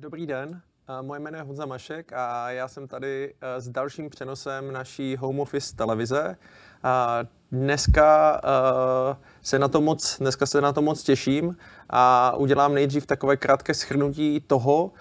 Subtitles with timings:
[0.00, 4.10] Dobrý den, eh, moje jméno je Honza Mašek a já jsem tady eh, s dalším
[4.10, 6.36] přenosem naší home office televize.
[6.82, 7.20] A
[7.52, 11.56] dneska eh, se na to moc, dneska se na to moc těším
[11.90, 14.92] a udělám nejdřív takové krátké shrnutí toho,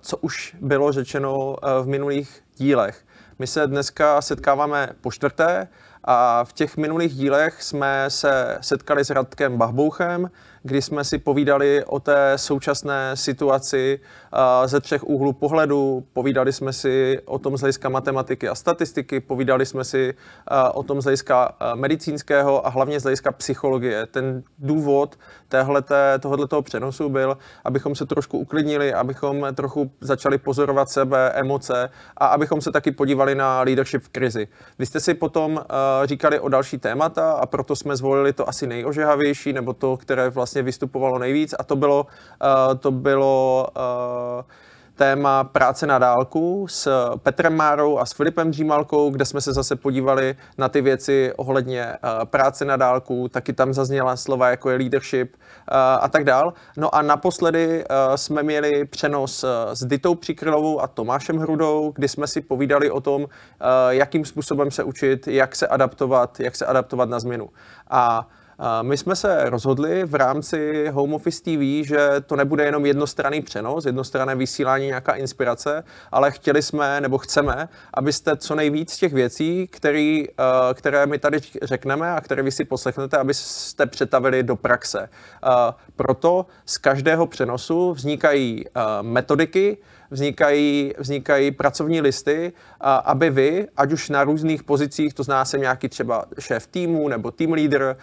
[0.00, 3.04] co už bylo řečeno v minulých dílech.
[3.38, 5.68] My se dneska setkáváme po čtvrté
[6.04, 10.30] a v těch minulých dílech jsme se setkali s Radkem Bachbouchem,
[10.66, 14.00] kdy jsme si povídali o té současné situaci
[14.64, 16.04] ze třech úhlů pohledu.
[16.12, 20.14] Povídali jsme si o tom z hlediska matematiky a statistiky, povídali jsme si
[20.72, 24.06] o tom z hlediska medicínského a hlavně z hlediska psychologie.
[24.06, 25.18] Ten důvod
[26.20, 32.60] tohoto přenosu byl, abychom se trošku uklidnili, abychom trochu začali pozorovat sebe, emoce a abychom
[32.60, 34.48] se taky podívali na leadership v krizi.
[34.78, 35.64] Vy jste si potom
[36.04, 40.53] říkali o další témata a proto jsme zvolili to asi nejožehavější, nebo to, které vlastně
[40.62, 42.06] vystupovalo nejvíc a to bylo,
[42.80, 43.68] to bylo
[44.96, 49.76] téma práce na dálku s Petrem Márou a s Filipem Dřímalkou, kde jsme se zase
[49.76, 51.92] podívali na ty věci ohledně
[52.24, 55.36] práce na dálku, taky tam zazněla slova jako je leadership
[56.00, 56.52] a tak dál.
[56.76, 57.84] No a naposledy
[58.16, 63.26] jsme měli přenos s Ditou Přikrylovou a Tomášem Hrudou, kdy jsme si povídali o tom,
[63.88, 67.48] jakým způsobem se učit, jak se adaptovat, jak se adaptovat na změnu.
[67.90, 68.28] A
[68.82, 73.84] my jsme se rozhodli v rámci Home Office TV, že to nebude jenom jednostranný přenos,
[73.84, 80.28] jednostranné vysílání, nějaká inspirace, ale chtěli jsme nebo chceme, abyste co nejvíc těch věcí, který,
[80.28, 85.08] eh, které my tady řekneme a které vy si poslechnete, abyste přetavili do praxe.
[85.08, 85.48] Eh,
[85.96, 89.76] proto z každého přenosu vznikají eh, metodiky,
[90.10, 95.60] vznikají, vznikají pracovní listy, a aby vy, ať už na různých pozicích, to zná jsem
[95.60, 97.96] nějaký třeba šéf týmu nebo team leader,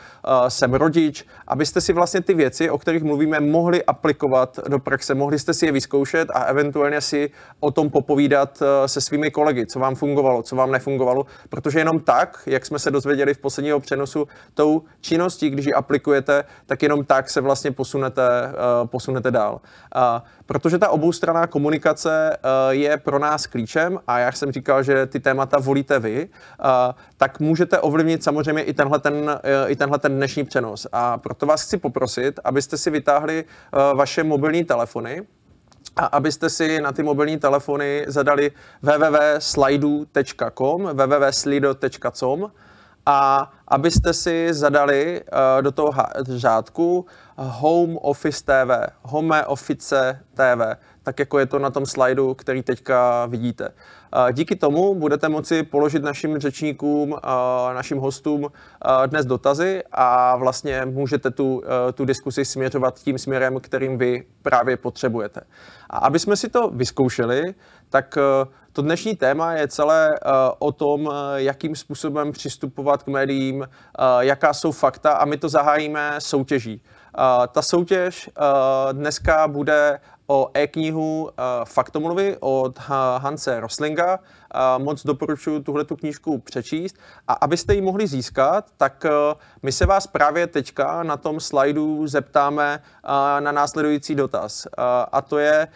[0.47, 5.39] jsem rodič, abyste si vlastně ty věci, o kterých mluvíme, mohli aplikovat do praxe, mohli
[5.39, 9.95] jste si je vyzkoušet a eventuálně si o tom popovídat se svými kolegy, co vám
[9.95, 14.83] fungovalo, co vám nefungovalo, protože jenom tak, jak jsme se dozvěděli v posledního přenosu, tou
[15.01, 18.21] činností, když ji aplikujete, tak jenom tak se vlastně posunete,
[18.85, 19.61] posunete dál.
[20.51, 22.37] Protože ta oboustranná komunikace
[22.69, 26.29] je pro nás klíčem a já jsem říkal, že ty témata volíte vy,
[27.17, 30.87] tak můžete ovlivnit samozřejmě i tenhle ten, e, i tenhle ten dnešní přenos.
[30.91, 33.45] A proto vás chci poprosit, abyste si vytáhli
[33.95, 35.21] vaše mobilní telefony,
[35.95, 38.51] a abyste si na ty mobilní telefony zadali
[38.81, 42.51] www.slidu.com, www.slido.com
[43.11, 47.05] a abyste si zadali uh, do toho řádku
[47.37, 50.61] Home Office TV, Home Office TV,
[51.03, 53.69] tak jako je to na tom slajdu, který teďka vidíte.
[54.31, 57.17] Díky tomu budete moci položit našim řečníkům,
[57.73, 58.51] našim hostům
[59.05, 61.63] dnes dotazy a vlastně můžete tu,
[61.93, 65.41] tu diskusi směřovat tím směrem, kterým vy právě potřebujete.
[65.89, 67.55] A aby jsme si to vyzkoušeli,
[67.89, 68.17] tak
[68.73, 70.09] to dnešní téma je celé
[70.59, 73.67] o tom, jakým způsobem přistupovat k médiím,
[74.19, 76.81] jaká jsou fakta a my to zahájíme soutěží.
[77.51, 78.29] Ta soutěž
[78.91, 79.99] dneska bude
[80.31, 81.29] o e-knihu uh,
[81.65, 82.79] Faktomluvy od
[83.17, 84.19] Hanse Roslinga.
[84.19, 86.95] Uh, moc doporučuji tuhle tu knížku přečíst.
[87.27, 92.07] A abyste ji mohli získat, tak uh, my se vás právě teďka na tom slajdu
[92.07, 92.83] zeptáme
[93.39, 94.67] na následující dotaz.
[95.11, 95.67] A to je,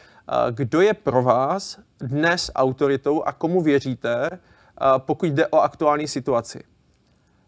[0.52, 4.40] kdo je pro vás dnes autoritou a komu věříte,
[4.98, 6.64] pokud jde o aktuální situaci.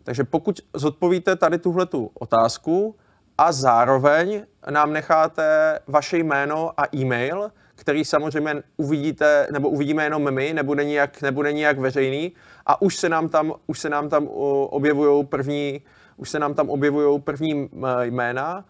[0.04, 2.96] Takže pokud zodpovíte tady tuhle otázku,
[3.38, 10.54] a zároveň nám necháte vaše jméno a e-mail, který samozřejmě uvidíte, nebo uvidíme jenom my,
[10.54, 12.34] nebude nijak, nebude nijak veřejný.
[12.66, 14.28] A už se nám tam, už se nám tam
[14.70, 15.82] objevují první,
[16.18, 17.70] už se nám tam objevují první
[18.02, 18.66] jména,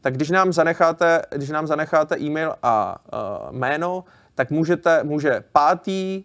[0.00, 6.24] tak když nám zanecháte, když nám zanecháte e-mail a uh, jméno, tak můžete, může pátý,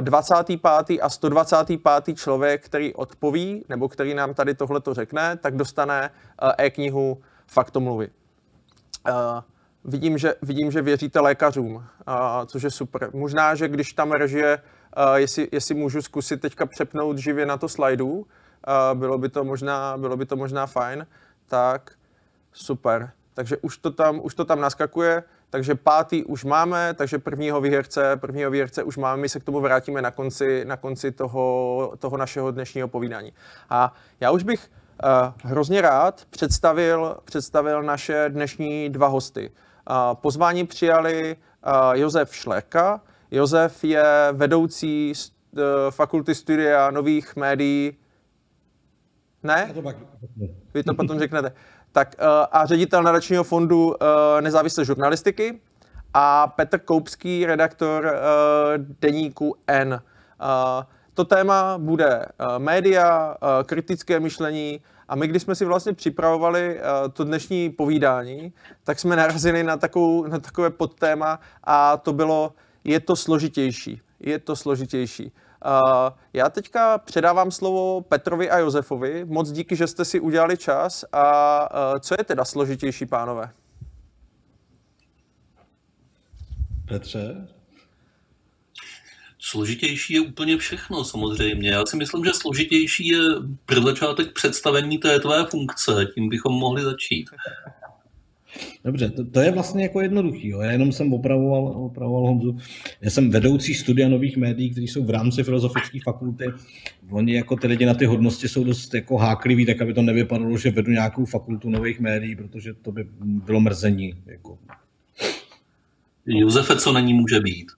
[0.00, 0.98] 25.
[1.02, 2.18] a 125.
[2.18, 6.10] člověk, který odpoví, nebo který nám tady tohle to řekne, tak dostane
[6.42, 8.08] eh, e-knihu Faktomluvy.
[9.08, 9.14] Uh,
[9.84, 11.84] vidím, že, vidím, že věříte lékařům,
[12.46, 13.10] což je super.
[13.12, 14.62] Možná, že když tam režie,
[15.14, 18.26] jestli, jestli můžu zkusit teďka přepnout živě na to slajdu,
[18.94, 21.06] bylo, by to možná, bylo by to možná fajn,
[21.46, 21.92] tak
[22.52, 23.10] super.
[23.34, 25.22] Takže už to tam, už to tam naskakuje.
[25.52, 29.60] Takže pátý už máme, takže prvního výherce, prvního výherce už máme, my se k tomu
[29.60, 33.32] vrátíme na konci, na konci toho, toho našeho dnešního povídání.
[33.70, 34.70] A já už bych
[35.04, 39.50] uh, hrozně rád představil, představil naše dnešní dva hosty.
[39.50, 43.00] Uh, pozvání přijali uh, Josef Šlerka.
[43.30, 45.60] Josef je vedoucí uh,
[45.90, 47.96] fakulty studia nových médií.
[49.42, 49.74] Ne?
[50.74, 51.52] Vy to potom řeknete
[51.92, 53.94] tak, uh, a ředitel nadačního fondu uh,
[54.40, 55.60] nezávislé žurnalistiky.
[56.14, 60.02] a Petr Koupský, redaktor uh, deníku N.
[61.14, 62.26] To téma bude
[62.58, 63.36] média,
[63.66, 66.80] kritické myšlení a my, když jsme si vlastně připravovali
[67.12, 68.52] to dnešní povídání,
[68.84, 72.52] tak jsme narazili na, takovou, na takové podtéma a to bylo,
[72.84, 74.00] je to složitější.
[74.20, 75.32] Je to složitější.
[75.64, 79.24] Uh, já teďka předávám slovo Petrovi a Josefovi.
[79.24, 81.04] Moc díky, že jste si udělali čas.
[81.12, 83.50] A uh, co je teda složitější, pánové?
[86.88, 87.48] Petře?
[89.38, 91.70] Složitější je úplně všechno samozřejmě.
[91.70, 93.18] Já si myslím, že složitější je
[93.66, 96.06] pro začátek představení té tvé funkce.
[96.14, 97.30] Tím bychom mohli začít.
[98.84, 100.48] Dobře, to, to je vlastně jako jednoduchý.
[100.48, 100.60] Jo.
[100.60, 102.56] Já jenom jsem opravoval, opravoval Honzu.
[103.00, 106.44] Já jsem vedoucí studia nových médií, které jsou v rámci filozofické fakulty.
[107.10, 110.58] Oni jako ty lidi na ty hodnosti jsou dost jako hákliví, tak aby to nevypadalo,
[110.58, 114.14] že vedu nějakou fakultu nových médií, protože to by bylo mrzení.
[114.26, 114.58] Jako.
[116.26, 117.72] Josefe, co na ní může být?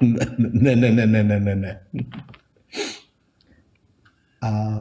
[0.00, 1.80] ne, ne, ne, ne, ne, ne, ne.
[4.42, 4.78] A...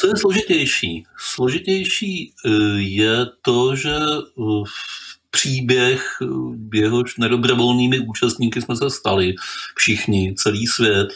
[0.00, 1.06] Co je složitější?
[1.18, 4.62] Složitější eh, je to, že eh,
[5.30, 6.26] příběh, eh,
[6.78, 9.34] jehož nedobrovolnými účastníky jsme se stali,
[9.76, 11.08] všichni, celý svět,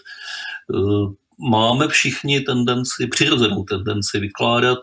[1.51, 4.79] máme všichni tendenci, přirozenou tendenci vykládat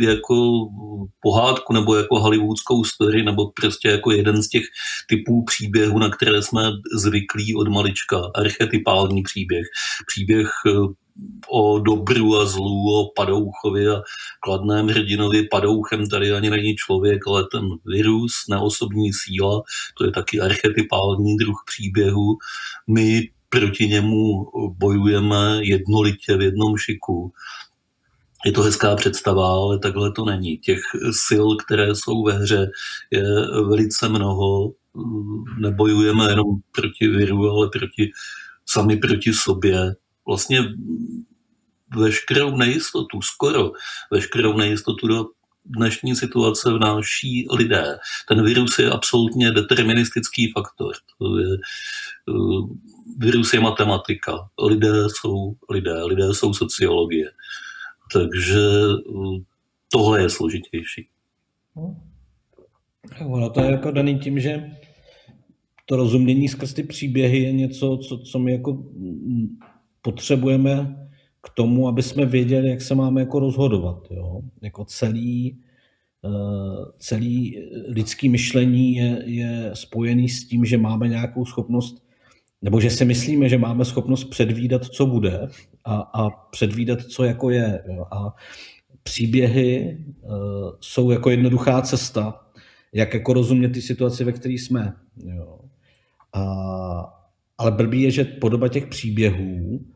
[0.00, 0.68] jako
[1.20, 4.64] pohádku nebo jako hollywoodskou story nebo prostě jako jeden z těch
[5.08, 6.62] typů příběhů, na které jsme
[6.98, 8.22] zvyklí od malička.
[8.34, 9.66] Archetypální příběh.
[10.06, 10.50] Příběh
[11.48, 14.02] o dobru a zlu, o padouchovi a
[14.40, 15.48] kladném hrdinovi.
[15.50, 19.62] Padouchem tady ani není člověk, ale ten virus, neosobní síla,
[19.98, 22.36] to je taky archetypální druh příběhu.
[22.88, 27.32] My proti němu bojujeme jednolitě v jednom šiku.
[28.46, 30.58] Je to hezká představa, ale takhle to není.
[30.58, 30.80] Těch
[31.26, 32.70] sil, které jsou ve hře,
[33.10, 33.22] je
[33.68, 34.72] velice mnoho.
[35.58, 38.10] Nebojujeme jenom proti viru, ale proti,
[38.66, 39.94] sami proti sobě
[40.26, 40.60] vlastně
[41.96, 43.70] veškerou nejistotu, skoro
[44.10, 45.24] veškerou nejistotu do
[45.66, 47.98] dnešní situace vnáší lidé.
[48.28, 50.92] Ten virus je absolutně deterministický faktor.
[51.18, 51.48] To je,
[52.26, 52.70] uh,
[53.18, 54.48] virus je matematika.
[54.66, 57.30] Lidé jsou lidé, lidé jsou sociologie.
[58.12, 58.60] Takže
[59.06, 59.38] uh,
[59.92, 61.08] tohle je složitější.
[63.26, 64.70] Ono to je jako daný tím, že
[65.86, 68.84] to rozumění skrz ty příběhy je něco, co, co my jako
[70.02, 71.05] potřebujeme
[71.46, 74.06] k tomu, aby jsme věděli, jak se máme jako rozhodovat.
[74.10, 74.40] Jo?
[74.62, 75.58] Jako celý,
[76.24, 77.56] eh, celý
[77.88, 82.06] lidský myšlení je, je spojený s tím, že máme nějakou schopnost,
[82.62, 85.48] nebo že si myslíme, že máme schopnost předvídat, co bude
[85.84, 87.84] a, a předvídat, co jako je.
[87.94, 88.04] Jo?
[88.10, 88.34] A
[89.02, 90.32] příběhy uh,
[90.80, 92.40] jsou jako jednoduchá cesta,
[92.92, 94.92] jak jako rozumět ty situaci, ve které jsme.
[95.24, 95.58] Jo?
[96.32, 96.42] A,
[97.58, 99.95] ale blbý je, že podoba těch příběhů Eh,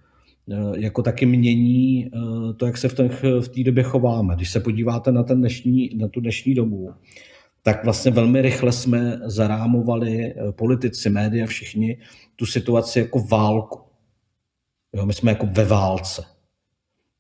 [0.77, 4.37] jako taky mění eh, to, jak se v, těch, v té době chováme.
[4.37, 6.91] Když se podíváte na, ten dnešní, na tu dnešní dobu,
[7.63, 11.99] tak vlastně velmi rychle jsme zarámovali eh, politici, média, všichni
[12.37, 13.81] tu situaci jako válku.
[14.93, 16.25] Jo, my jsme jako ve válce.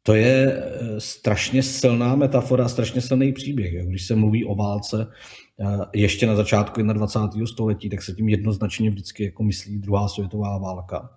[0.02, 0.62] To je
[0.98, 3.72] strašně silná metafora, strašně silný příběh.
[3.72, 3.84] Jo.
[3.86, 5.06] Když se mluví o válce
[5.94, 7.46] ještě na začátku 21.
[7.46, 11.10] století, tak se tím jednoznačně vždycky jako myslí druhá světová válka.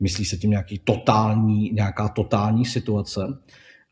[0.00, 3.20] Myslí se tím nějaký totální, nějaká totální situace.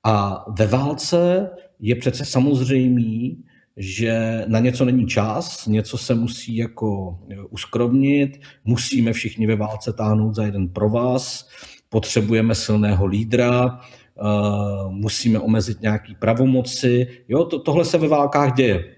[0.05, 3.45] A ve válce je přece samozřejmý,
[3.77, 7.19] že na něco není čas, něco se musí jako
[7.51, 11.49] uskrovnit, musíme všichni ve válce táhnout za jeden provaz,
[11.89, 13.81] potřebujeme silného lídra,
[14.23, 17.07] uh, musíme omezit nějaký pravomoci.
[17.29, 18.97] Jo, to, tohle se ve válkách děje.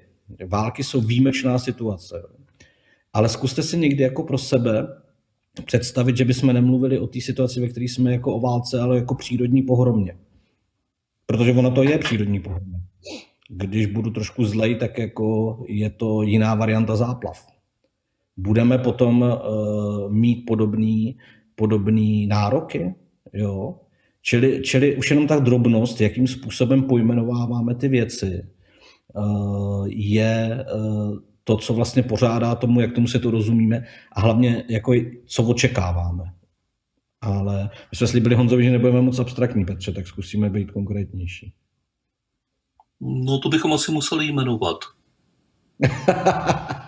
[0.48, 2.22] Války jsou výjimečná situace.
[3.12, 4.86] Ale zkuste si někdy jako pro sebe
[5.62, 9.14] představit, že bychom nemluvili o té situaci, ve které jsme jako o válce, ale jako
[9.14, 10.16] přírodní pohromě.
[11.26, 12.80] Protože ono to je přírodní pohromě.
[13.50, 17.46] Když budu trošku zlej, tak jako je to jiná varianta záplav.
[18.36, 21.16] Budeme potom uh, mít podobný,
[21.54, 22.94] podobný nároky,
[23.32, 23.74] jo?
[24.22, 28.46] Čili, čili už jenom ta drobnost, jakým způsobem pojmenováváme ty věci,
[29.14, 34.64] uh, je uh, to, co vlastně pořádá tomu, jak tomu se to rozumíme a hlavně,
[34.68, 34.92] jako,
[35.26, 36.24] co očekáváme.
[37.20, 41.52] Ale my jsme slíbili Honzovi, že nebudeme moc abstraktní, Petře, tak zkusíme být konkrétnější.
[43.00, 44.76] No to bychom asi museli jmenovat.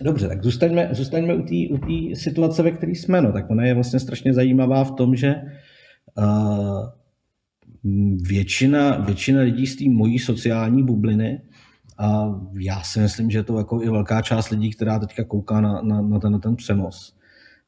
[0.00, 3.22] Dobře, tak zůstaňme, zůstaňme u té u situace, ve které jsme.
[3.22, 3.32] No.
[3.32, 5.34] Tak ona je vlastně strašně zajímavá v tom, že
[6.18, 6.88] uh,
[8.22, 11.40] většina, většina lidí z té mojí sociální bubliny
[11.98, 15.82] a já si myslím, že to jako i velká část lidí, která teďka kouká na,
[15.82, 17.16] na, na, ten, na ten přenos,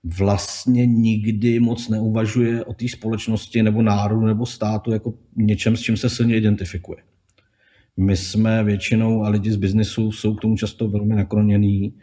[0.04, 5.96] vlastně nikdy moc neuvažuje o té společnosti nebo národu nebo státu jako něčem, s čím
[5.96, 6.98] se silně identifikuje.
[7.96, 11.94] My jsme většinou, a lidi z biznesu jsou k tomu často velmi naklonění,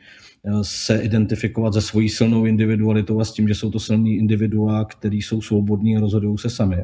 [0.61, 5.21] se identifikovat se svojí silnou individualitou a s tím, že jsou to silní individua, který
[5.21, 6.77] jsou svobodní a rozhodují se sami.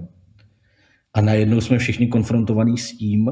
[1.14, 3.32] A najednou jsme všichni konfrontovaní s tím,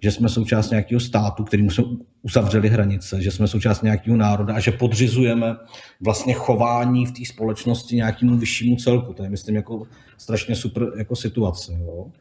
[0.00, 1.84] že jsme součást nějakého státu, kterým jsme
[2.22, 5.56] uzavřeli hranice, že jsme součást nějakého národa a že podřizujeme
[6.00, 9.12] vlastně chování v té společnosti nějakému vyššímu celku.
[9.12, 9.82] To je, myslím, jako
[10.18, 11.72] strašně super jako situace.
[11.72, 12.12] Jo?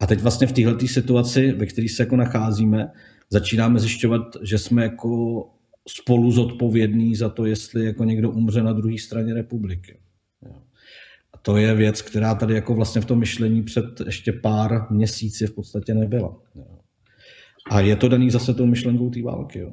[0.00, 2.92] A teď vlastně v této situaci, ve které se jako nacházíme,
[3.30, 5.44] začínáme zjišťovat, že jsme jako
[5.88, 9.98] spolu zodpovědní za to, jestli jako někdo umře na druhé straně republiky.
[11.34, 15.46] A to je věc, která tady jako vlastně v tom myšlení před ještě pár měsíci
[15.46, 16.36] v podstatě nebyla.
[17.70, 19.58] A je to daný zase tou myšlenkou té války.
[19.58, 19.70] Jo.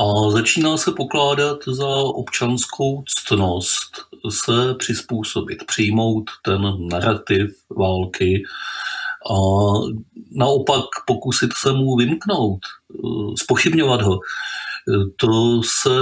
[0.00, 3.96] A začíná se pokládat za občanskou ctnost
[4.30, 8.42] se přizpůsobit, přijmout ten narrativ války
[9.30, 9.36] a
[10.32, 12.60] naopak pokusit se mu vymknout,
[13.38, 14.18] spochybňovat ho.
[15.16, 15.96] To se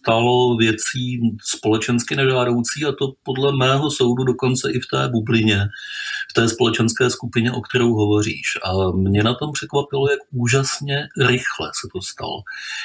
[0.00, 5.68] stalo věcí společensky nežádoucí a to podle mého soudu dokonce i v té bublině,
[6.30, 8.58] v té společenské skupině, o kterou hovoříš.
[8.64, 12.42] A mě na tom překvapilo, jak úžasně rychle se to stalo.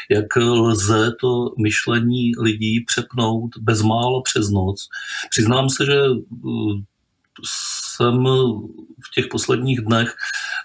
[0.10, 4.88] Jak lze to myšlení lidí přepnout bezmála přes noc.
[5.30, 6.02] Přiznám se, že
[6.44, 6.80] uh,
[7.46, 8.24] jsem
[9.06, 10.16] v těch posledních dnech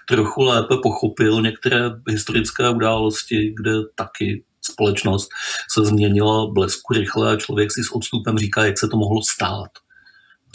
[0.07, 5.29] trochu lépe pochopil některé historické události, kde taky společnost
[5.71, 9.69] se změnila blesku rychle a člověk si s odstupem říká, jak se to mohlo stát.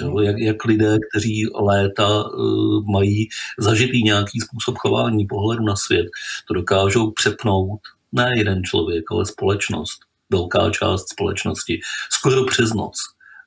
[0.00, 6.06] Jo, jak, jak lidé, kteří léta uh, mají zažitý nějaký způsob chování, pohledu na svět,
[6.48, 7.80] to dokážou přepnout
[8.12, 9.98] ne jeden člověk, ale společnost,
[10.30, 12.96] velká část společnosti, skoro přes noc.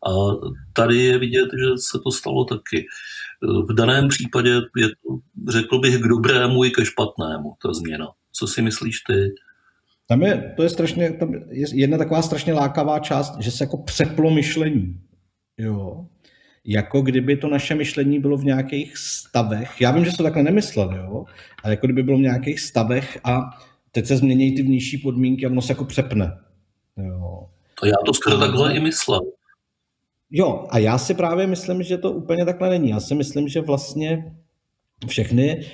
[0.08, 0.12] A
[0.74, 2.88] tady je vidět, že se to stalo taky.
[3.42, 5.20] V daném případě je to,
[5.52, 8.08] řekl bych, k dobrému i ke špatnému, ta změna.
[8.32, 9.34] Co si myslíš ty?
[10.08, 13.78] Tam je, to je strašně, tam je jedna taková strašně lákavá část, že se jako
[13.78, 15.02] přeplo myšlení.
[15.58, 16.06] Jo.
[16.66, 19.82] Jako kdyby to naše myšlení bylo v nějakých stavech.
[19.82, 21.26] Já vím, že jsi to takhle nemyslel, jo,
[21.64, 23.42] ale jako kdyby bylo v nějakých stavech a
[23.92, 26.38] teď se změní ty vnější podmínky a ono se jako přepne.
[26.98, 27.50] Jo.
[27.80, 29.22] To já to skoro takhle i myslel.
[30.32, 32.90] Jo, a já si právě myslím, že to úplně takhle není.
[32.90, 34.36] Já si myslím, že vlastně
[35.08, 35.66] všechny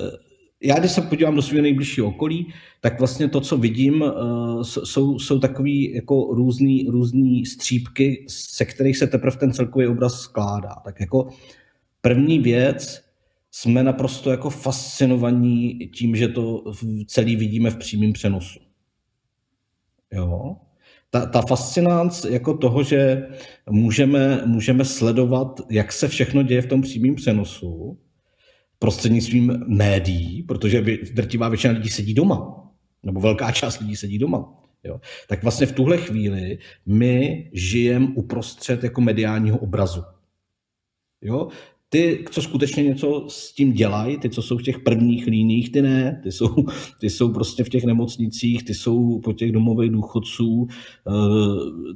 [0.00, 0.32] eh,
[0.64, 5.18] já když se podívám do svého nejbližšího okolí, tak vlastně to, co vidím, eh, jsou,
[5.18, 10.74] jsou takový jako různý, různý střípky, se kterých se teprve ten celkový obraz skládá.
[10.84, 11.28] Tak jako
[12.00, 13.02] první věc,
[13.54, 16.64] jsme naprosto jako fascinovaní tím, že to
[17.06, 18.58] celý vidíme v přímém přenosu.
[20.12, 20.56] Jo?
[21.14, 23.26] Ta, ta fascinance jako toho, že
[23.70, 27.98] můžeme, můžeme sledovat, jak se všechno děje v tom přímém přenosu,
[28.78, 32.70] prostřednictvím médií, protože drtivá většina lidí sedí doma,
[33.02, 34.62] nebo velká část lidí sedí doma.
[34.84, 35.00] Jo.
[35.28, 40.02] Tak vlastně v tuhle chvíli my žijeme uprostřed jako mediálního obrazu.
[41.20, 41.48] Jo?
[41.92, 45.82] Ty, co skutečně něco s tím dělají, ty, co jsou v těch prvních líních, ty
[45.82, 46.66] ne, ty jsou,
[47.00, 51.12] ty jsou prostě v těch nemocnicích, ty jsou po těch domových důchodců, eh,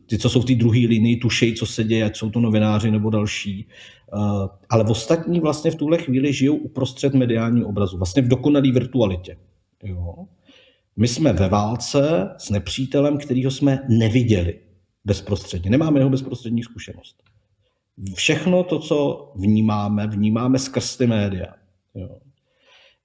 [0.07, 2.91] ty, co jsou v té druhé línii, tušejí, co se děje, ať jsou to novináři
[2.91, 3.69] nebo další.
[3.69, 9.37] Eh, ale ostatní vlastně v tuhle chvíli žijou uprostřed mediálního obrazu, vlastně v dokonalé virtualitě.
[9.85, 10.15] Jo?
[10.97, 14.59] My jsme ve válce s nepřítelem, kterýho jsme neviděli
[15.05, 15.71] bezprostředně.
[15.71, 17.17] Nemáme jeho bezprostřední zkušenost.
[18.15, 21.47] Všechno to, co vnímáme, vnímáme skrz ty média.
[21.95, 22.19] Jo.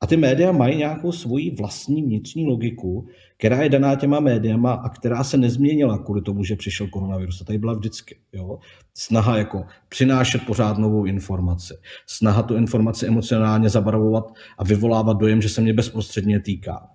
[0.02, 3.08] A ty média mají nějakou svoji vlastní vnitřní logiku,
[3.38, 7.42] která je daná těma médiama a která se nezměnila kvůli tomu, že přišel koronavirus.
[7.42, 8.18] A tady byla vždycky.
[8.34, 8.60] Jo?
[8.94, 11.74] Snaha jako přinášet pořád novou informaci.
[12.08, 16.90] Snaha tu informaci emocionálně zabarvovat a vyvolávat dojem, že se mě bezprostředně týká.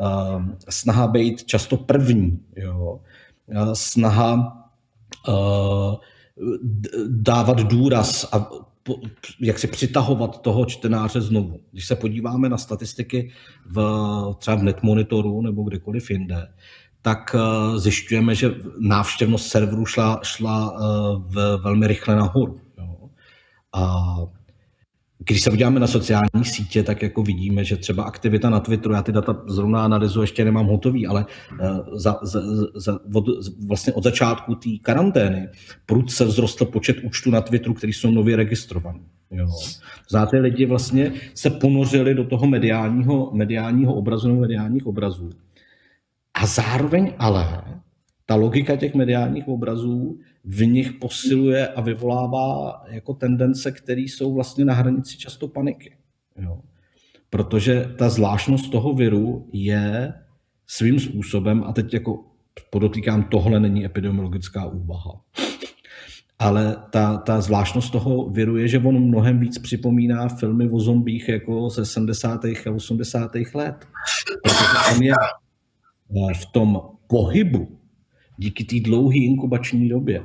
[0.00, 2.40] Uh, snaha být často první.
[2.56, 3.00] Jo?
[3.46, 4.34] Uh, snaha
[5.28, 5.94] uh,
[7.08, 8.50] dávat důraz a
[9.40, 11.60] jak si přitahovat toho čtenáře znovu.
[11.72, 13.30] Když se podíváme na statistiky
[13.66, 13.80] v,
[14.38, 16.48] třeba v Netmonitoru nebo kdekoliv jinde,
[17.02, 20.78] tak uh, zjišťujeme, že návštěvnost serverů šla, šla uh,
[21.26, 22.60] v, velmi rychle nahoru.
[22.78, 22.96] Jo.
[23.72, 24.16] A
[25.26, 29.02] když se podíváme na sociální sítě, tak jako vidíme, že třeba aktivita na Twitteru, já
[29.02, 31.26] ty data zrovna analyzu ještě nemám hotový, ale
[31.60, 32.40] eh, za, za,
[32.74, 33.24] za, od,
[33.66, 35.48] vlastně od začátku té karantény
[35.86, 39.00] prudce vzrostl počet účtů na Twitteru, který jsou nově registrovaný.
[39.30, 39.48] Jo.
[40.10, 45.30] Znáte, lidi vlastně se ponořili do toho mediálního, mediálního obrazu nebo mediálních obrazů.
[46.34, 47.62] A zároveň ale
[48.26, 54.64] ta logika těch mediálních obrazů v nich posiluje a vyvolává jako tendence, které jsou vlastně
[54.64, 55.96] na hranici často paniky.
[56.36, 56.60] Jo.
[57.30, 60.14] Protože ta zvláštnost toho viru je
[60.66, 62.24] svým způsobem, a teď jako
[62.70, 65.20] podotýkám, tohle není epidemiologická úvaha,
[66.38, 71.28] ale ta, ta zvláštnost toho viru je, že on mnohem víc připomíná filmy o zombích
[71.28, 72.44] jako ze 70.
[72.44, 73.30] a 80.
[73.54, 73.88] let.
[74.42, 75.14] Protože on je
[76.34, 77.81] v tom pohybu
[78.42, 80.22] díky té dlouhé inkubační době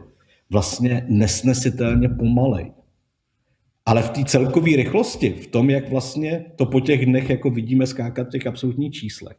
[0.50, 2.72] vlastně nesnesitelně pomalej.
[3.86, 7.88] Ale v té celkové rychlosti, v tom, jak vlastně to po těch dnech jako vidíme
[7.88, 9.38] skákat v těch absolutních číslech,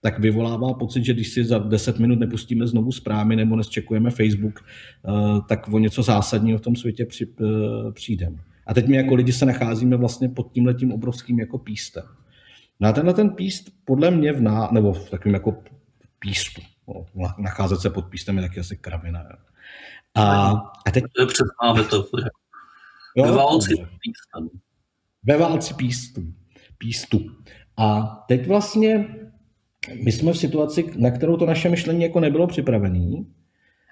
[0.00, 4.60] tak vyvolává pocit, že když si za 10 minut nepustíme znovu zprávy nebo neskčekujeme Facebook,
[4.60, 5.12] eh,
[5.48, 7.44] tak o něco zásadního v tom světě eh,
[7.92, 8.36] přijdeme.
[8.66, 12.04] A teď my jako lidi se nacházíme vlastně pod tím letím obrovským jako pístem.
[12.80, 15.62] Na tenhle ten píst podle mě v ná, nebo v takovém jako
[16.18, 16.75] pístu, no,
[17.38, 19.20] nacházet se pod pístem je taky asi kravina.
[19.20, 19.36] Jo.
[20.14, 20.50] A,
[20.86, 21.04] a teď...
[21.16, 22.28] To je přesná metafora.
[23.22, 24.60] Ve válci pístem.
[25.24, 26.22] Ve válci pístu.
[26.78, 27.18] pístu.
[27.76, 29.08] A teď vlastně
[30.04, 33.24] my jsme v situaci, na kterou to naše myšlení jako nebylo připravené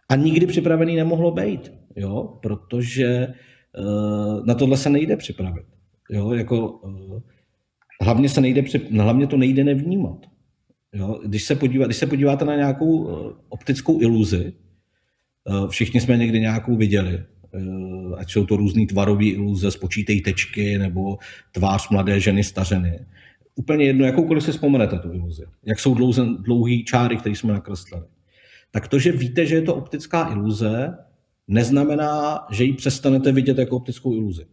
[0.08, 3.34] a nikdy připravený nemohlo být, jo, protože
[3.78, 5.66] uh, na tohle se nejde připravit.
[6.10, 7.20] Jo, jako, uh,
[8.00, 8.62] hlavně, se nejde,
[9.00, 10.26] hlavně to nejde nevnímat.
[10.94, 11.20] Jo?
[11.24, 14.52] Když, se podívá, když se podíváte na nějakou uh, optickou iluzi,
[15.44, 20.78] uh, všichni jsme někdy nějakou viděli, uh, ať jsou to různý tvarový iluze, spočítej tečky
[20.78, 21.18] nebo
[21.52, 23.06] tvář mladé ženy, stařeny.
[23.54, 25.44] Úplně jedno, jakoukoliv si vzpomenete tu iluzi.
[25.64, 25.94] Jak jsou
[26.38, 28.04] dlouhý čáry, které jsme nakreslili.
[28.70, 30.98] Tak to, že víte, že je to optická iluze,
[31.48, 34.46] neznamená, že ji přestanete vidět jako optickou iluzi.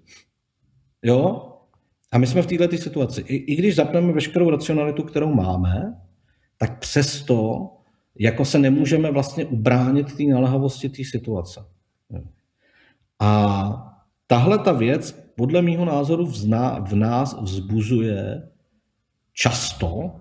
[1.03, 1.47] Jo?
[2.11, 3.21] A my jsme v této situaci.
[3.21, 5.93] I, I když zapneme veškerou racionalitu, kterou máme,
[6.61, 7.67] tak přesto
[8.19, 11.65] jako se nemůžeme vlastně ubránit té naléhavosti té situace.
[13.19, 13.73] A
[14.27, 18.49] tahle ta věc podle mého názoru vzná, v nás vzbuzuje
[19.33, 20.11] často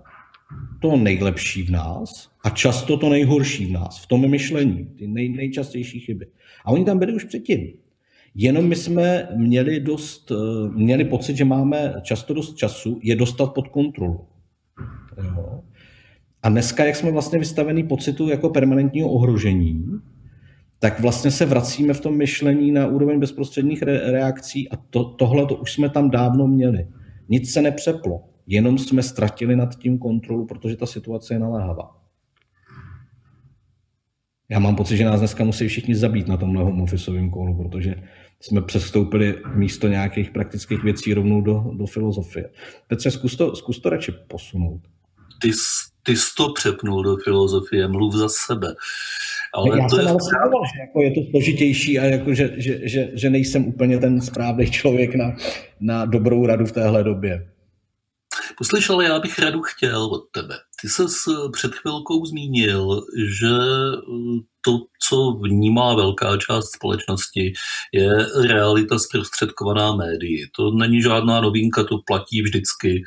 [0.82, 5.28] to nejlepší v nás a často to nejhorší v nás, v tom myšlení, ty nej,
[5.28, 6.26] nejčastější chyby.
[6.64, 7.68] A oni tam byli už předtím.
[8.34, 13.54] Jenom my jsme měli, dost, eh, měli pocit, že máme často dost času je dostat
[13.54, 14.26] pod kontrolu.
[15.22, 15.62] Jo.
[16.42, 19.84] A dneska, jak jsme vlastně vystavení pocitu jako permanentního ohrožení,
[20.78, 25.46] tak vlastně se vracíme v tom myšlení na úroveň bezprostředních re- reakcí a to, tohle
[25.46, 26.86] to už jsme tam dávno měli.
[27.28, 31.96] Nic se nepřeplo, jenom jsme ztratili nad tím kontrolu, protože ta situace je naléhavá.
[34.50, 37.94] Já mám pocit, že nás dneska musí všichni zabít na tomhle home officeovém kolu, protože
[38.40, 42.50] jsme přestoupili místo nějakých praktických věcí rovnou do, do filozofie.
[42.88, 44.80] Petře, zkus to, zkus to radši posunout.
[45.42, 45.50] Ty,
[46.02, 48.74] ty jsi to přepnul do filozofie, mluv za sebe.
[49.54, 50.10] Ale já to jsem je...
[50.10, 53.98] ale sledoval, že jako je to složitější a jako, že, že, že, že nejsem úplně
[53.98, 55.36] ten správný člověk na,
[55.80, 57.46] na dobrou radu v téhle době.
[58.58, 60.54] Poslyš, ale já bych radu chtěl od tebe.
[60.80, 61.02] Ty se
[61.52, 63.00] před chvilkou zmínil,
[63.40, 63.48] že
[64.64, 67.52] to, co vnímá velká část společnosti,
[67.92, 68.10] je
[68.48, 70.46] realita zprostředkovaná médií.
[70.56, 73.02] To není žádná novinka, to platí vždycky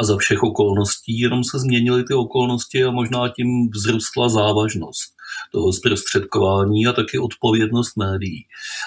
[0.00, 5.19] a za všech okolností, jenom se změnily ty okolnosti a možná tím vzrostla závažnost
[5.52, 8.44] toho zprostředkování a taky odpovědnost médií.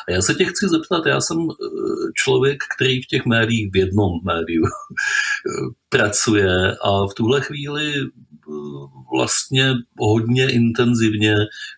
[0.07, 1.65] A já se tě chci zeptat, já jsem eh,
[2.15, 4.63] člověk, který v těch médiích, v jednom médiu
[5.89, 8.07] pracuje a v tuhle chvíli eh,
[9.17, 11.35] vlastně hodně intenzivně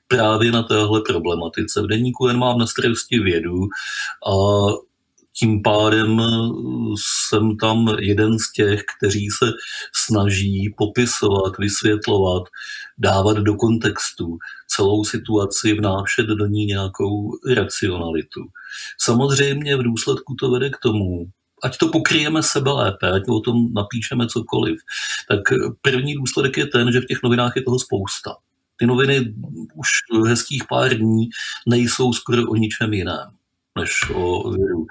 [0.07, 1.81] právě na téhle problematice.
[1.81, 3.59] V deníku jen mám na starosti vědu
[4.27, 4.33] a
[5.37, 6.25] tím pádem eh,
[6.97, 9.51] jsem tam jeden z těch, kteří se
[9.95, 12.43] snaží popisovat, vysvětlovat,
[12.97, 18.41] dávat do kontextu celou situaci, vnášet do ní nějakou racionalitu.
[19.01, 21.25] Samozřejmě v důsledku to vede k tomu,
[21.63, 24.79] ať to pokryjeme sebe lépe, ať o tom napíšeme cokoliv,
[25.29, 25.39] tak
[25.81, 28.35] první důsledek je ten, že v těch novinách je toho spousta.
[28.77, 29.33] Ty noviny
[29.75, 29.87] už
[30.27, 31.29] hezkých pár dní
[31.67, 33.31] nejsou skoro o ničem jiném
[33.79, 34.85] než o viru.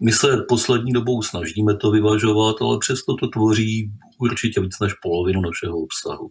[0.00, 5.40] My se poslední dobou snažíme to vyvažovat, ale přesto to tvoří určitě víc než polovinu
[5.40, 6.30] našeho obsahu.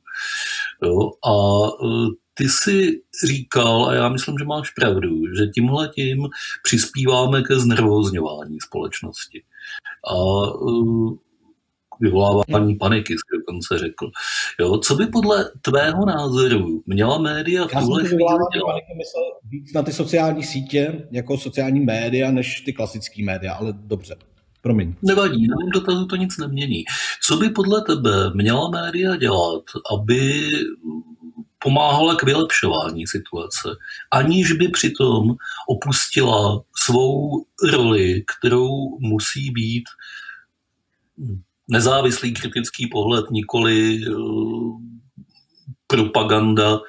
[0.83, 1.11] Jo?
[1.25, 6.27] A e, ty si říkal, a já myslím, že máš pravdu, že tímhle tím
[6.63, 9.43] přispíváme ke znervozňování společnosti.
[10.11, 11.17] a uh,
[11.99, 14.09] vyvolávání paniky, dokonce řekl.
[14.59, 18.41] Jo, co by podle tvého názoru měla média v tuhle chvíli dělat?
[18.97, 24.15] myslel víc na ty sociální sítě, jako sociální média, než ty klasické média, ale dobře.
[24.61, 24.95] Promiň.
[25.01, 26.83] Nevadí, na mém dotazu to nic nemění.
[27.23, 30.49] Co by podle tebe měla média dělat, aby
[31.59, 33.69] pomáhala k vylepšování situace,
[34.11, 35.35] aniž by přitom
[35.69, 39.83] opustila svou roli, kterou musí být
[41.67, 44.79] nezávislý kritický pohled, nikoli uh,
[45.87, 46.79] propaganda,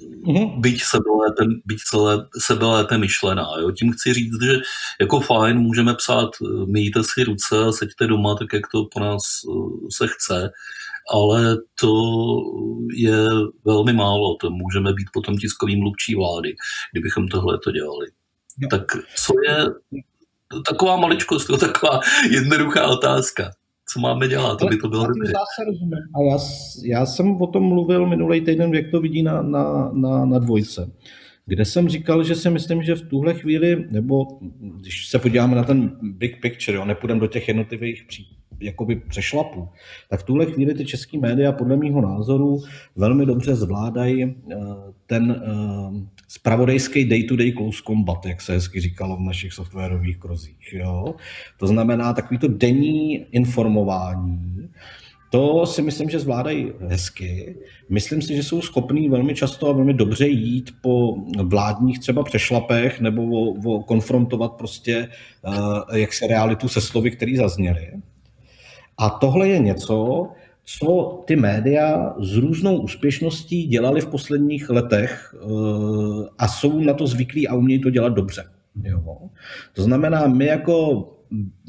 [0.00, 0.60] mm-hmm.
[0.60, 3.46] byť, sebelépe, byť celé sebelépe myšlená.
[3.60, 3.70] Jo?
[3.70, 4.52] Tím chci říct, že
[5.00, 9.00] jako fajn, můžeme psát, eh, myjte si ruce a seďte doma, tak jak to po
[9.00, 10.50] nás uh, se chce,
[11.12, 11.92] ale to
[12.94, 13.18] je
[13.64, 14.36] velmi málo.
[14.40, 16.54] To můžeme být potom tiskovým mluvčí vlády,
[16.92, 18.06] kdybychom tohle to dělali.
[18.58, 18.68] Jo.
[18.70, 18.82] Tak
[19.16, 19.66] co je
[20.68, 23.50] taková maličkost, taková jednoduchá otázka
[23.92, 25.32] co máme dělat, aby to bylo dobře.
[26.14, 26.38] A já,
[26.84, 30.90] já jsem o tom mluvil minulý týden, jak to vidí na, na, na, na dvojce,
[31.46, 34.26] kde jsem říkal, že si myslím, že v tuhle chvíli, nebo
[34.60, 39.68] když se podíváme na ten big picture, jo, nepůjdeme do těch jednotlivých případů, jakoby přešlapů,
[40.10, 42.58] tak v tuhle chvíli ty české média podle mého názoru
[42.96, 44.56] velmi dobře zvládají eh,
[45.06, 45.42] ten
[46.30, 50.72] spravodajský day-to-day close combat, jak se hezky říkalo v našich softwarových krozích.
[50.72, 51.14] Jo?
[51.56, 54.68] To znamená takový to denní informování,
[55.30, 57.56] to si myslím, že zvládají hezky.
[57.88, 63.00] Myslím si, že jsou schopní velmi často a velmi dobře jít po vládních třeba přešlapech
[63.00, 65.08] nebo o, o konfrontovat prostě
[65.46, 67.90] uh, jak se realitu se slovy, které zazněly.
[68.98, 70.28] A tohle je něco,
[70.64, 77.06] co ty média s různou úspěšností dělali v posledních letech eh, a jsou na to
[77.06, 78.44] zvyklí a umějí to dělat dobře.
[78.84, 79.18] Jo.
[79.74, 81.06] To znamená, my jako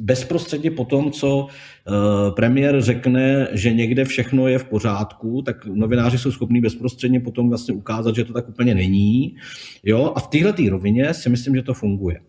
[0.02, 1.92] bezprostředně po tom, co eh,
[2.32, 7.74] premiér řekne, že někde všechno je v pořádku, tak novináři jsou schopní bezprostředně potom vlastně
[7.74, 9.36] ukázat, že to tak úplně není.
[9.84, 10.14] Jo?
[10.16, 12.20] A v této rovině si myslím, že to funguje.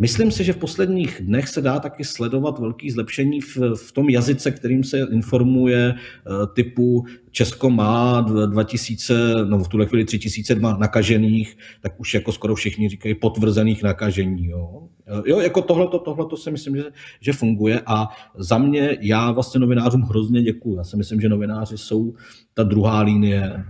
[0.00, 4.10] Myslím si, že v posledních dnech se dá taky sledovat velký zlepšení v, v tom
[4.10, 11.56] jazyce, kterým se informuje eh, typu Česko má 2000, no v tuhle chvíli 3002 nakažených,
[11.82, 14.46] tak už jako skoro všichni říkají potvrzených nakažení.
[14.46, 16.84] Jo, eh, jo jako tohleto, tohleto si myslím, že,
[17.20, 18.08] že funguje a
[18.38, 20.76] za mě já vlastně novinářům hrozně děkuju.
[20.76, 22.14] Já si myslím, že novináři jsou
[22.54, 23.64] ta druhá linie,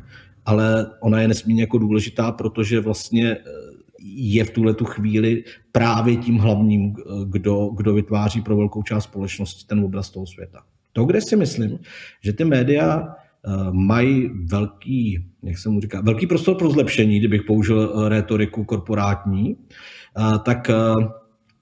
[0.46, 3.59] ale ona je nesmírně jako důležitá, protože vlastně eh,
[4.02, 9.66] je v tuhle tu chvíli právě tím hlavním, kdo, kdo vytváří pro velkou část společnosti
[9.66, 10.58] ten obraz toho světa.
[10.92, 11.78] To, kde si myslím,
[12.24, 17.42] že ty média eh, mají velký, jak se mu říká, velký prostor pro zlepšení, kdybych
[17.42, 20.70] použil eh, retoriku korporátní, eh, tak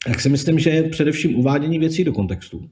[0.09, 2.70] jak si myslím, že je především uvádění věcí do kontextu.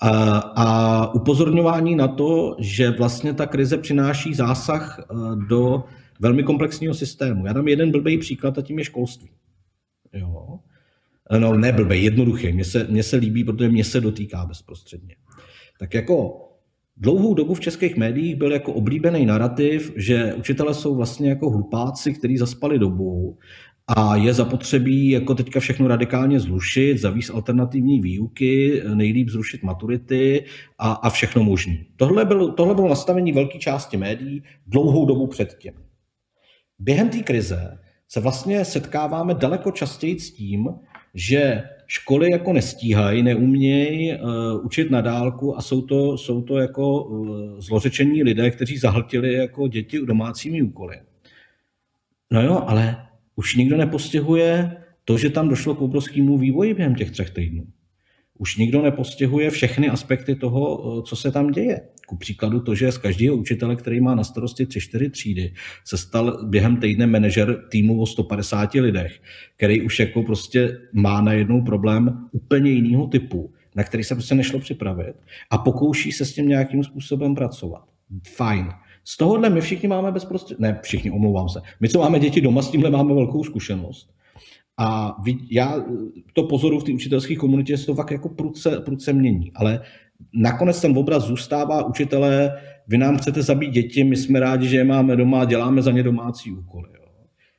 [0.00, 5.00] A, a upozorňování na to, že vlastně ta krize přináší zásah
[5.48, 5.84] do
[6.20, 7.46] velmi komplexního systému.
[7.46, 9.28] Já dám jeden blbý příklad a tím je školství.
[10.12, 10.58] Jo.
[11.38, 12.52] No, ne blbý, jednoduchý.
[12.52, 15.16] Mně se, mně se líbí, protože mě se dotýká bezprostředně.
[15.78, 16.48] Tak jako
[16.96, 22.14] dlouhou dobu v českých médiích byl jako oblíbený narrativ, že učitelé jsou vlastně jako hlupáci,
[22.14, 23.38] kteří zaspali dobu
[23.86, 30.44] a je zapotřebí jako teďka všechno radikálně zrušit, zavíst alternativní výuky, nejlíp zrušit maturity
[30.78, 31.76] a, a všechno možné.
[31.96, 35.72] Tohle, byl, tohle bylo nastavení velké části médií dlouhou dobu předtím.
[36.78, 40.68] Během té krize se vlastně setkáváme daleko častěji s tím,
[41.14, 47.04] že školy jako nestíhají, neumějí uh, učit na dálku a jsou to, jsou to jako
[47.04, 50.96] uh, zlořečení lidé, kteří zahltili jako děti domácími úkoly.
[52.30, 53.06] No jo, ale
[53.36, 57.66] už nikdo nepostihuje to, že tam došlo k obrovskému vývoji během těch třech týdnů
[58.38, 61.80] už nikdo nepostihuje všechny aspekty toho, eh, co se tam děje.
[62.06, 65.52] Ku příkladu to, že z každého učitele, který má na starosti 3-4 třídy,
[65.84, 69.20] se stal během týdne manažer týmu o 150 lidech,
[69.56, 74.58] který už jako prostě má najednou problém úplně jiného typu, na který se prostě nešlo
[74.58, 75.14] připravit
[75.50, 77.84] a pokouší se s tím nějakým způsobem pracovat.
[78.36, 78.68] Fajn.
[79.04, 82.62] Z tohohle my všichni máme bezprostředně, ne všichni, omlouvám se, my, co máme děti doma,
[82.62, 84.14] s tímhle máme velkou zkušenost.
[84.78, 85.16] A
[85.50, 85.84] já
[86.32, 89.52] to pozoru v té učitelské komunitě se to fakt jako prudce, prudce mění.
[89.54, 89.80] Ale
[90.34, 94.84] nakonec ten obraz zůstává, učitelé, vy nám chcete zabít děti, my jsme rádi, že je
[94.84, 96.88] máme doma, děláme za ně domácí úkoly.
[96.94, 97.04] Jo.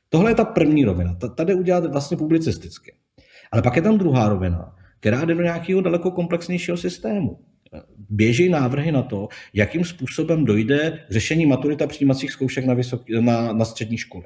[0.08, 1.14] Tohle je ta první rovina.
[1.34, 2.92] Tady udělat vlastně publicisticky.
[3.52, 7.38] Ale pak je tam druhá rovina, která jde do nějakého daleko komplexnějšího systému.
[8.10, 13.52] Běží návrhy na to, jakým způsobem dojde k řešení maturita přijímacích zkoušek na, vysok, na,
[13.52, 14.24] na střední školy.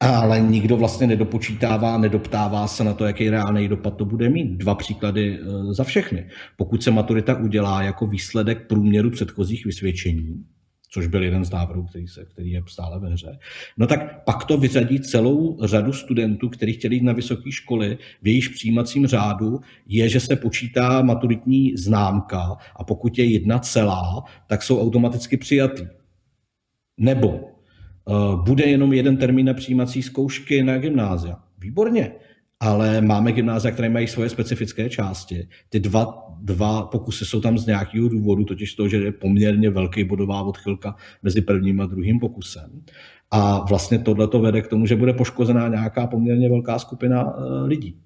[0.00, 4.56] Ale nikdo vlastně nedopočítává, nedoptává se na to, jaký reálný dopad to bude mít.
[4.56, 6.28] Dva příklady eh, za všechny.
[6.56, 10.44] Pokud se maturita udělá jako výsledek průměru předchozích vysvědčení,
[10.90, 13.38] což byl jeden z návrhů, který, se, který je stále ve hře,
[13.76, 18.26] no tak pak to vyřadí celou řadu studentů, kteří chtěli jít na vysoké školy, v
[18.26, 24.62] jejíž přijímacím řádu je, že se počítá maturitní známka a pokud je jedna celá, tak
[24.62, 25.86] jsou automaticky přijatý.
[26.98, 27.55] Nebo
[28.44, 31.36] bude jenom jeden termín na přijímací zkoušky na gymnázia.
[31.58, 32.12] Výborně,
[32.60, 35.48] ale máme gymnázia, které mají svoje specifické části.
[35.68, 40.04] Ty dva, dva pokusy jsou tam z nějakého důvodu, totiž to, že je poměrně velký
[40.04, 42.82] bodová odchylka mezi prvním a druhým pokusem.
[43.30, 47.66] A vlastně tohle to vede k tomu, že bude poškozená nějaká poměrně velká skupina eh,
[47.66, 47.98] lidí.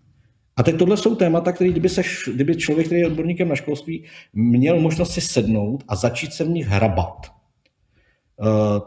[0.56, 2.02] A teď tohle jsou témata, které kdyby, se,
[2.34, 6.48] kdyby člověk, který je odborníkem na školství, měl možnost si sednout a začít se v
[6.48, 7.39] nich hrabat, Eh,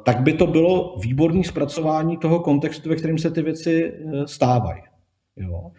[0.04, 4.82] tak by to bylo výborné zpracování toho kontextu, ve kterém se ty věci eh, stávají.
[5.38, 5.72] Jo.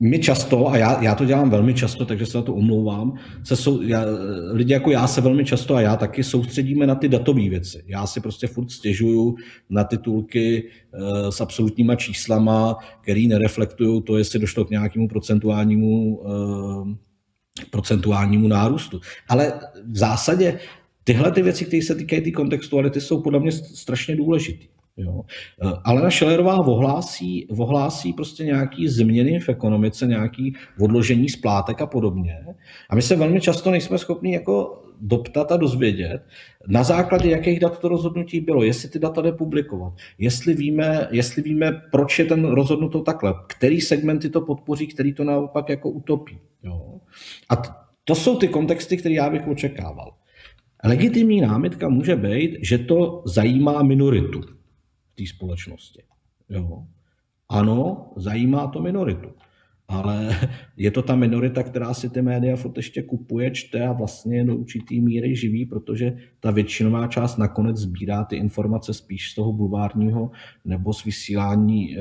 [0.00, 3.56] My často, a já, já to dělám velmi často, takže se na to omlouvám, se
[3.56, 4.04] sou, já,
[4.50, 7.84] lidi jako já se velmi často a já taky soustředíme na ty datové věci.
[7.86, 9.36] Já si prostě furt stěžuju
[9.70, 17.66] na titulky e, s absolutníma číslama, který nereflektují to, jestli došlo k nějakému procentuálnímu, e,
[17.70, 19.00] procentuálnímu nárůstu.
[19.28, 19.52] Ale
[19.90, 20.58] v zásadě
[21.04, 24.64] Tyhle ty věci, které se týkají té tý kontextuality, jsou podle mě strašně důležité.
[24.96, 25.24] Jo.
[25.62, 32.46] Eh, Alena Schillerová ohlásí, ohlásí prostě nějaký změny v ekonomice, nějaký odložení splátek a podobně.
[32.90, 36.22] A my se velmi často nejsme schopni jako doptat a dozvědět,
[36.68, 41.42] na základě jakých dat to rozhodnutí bylo, jestli ty data jde publikovat, jestli víme, jestli
[41.42, 46.38] víme, proč je ten rozhodnuto takhle, který segmenty to podpoří, který to naopak jako utopí.
[46.62, 47.00] Jo.
[47.50, 47.56] A
[48.04, 50.12] to jsou ty kontexty, které já bych očekával.
[50.84, 54.40] Legitimní námitka může být, že to zajímá minoritu
[55.12, 56.02] v té společnosti.
[56.48, 56.84] Jo.
[57.48, 59.28] Ano, zajímá to minoritu.
[59.88, 60.36] Ale
[60.76, 64.56] je to ta minorita, která si ty média furt ještě kupuje, čte a vlastně do
[64.56, 70.30] určitý míry živí, protože ta většinová část nakonec sbírá ty informace spíš z toho bulvárního
[70.64, 72.00] nebo z vysílání e,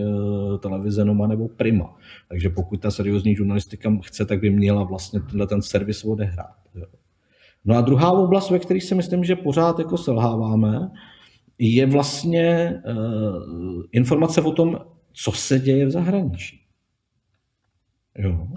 [0.60, 1.98] televize Noma nebo Prima.
[2.30, 6.56] Takže pokud ta seriózní žurnalistika chce, tak by měla vlastně tenhle ten servis odehrát.
[6.76, 6.86] Jo.
[7.65, 10.91] No a druhá oblast, ve které si myslím, že pořád jako selháváme,
[11.58, 14.80] je vlastně uh, informace o tom,
[15.13, 16.60] co se děje v zahraničí.
[18.17, 18.47] Jo.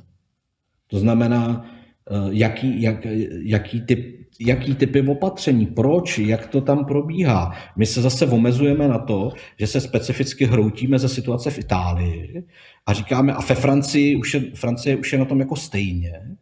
[0.87, 1.65] To znamená,
[2.11, 3.07] uh, jaký, jak,
[3.43, 7.55] jaký, typ, jaký typy opatření, proč, jak to tam probíhá.
[7.77, 12.45] My se zase omezujeme na to, že se specificky hroutíme ze situace v Itálii
[12.87, 16.37] a říkáme, a ve Francii už je, Francie už je na tom jako stejně.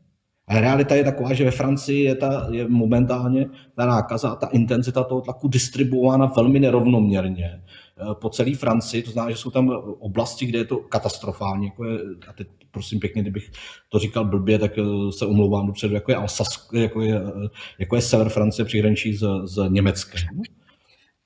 [0.47, 5.05] Ale realita je taková, že ve Francii je, ta, je momentálně ta nákaza, ta intenzita
[5.05, 9.03] toho tlaku distribuována velmi nerovnoměrně eh, po celé Francii.
[9.03, 11.67] To znamená, že jsou tam oblasti, kde je to katastrofální.
[11.67, 13.51] Jako je, a teď prosím pěkně, kdybych
[13.89, 17.97] to říkal blbě, tak eh, se omlouvám dopředu, jako je Alsas, jako je, eh, jako
[17.97, 20.21] je sever Francie přihraničí s, s Německem.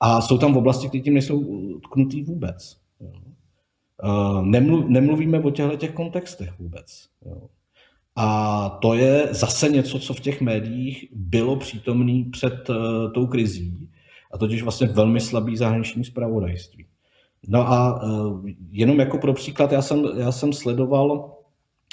[0.01, 1.45] A jsou tam v oblasti, které tím nejsou
[1.81, 2.77] tknutý vůbec.
[4.89, 7.09] nemluvíme o těchto těch kontextech vůbec.
[8.21, 12.77] A to je zase něco, co v těch médiích bylo přítomné před uh,
[13.13, 13.89] tou krizí,
[14.35, 16.87] a totiž vlastně velmi slabý zahraniční zpravodajství.
[17.49, 21.35] No a uh, jenom jako pro příklad, já jsem, já jsem sledoval,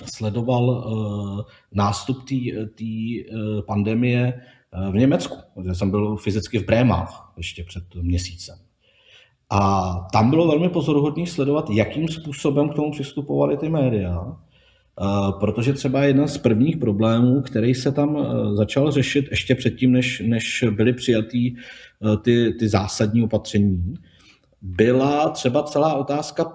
[0.05, 4.33] sledoval uh, nástup té uh, pandemie
[4.77, 5.37] uh, v Německu.
[5.63, 8.55] Já jsem byl fyzicky v Brémách ještě před měsícem.
[9.49, 14.37] A tam bylo velmi pozoruhodné sledovat, jakým způsobem k tomu přistupovaly ty média
[15.39, 20.23] protože třeba jeden z prvních problémů, který se tam e, začal řešit ještě předtím, než,
[20.25, 21.55] než byly přijatý e,
[22.21, 23.93] ty, ty zásadní opatření,
[24.61, 26.45] byla třeba celá otázka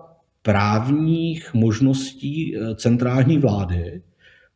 [0.43, 4.03] právních možností e, centrální vlády,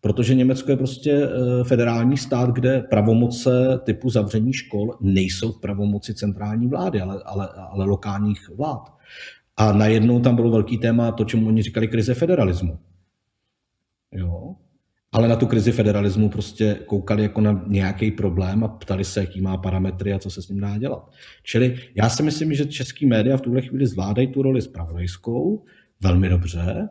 [0.01, 1.29] protože Německo je prostě
[1.65, 7.85] federální stát, kde pravomoce typu zavření škol nejsou v pravomoci centrální vlády, ale, ale, ale
[7.85, 8.93] lokálních vlád.
[9.57, 12.79] A najednou tam bylo velký téma to, čemu oni říkali krize federalismu.
[15.15, 19.41] Ale na tu krizi federalismu prostě koukali jako na nějaký problém a ptali se, jaký
[19.41, 21.11] má parametry a co se s ním dá dělat.
[21.43, 25.65] Čili já si myslím, že český média v tuhle chvíli zvládají tu roli spravodajskou
[26.01, 26.89] velmi dobře.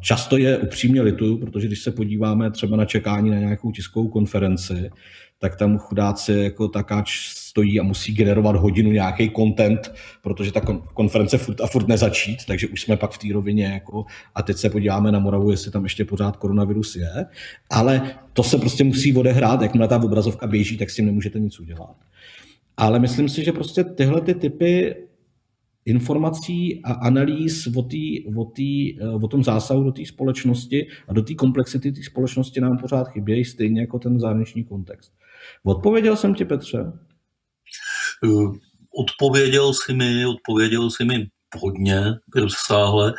[0.00, 4.90] Často je upřímně lituju, protože když se podíváme třeba na čekání na nějakou tiskovou konferenci,
[5.38, 9.92] tak tam chudáci jako takáč stojí a musí generovat hodinu nějaký content,
[10.22, 10.60] protože ta
[10.94, 14.56] konference furt a furt nezačít, takže už jsme pak v té rovině jako, a teď
[14.56, 17.26] se podíváme na Moravu, jestli tam ještě pořád koronavirus je,
[17.70, 21.60] ale to se prostě musí odehrát, jakmile ta obrazovka běží, tak s tím nemůžete nic
[21.60, 21.96] udělat.
[22.76, 24.94] Ale myslím si, že prostě tyhle ty typy
[25.84, 31.22] informací a analýz o, tý, o, tý, o tom zásahu do té společnosti a do
[31.22, 35.12] té komplexity té společnosti nám pořád chybějí, stejně jako ten zahraniční kontext.
[35.64, 36.92] Odpověděl jsem ti, Petře?
[39.00, 41.26] Odpověděl jsi mi, odpověděl jsi mi
[41.56, 43.14] hodně rozsáhle.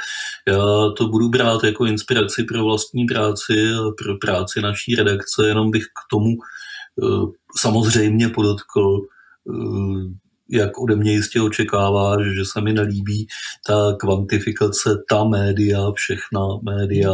[0.48, 5.72] Já to budu brát jako inspiraci pro vlastní práci a pro práci naší redakce, jenom
[5.72, 9.00] bych k tomu eh, samozřejmě podotkl,
[9.50, 13.28] eh, jak ode mě jistě očekává, že se mi nelíbí
[13.68, 17.14] ta kvantifikace, ta média, všechna média,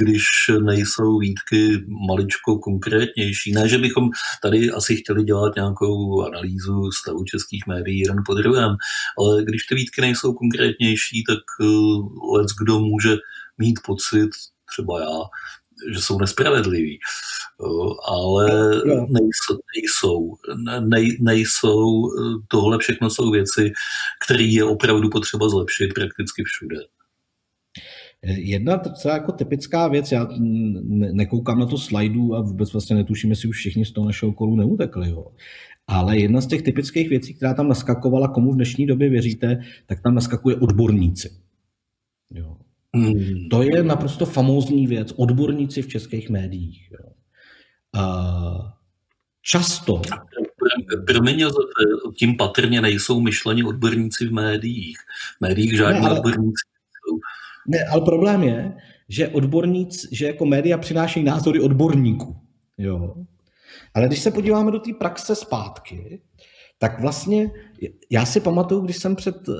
[0.00, 0.24] když
[0.64, 3.52] nejsou výtky maličko konkrétnější.
[3.52, 4.08] Ne, že bychom
[4.42, 8.76] tady asi chtěli dělat nějakou analýzu stavu českých médií jeden po druhém,
[9.18, 11.64] ale když ty výtky nejsou konkrétnější, tak eh,
[12.38, 13.16] lec kdo může
[13.58, 14.30] mít pocit,
[14.72, 15.18] třeba já,
[15.94, 16.98] že jsou nespravedliví.
[16.98, 18.50] Eh, ale
[19.08, 20.36] nejsou, nejsou,
[20.80, 23.72] nej, nejsou, eh, tohle všechno jsou věci,
[24.24, 26.76] které je opravdu potřeba zlepšit prakticky všude.
[28.22, 30.28] Jedna třeba jako typická věc, já
[31.12, 34.56] nekoukám na to slajdu a vůbec vlastně netuším, jestli už všichni z toho našeho kolu
[34.56, 35.10] neutekli.
[35.10, 35.26] Jo.
[35.86, 40.02] Ale jedna z těch typických věcí, která tam naskakovala, komu v dnešní době věříte, tak
[40.02, 41.30] tam naskakuje odborníci.
[42.34, 42.56] Jo.
[42.96, 43.48] Hmm.
[43.50, 45.12] To je naprosto famózní věc.
[45.16, 46.88] Odborníci v českých médiích.
[46.92, 47.10] Jo.
[47.94, 48.78] A
[49.42, 50.02] často.
[51.06, 51.46] Promiň,
[52.18, 54.98] tím patrně nejsou myšleni odborníci v médiích.
[55.38, 56.18] V médiích žádní ne, ale...
[56.18, 56.70] odborníci.
[57.70, 58.72] Ne, ale problém je,
[59.08, 62.36] že odborníci, že jako média přinášejí názory odborníků.
[62.78, 63.14] Jo.
[63.94, 66.20] Ale když se podíváme do té praxe zpátky,
[66.78, 67.50] tak vlastně
[68.10, 69.54] já si pamatuju, když jsem před uh,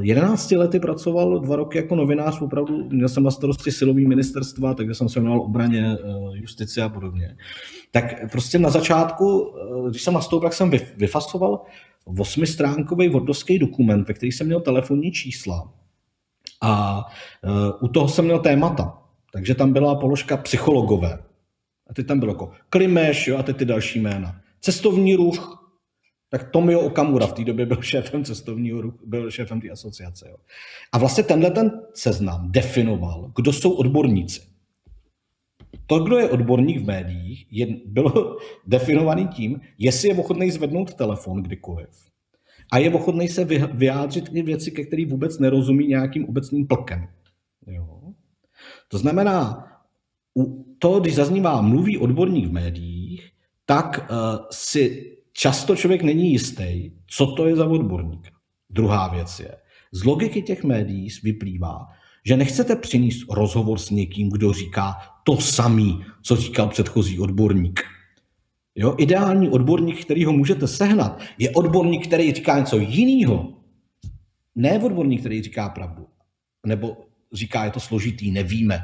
[0.00, 4.74] eh, 11 lety pracoval dva roky jako novinář, opravdu měl jsem na starosti silový ministerstva,
[4.74, 7.36] takže jsem se věnoval obraně, uh, justici a podobně.
[7.90, 11.62] Tak prostě na začátku, uh, když jsem nastoupil, tak jsem vyfasoval
[12.18, 15.72] osmistránkový wordovský dokument, ve který jsem měl telefonní čísla
[16.60, 17.04] a
[17.44, 18.98] uh, u toho jsem měl témata.
[19.32, 21.18] Takže tam byla položka psychologové.
[21.90, 24.40] A teď tam bylo jako Klimeš, jo, a teď ty další jména.
[24.60, 25.60] Cestovní ruch,
[26.28, 30.28] tak Tomio Okamura v té době byl šéfem cestovního ruchu, byl šéfem té asociace.
[30.30, 30.36] Jo.
[30.92, 34.40] A vlastně tenhle ten seznam definoval, kdo jsou odborníci.
[35.86, 41.42] To, kdo je odborník v médiích, je, bylo definovaný tím, jestli je ochotný zvednout telefon
[41.42, 42.09] kdykoliv
[42.72, 47.08] a je ochotný se vyjádřit i věci, ke kterým vůbec nerozumí nějakým obecným plkem.
[47.66, 48.00] Jo.
[48.88, 49.66] To znamená,
[50.78, 53.30] to, když zaznívá mluví odborník v médiích,
[53.66, 54.16] tak uh,
[54.50, 58.30] si často člověk není jistý, co to je za odborníka.
[58.70, 59.56] Druhá věc je,
[59.92, 61.86] z logiky těch médií vyplývá,
[62.24, 67.80] že nechcete přinést rozhovor s někým, kdo říká to samý, co říkal předchozí odborník.
[68.74, 68.94] Jo?
[68.98, 73.52] Ideální odborník, který ho můžete sehnat, je odborník, který říká něco jiného.
[74.54, 76.06] Ne odborník, který říká pravdu.
[76.66, 76.96] Nebo
[77.32, 78.80] říká, je to složitý, nevíme.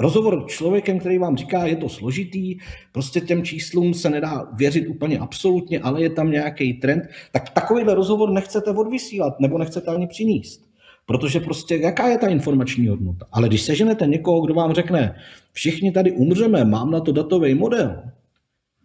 [0.00, 2.58] Rozhovor člověkem, který vám říká, je to složitý,
[2.92, 7.94] prostě těm číslům se nedá věřit úplně absolutně, ale je tam nějaký trend, tak takovýhle
[7.94, 10.68] rozhovor nechcete odvysílat nebo nechcete ani přinést.
[11.06, 13.26] Protože prostě jaká je ta informační hodnota?
[13.32, 15.14] Ale když seženete někoho, kdo vám řekne,
[15.52, 18.02] všichni tady umřeme, mám na to datový model,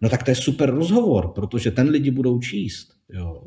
[0.03, 2.87] no tak to je super rozhovor, protože ten lidi budou číst.
[3.13, 3.43] Jo?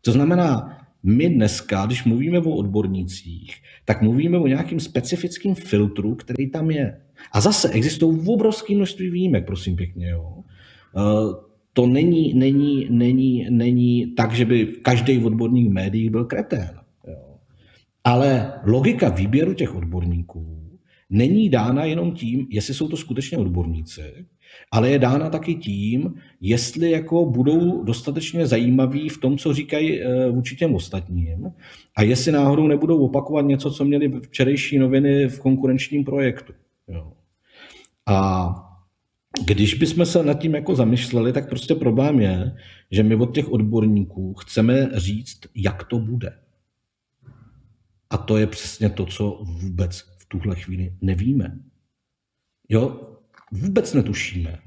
[0.00, 6.50] To znamená, my dneska, když mluvíme o odbornících, tak mluvíme o nějakým specifickém filtru, který
[6.50, 7.00] tam je.
[7.32, 10.10] A zase existují obrovské množství výjimek, prosím pěkně.
[10.10, 10.34] Jo?
[10.96, 11.34] Uh,
[11.72, 16.70] to není, není, není, není tak, že by každý odborník v médiích byl kretén.
[17.08, 17.38] Jo?
[18.04, 20.62] Ale logika výběru těch odborníků
[21.10, 24.26] není dána jenom tím, jestli jsou to skutečně odborníci,
[24.70, 30.30] ale je dána taky tím, jestli jako budou dostatečně zajímaví v tom, co říkají eh,
[30.30, 31.52] vůči těm ostatním
[31.96, 36.52] a jestli náhodou nebudou opakovat něco, co měli včerejší noviny v konkurenčním projektu.
[36.88, 37.12] Jo.
[38.06, 38.54] A
[39.46, 42.56] když bychom se nad tím jako zamýšleli, tak prostě problém je,
[42.90, 46.38] že my od těch odborníků chceme říct, jak to bude.
[48.10, 51.58] A to je přesně to, co vůbec v tuhle chvíli nevíme.
[52.68, 53.11] Jo,
[53.52, 54.58] vůbec netušíme,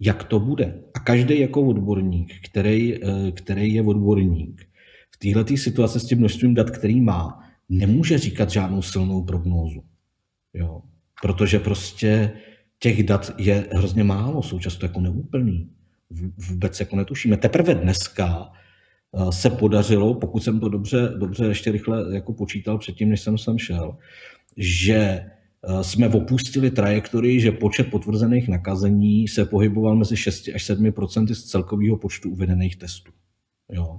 [0.00, 0.82] jak to bude.
[0.94, 4.68] A každý jako odborník, který, eh, který je odborník,
[5.14, 9.84] v této situaci s tím množstvím dat, který má, nemůže říkat žádnou silnou prognózu.
[10.54, 10.82] Jo?
[11.22, 12.32] Protože prostě
[12.78, 15.70] těch dat je hrozně málo, jsou často jako neúplný.
[16.48, 17.36] Vůbec jako netušíme.
[17.36, 18.52] Teprve dneska
[19.14, 23.38] eh, se podařilo, pokud jsem to dobře, dobře ještě rychle jako počítal předtím, než jsem
[23.38, 23.96] sem šel,
[24.56, 25.30] že
[25.82, 31.96] jsme opustili trajektorii, že počet potvrzených nakazení se pohyboval mezi 6 až 7% z celkového
[31.96, 33.12] počtu uvedených testů.
[33.72, 33.98] Jo?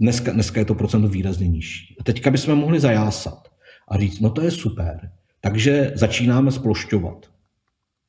[0.00, 1.96] Dneska, dneska je to procento výrazně nižší.
[2.00, 3.48] A teďka bychom mohli zajásat
[3.88, 7.26] a říct, no to je super, takže začínáme splošťovat.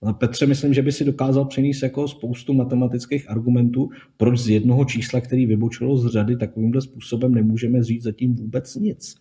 [0.03, 4.85] A Petře, myslím, že by si dokázal přenést jako spoustu matematických argumentů, proč z jednoho
[4.85, 9.15] čísla, který vybočilo z řady, takovýmhle způsobem nemůžeme říct zatím vůbec nic.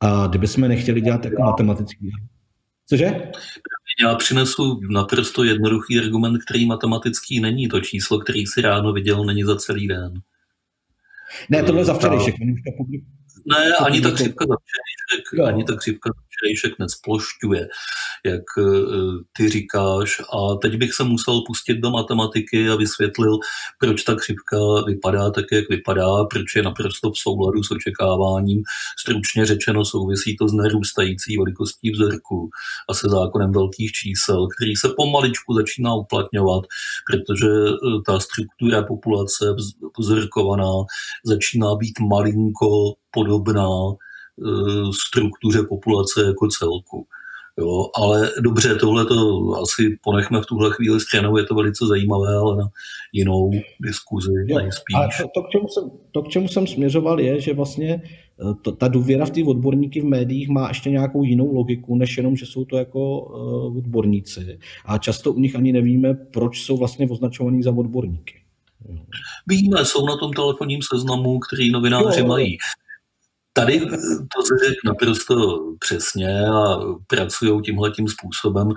[0.00, 2.10] A kdybychom nechtěli dělat jako matematický.
[2.88, 3.30] Cože?
[4.02, 7.68] Já přinesu naprosto jednoduchý argument, který matematický není.
[7.68, 10.12] To číslo, který si ráno viděl, není za celý den.
[11.50, 12.34] Ne, tohle za včerejšek.
[13.46, 17.68] Ne, ani ta křivka za včerejšek, ani ta křivka za včerejšek nesplošťuje,
[18.24, 18.62] jak eh,
[19.36, 20.20] ty říkáš.
[20.20, 23.38] A teď bych se musel pustit do matematiky a vysvětlil,
[23.80, 28.62] proč ta křivka vypadá tak, jak vypadá, proč je naprosto v souladu s očekáváním.
[28.98, 32.50] Stručně řečeno souvisí to s narůstající velikostí vzorku
[32.90, 36.64] a se zákonem velkých čísel, který se pomaličku začíná uplatňovat,
[37.10, 37.74] protože eh,
[38.06, 39.44] ta struktura populace
[39.98, 40.72] vzorkovaná
[41.24, 43.68] začíná být malinko podobná
[45.06, 47.06] struktuře populace jako celku.
[47.58, 52.36] Jo, ale dobře, tohle to asi ponechme v tuhle chvíli stranou, je to velice zajímavé,
[52.36, 52.68] ale na
[53.12, 54.94] jinou diskuzi jo, nejspíš.
[54.94, 58.54] Ale to, to, k čemu jsem, to, k čemu jsem směřoval, je, že vlastně eh,
[58.62, 62.36] to, ta důvěra v ty odborníky v médiích má ještě nějakou jinou logiku, než jenom,
[62.36, 64.58] že jsou to jako uh, odborníci.
[64.84, 68.34] A často u nich ani nevíme, proč jsou vlastně označovaní za odborníky.
[69.46, 72.58] Víme, jsou na tom telefonním seznamu, který novináři jo, mají.
[73.56, 78.68] Tady to se řekl naprosto přesně a pracují tímhle tím způsobem.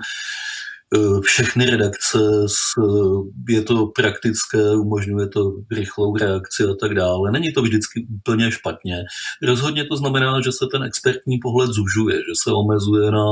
[1.22, 2.18] Všechny redakce,
[3.48, 7.30] je to praktické, umožňuje to rychlou reakci a tak dále.
[7.32, 9.04] Není to vždycky úplně špatně.
[9.42, 13.26] Rozhodně to znamená, že se ten expertní pohled zužuje, že se omezuje na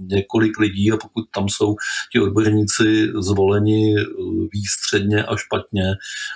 [0.00, 1.74] několik lidí a pokud tam jsou
[2.12, 4.04] ti odborníci zvoleni eh,
[4.52, 5.90] výstředně a špatně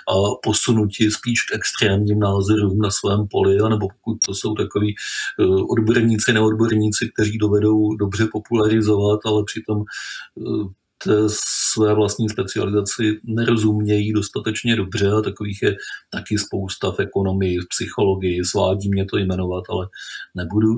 [0.09, 0.13] a
[0.43, 4.95] posunuti spíš k extrémním názorům na svém poli, anebo pokud to jsou takový
[5.39, 11.29] eh, odborníci, neodborníci, kteří dovedou dobře popularizovat, ale přitom eh, té
[11.73, 15.75] své vlastní specializaci nerozumějí dostatečně dobře a takových je
[16.09, 19.87] taky spousta v ekonomii, v psychologii, svádí mě to jmenovat, ale
[20.35, 20.69] nebudu.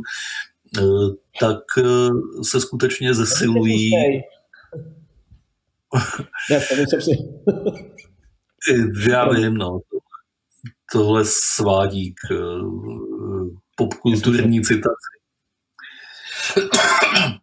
[0.78, 0.82] Eh,
[1.40, 2.10] tak eh,
[2.44, 3.90] se skutečně zesilují.
[9.10, 9.80] Já vím, no.
[10.92, 12.36] Tohle svádí k eh,
[13.76, 15.18] popkulturní citaci.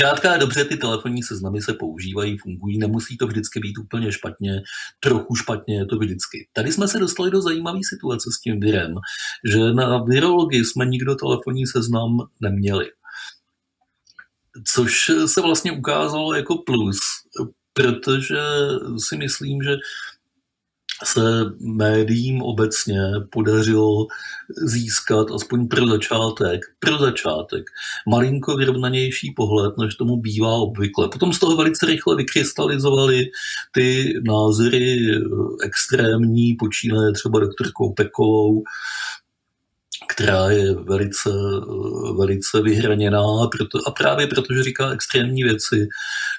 [0.00, 4.62] Zkrátka dobře, ty telefonní seznamy se používají, fungují, nemusí to vždycky být úplně špatně,
[5.00, 6.48] trochu špatně je to vždycky.
[6.52, 8.94] Tady jsme se dostali do zajímavé situace s tím virem,
[9.52, 12.86] že na virologii jsme nikdo telefonní seznam neměli.
[14.64, 16.98] Což se vlastně ukázalo jako plus,
[17.72, 18.40] protože
[19.08, 19.76] si myslím, že
[21.04, 21.20] se
[21.60, 24.06] médiím obecně podařilo
[24.66, 27.64] získat aspoň pro začátek, pro začátek
[28.08, 31.08] malinko vyrovnanější pohled, než tomu bývá obvykle.
[31.08, 33.30] Potom z toho velice rychle vykrystalizovaly
[33.72, 34.96] ty názory
[35.64, 38.62] extrémní, počínaje třeba doktorkou Pekovou,
[40.08, 41.30] která je velice,
[42.18, 43.22] velice vyhraněná
[43.52, 45.88] proto, a právě protože říká extrémní věci,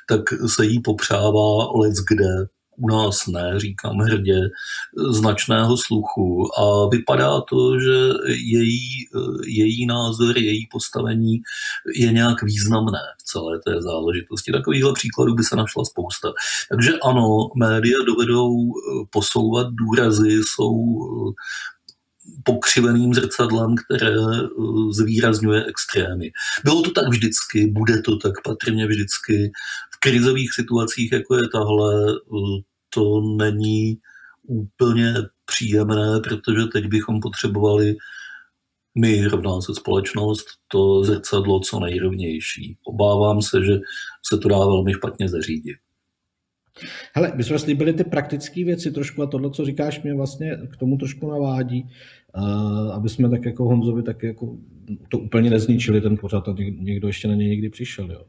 [0.07, 0.21] tak
[0.55, 2.27] se jí popřává let kde
[2.77, 4.39] u nás ne, říkám hrdě,
[5.09, 8.79] značného sluchu a vypadá to, že její,
[9.47, 11.41] její názor, její postavení
[11.95, 14.51] je nějak významné v celé té záležitosti.
[14.51, 16.31] Takovýchhle příkladů by se našla spousta.
[16.69, 18.53] Takže ano, média dovedou
[19.09, 20.73] posouvat důrazy, jsou
[22.43, 24.15] pokřiveným zrcadlem, které
[24.91, 26.31] zvýrazňuje extrémy.
[26.63, 29.51] Bylo to tak vždycky, bude to tak patrně vždycky.
[29.95, 32.15] V krizových situacích, jako je tahle,
[32.89, 33.97] to není
[34.47, 35.13] úplně
[35.45, 37.95] příjemné, protože teď bychom potřebovali
[38.95, 42.77] my, rovná se společnost, to zrcadlo co nejrovnější.
[42.85, 43.79] Obávám se, že
[44.25, 45.77] se to dá velmi špatně zařídit.
[47.13, 50.77] Hele, my jsme slíbili ty praktické věci trošku a tohle, co říkáš, mě vlastně k
[50.77, 51.89] tomu trošku navádí,
[52.35, 54.57] uh, aby jsme tak jako Honzovi tak jako
[55.09, 58.11] to úplně nezničili ten pořad a někdo ještě na něj někdy přišel.
[58.11, 58.21] Jo.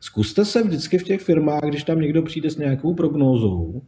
[0.00, 3.82] Zkuste se vždycky v těch firmách, když tam někdo přijde s nějakou prognózou,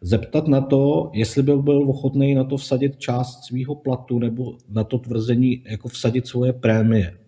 [0.00, 4.84] zeptat na to, jestli byl byl ochotný na to vsadit část svého platu nebo na
[4.84, 7.18] to tvrzení jako vsadit svoje prémie.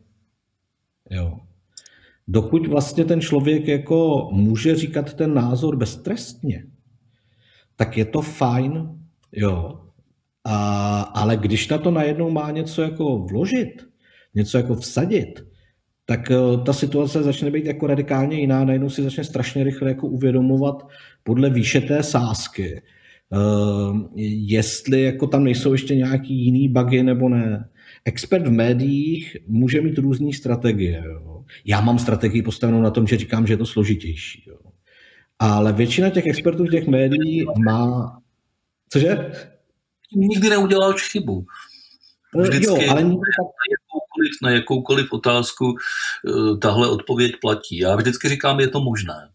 [1.11, 1.39] Jo.
[2.29, 6.65] Dokud vlastně ten člověk jako může říkat ten názor beztrestně,
[7.77, 8.89] tak je to fajn,
[9.33, 9.79] jo.
[10.45, 13.83] A, ale když na to najednou má něco jako vložit,
[14.35, 15.45] něco jako vsadit,
[16.07, 18.65] tak eh, ta situace začne být jako radikálně jiná.
[18.65, 20.89] Najednou si začne strašně rychle jako uvědomovat
[21.23, 22.83] podle výše té sázky,
[24.47, 27.69] jestli jako tam nejsou ještě nějaký jiný bugy nebo ne.
[28.05, 31.03] Expert v médiích může mít různé strategie.
[31.07, 31.45] Jo.
[31.65, 34.45] Já mám strategii postavenou na tom, že říkám, že je to složitější.
[34.47, 34.59] Jo.
[35.39, 38.19] Ale většina těch expertů v těch médií má...
[38.89, 39.33] Cože?
[40.17, 41.47] Nikdy neuděláš chybu.
[42.37, 43.05] No, Vždycky jo, ale...
[43.05, 47.79] na, jakoukoliv, na jakoukoliv otázku eh, tahle odpověď platí.
[47.79, 49.29] Já vždycky říkám, je to možné.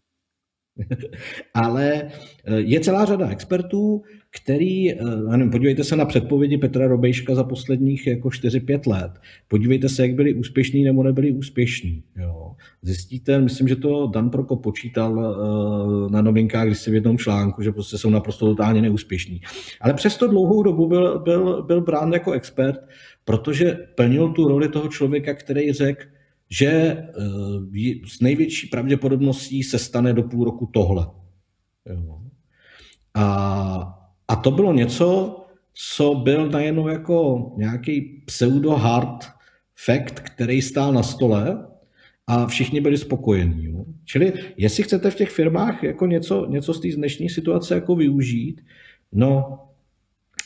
[1.54, 2.10] ale
[2.44, 4.96] eh, je celá řada expertů, který, eh,
[5.30, 9.12] nevím, podívejte se na předpovědi Petra Robejška za posledních jako 4-5 let.
[9.48, 12.02] Podívejte se, jak byli úspěšní nebo nebyli úspěšní.
[12.16, 12.54] Jo.
[12.82, 17.62] Zjistíte, myslím, že to Dan Proko počítal uh, na novinkách, když si v jednom článku,
[17.62, 19.40] že prostě jsou naprosto totálně neúspěšní.
[19.80, 22.80] Ale přesto dlouhou dobu byl, byl, byl brán jako expert,
[23.24, 26.04] protože plnil tu roli toho člověka, který řekl,
[26.50, 27.64] že uh,
[28.06, 31.06] s největší pravděpodobností se stane do půl roku tohle.
[31.86, 32.20] Jo.
[33.14, 33.97] A
[34.28, 35.36] a to bylo něco,
[35.74, 39.24] co byl najednou jako nějaký pseudo-hard
[39.76, 41.66] fact, který stál na stole
[42.26, 43.64] a všichni byli spokojení.
[43.64, 43.84] Jo.
[44.04, 48.60] Čili jestli chcete v těch firmách jako něco, něco z té dnešní situace jako využít,
[49.12, 49.58] no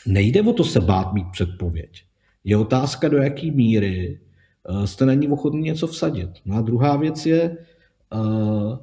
[0.06, 2.04] nejde o to se bát mít předpověď.
[2.44, 4.20] Je otázka, do jaké míry
[4.68, 6.30] uh, jste na ní ochotní něco vsadit.
[6.44, 7.56] No a druhá věc je,
[8.14, 8.78] uh,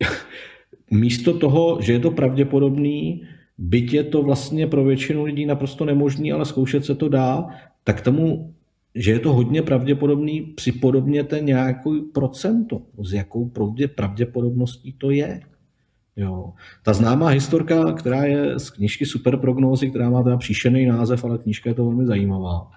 [0.90, 3.26] místo toho, že je to pravděpodobný,
[3.60, 7.46] byť je to vlastně pro většinu lidí naprosto nemožný, ale zkoušet se to dá,
[7.84, 8.54] tak tomu,
[8.94, 13.50] že je to hodně pravděpodobný, připodobněte nějakou procento, s jakou
[13.94, 15.40] pravděpodobností to je.
[16.16, 16.52] Jo.
[16.82, 21.70] Ta známá historka, která je z knižky Superprognózy, která má teda příšený název, ale knížka
[21.70, 22.70] je to velmi zajímavá,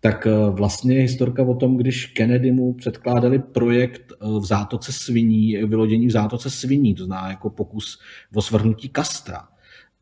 [0.00, 5.56] tak eh, vlastně historka o tom, když Kennedy mu předkládali projekt eh, v zátoce sviní,
[5.56, 8.00] vylodění v zátoce sviní, to zná jako pokus
[8.34, 9.53] o svrhnutí Kastra.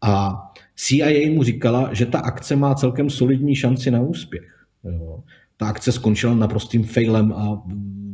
[0.03, 0.43] A
[0.77, 4.67] CIA mu říkala, že ta akce má celkem solidní šanci na úspěch.
[4.85, 5.23] Jo.
[5.57, 7.63] Ta akce skončila naprostým failem a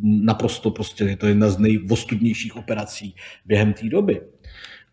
[0.03, 3.15] naprosto prostě je to jedna z nejvostudnějších operací
[3.47, 4.21] během té doby.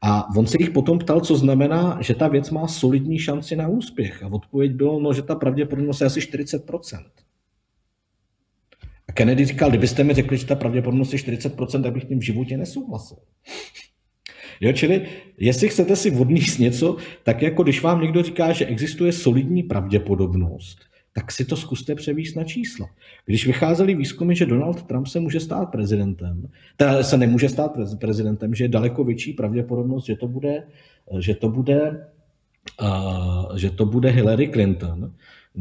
[0.01, 3.67] A on se jich potom ptal, co znamená, že ta věc má solidní šanci na
[3.67, 4.23] úspěch.
[4.23, 7.05] A odpověď bylo, no, že ta pravděpodobnost je asi 40%.
[9.07, 12.25] A Kennedy říkal, kdybyste mi řekli, že ta pravděpodobnost je 40%, tak bych tím v
[12.25, 13.17] životě nesouhlasil.
[14.61, 15.01] Jo, čili
[15.37, 20.79] jestli chcete si odníst něco, tak jako když vám někdo říká, že existuje solidní pravděpodobnost,
[21.13, 22.87] tak si to zkuste převíst na čísla.
[23.25, 28.55] Když vycházely výzkumy, že Donald Trump se může stát prezidentem, teda se nemůže stát prezidentem,
[28.55, 30.63] že je daleko větší pravděpodobnost, že to bude,
[31.19, 32.07] že to bude,
[32.81, 35.11] uh, že to bude Hillary Clinton,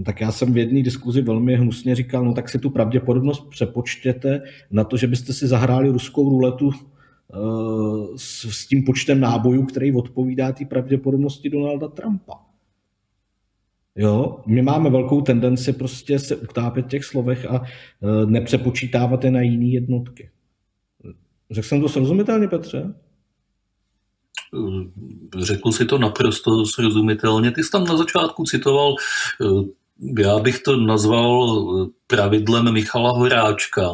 [0.05, 4.43] tak já jsem v jedné diskuzi velmi hnusně říkal, no tak si tu pravděpodobnost přepočtěte
[4.71, 6.71] na to, že byste si zahráli ruskou ruletu
[8.17, 12.35] s, s tím počtem nábojů, který odpovídá té pravděpodobnosti Donalda Trumpa.
[13.97, 19.31] Jo, my máme velkou tendenci prostě se utápět v těch slovech a uh, nepřepočítávat je
[19.31, 20.31] na jiné jednotky.
[21.51, 22.95] Řekl jsem to srozumitelně, Petře?
[24.55, 27.51] Eh, řekl si to naprosto srozumitelně.
[27.51, 28.95] Ty jsi tam na začátku citoval,
[30.19, 31.65] já bych to nazval
[32.07, 33.91] pravidlem Michala Horáčka,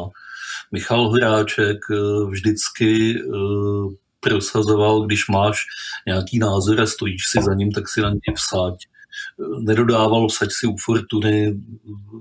[0.71, 5.65] Michal Horáček eh, vždycky eh, prosazoval, když máš
[6.07, 8.75] nějaký názor a stojíš si za ním, tak si na něj vsaď.
[8.75, 11.61] Eh, nedodával vsaď si u Fortuny,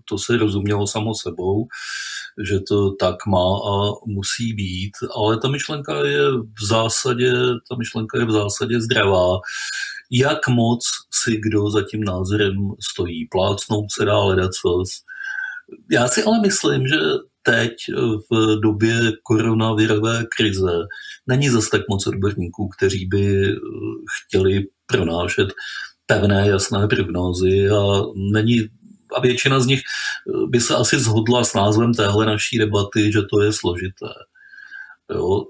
[0.09, 1.66] to se rozumělo samo sebou,
[2.51, 7.32] že to tak má a musí být, ale ta myšlenka je v zásadě,
[7.68, 9.38] ta myšlenka je v zásadě zdravá.
[10.11, 10.80] Jak moc
[11.11, 12.57] si kdo za tím názorem
[12.90, 14.51] stojí, plácnout se dá hledat
[15.90, 16.96] Já si ale myslím, že
[17.43, 17.72] teď
[18.30, 20.72] v době koronavirové krize
[21.26, 23.57] není zase tak moc odborníků, kteří by eh,
[24.20, 25.49] chtěli pronášet
[26.07, 28.68] pevné, jasné prognózy a není
[29.16, 33.22] a většina z nich eh, by se asi zhodla s názvem téhle naší debaty, že
[33.22, 34.07] to je složité.
[35.14, 35.45] Jo.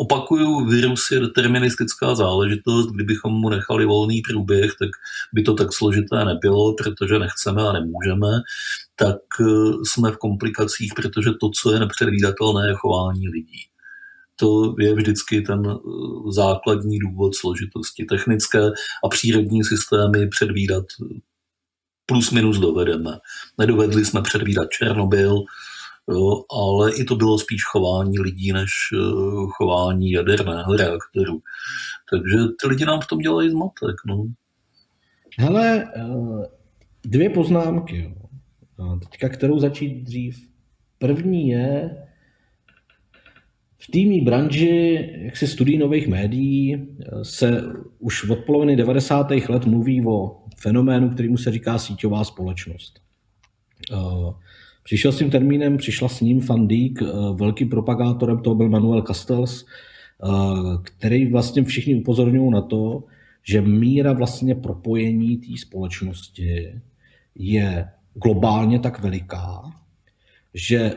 [0.00, 4.88] Opakuju, virus je deterministická záležitost, kdybychom mu nechali volný průběh, tak
[5.32, 8.28] by to tak složité nebylo, protože nechceme a nemůžeme
[8.98, 9.44] tak eh,
[9.84, 13.62] jsme v komplikacích, protože to, co je nepředvídatelné, je chování lidí.
[14.36, 15.74] To je vždycky ten eh,
[16.32, 18.04] základní důvod složitosti.
[18.04, 18.60] Technické
[19.04, 21.18] a přírodní systémy předvídat eh,
[22.06, 23.18] plus minus dovedeme.
[23.58, 25.42] Nedovedli jsme předvídat Černobyl,
[26.10, 28.70] jo, ale i to bylo spíš chování lidí než
[29.56, 31.40] chování jaderného reaktoru.
[32.10, 33.96] Takže ty lidi nám v tom dělají zmatek.
[34.06, 34.24] No.
[35.38, 35.84] Hele,
[37.04, 38.04] dvě poznámky.
[38.04, 38.27] Jo.
[38.98, 40.48] Teďka kterou začít dřív?
[40.98, 41.96] První je,
[43.78, 46.88] v týmní branži jaksi studií nových médií
[47.22, 47.62] se
[47.98, 49.30] už od poloviny 90.
[49.48, 53.00] let mluví o fenoménu, kterýmu se říká síťová společnost.
[54.82, 57.02] Přišel s tím termínem, přišla s ním Van Dijk,
[57.34, 59.66] velkým propagátorem toho byl Manuel Castells,
[60.82, 63.04] který vlastně všichni upozorňují na to,
[63.42, 66.80] že míra vlastně propojení té společnosti
[67.34, 67.88] je
[68.22, 69.62] globálně tak veliká,
[70.54, 70.92] že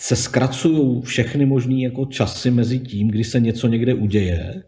[0.00, 4.62] se zkracují všechny možné jako časy mezi tím, kdy se něco někde uděje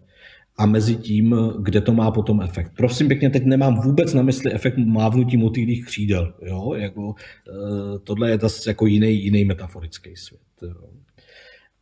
[0.56, 2.72] a mezi tím, kde to má potom efekt.
[2.76, 6.34] Prosím pěkně, teď nemám vůbec na mysli efekt mávnutí motýlých křídel.
[6.42, 6.74] Jo?
[6.74, 10.40] Jako, e, tohle je zase jako jiný, jiný metaforický svět.
[10.62, 10.90] Jo?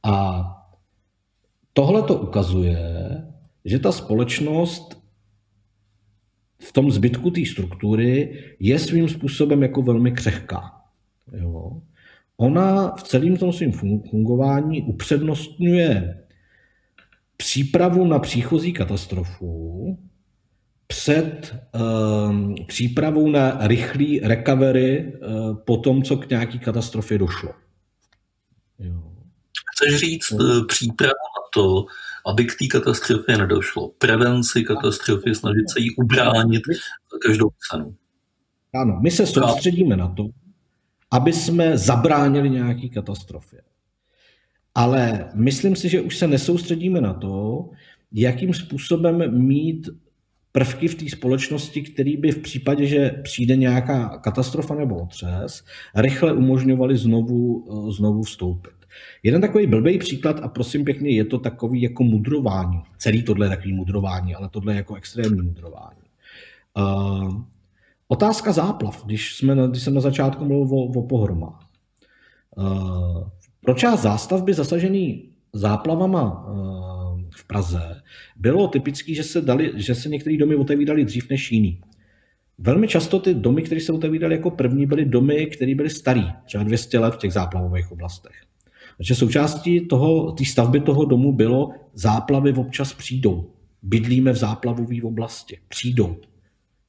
[0.02, 0.44] A
[1.72, 2.78] tohle to ukazuje,
[3.64, 5.01] že ta společnost
[6.68, 10.72] v tom zbytku té struktury je svým způsobem jako velmi křehká.
[11.32, 11.80] Jo?
[12.36, 13.72] Ona v celém tom svém
[14.10, 16.18] fungování upřednostňuje
[17.36, 19.98] přípravu na příchozí katastrofu
[20.86, 21.56] před
[22.28, 27.50] um, přípravou na rychlý recovery uh, po tom, co k nějaký katastrofě došlo.
[28.78, 29.02] Jo.
[29.74, 31.84] Chceš říct uh, přípravu na to,
[32.26, 33.88] aby k té katastrofě nedošlo.
[33.98, 36.62] Prevenci katastrofy, snažit se jí ubránit
[37.12, 37.94] za každou cenu.
[38.74, 40.28] Ano, my se soustředíme na to,
[41.10, 43.62] aby jsme zabránili nějaký katastrofě.
[44.74, 47.68] Ale myslím si, že už se nesoustředíme na to,
[48.12, 49.88] jakým způsobem mít
[50.52, 55.64] prvky v té společnosti, který by v případě, že přijde nějaká katastrofa nebo otřes,
[55.96, 58.81] rychle umožňovali znovu, znovu vstoupit.
[59.22, 62.82] Jeden takový blbý příklad, a prosím pěkně, je to takový jako mudrování.
[62.98, 66.02] Celý tohle je takový mudrování, ale tohle je jako extrémní mudrování.
[66.78, 67.42] Uh,
[68.08, 71.68] otázka záplav, když, jsme, když jsem na začátku mluvil o, o pohromách.
[72.56, 73.28] Uh,
[73.64, 78.02] pro část zástavby zasažený záplavama uh, v Praze
[78.36, 81.80] bylo typické, že se, dali, že se některé domy otevíraly dřív než jiný.
[82.58, 86.64] Velmi často ty domy, které se otevíraly jako první, byly domy, které byly staré, třeba
[86.64, 88.32] 200 let v těch záplavových oblastech.
[89.02, 93.50] Takže součástí toho, té stavby toho domu bylo, záplavy občas přijdou.
[93.82, 95.58] Bydlíme v záplavové oblasti.
[95.68, 96.16] Přijdou.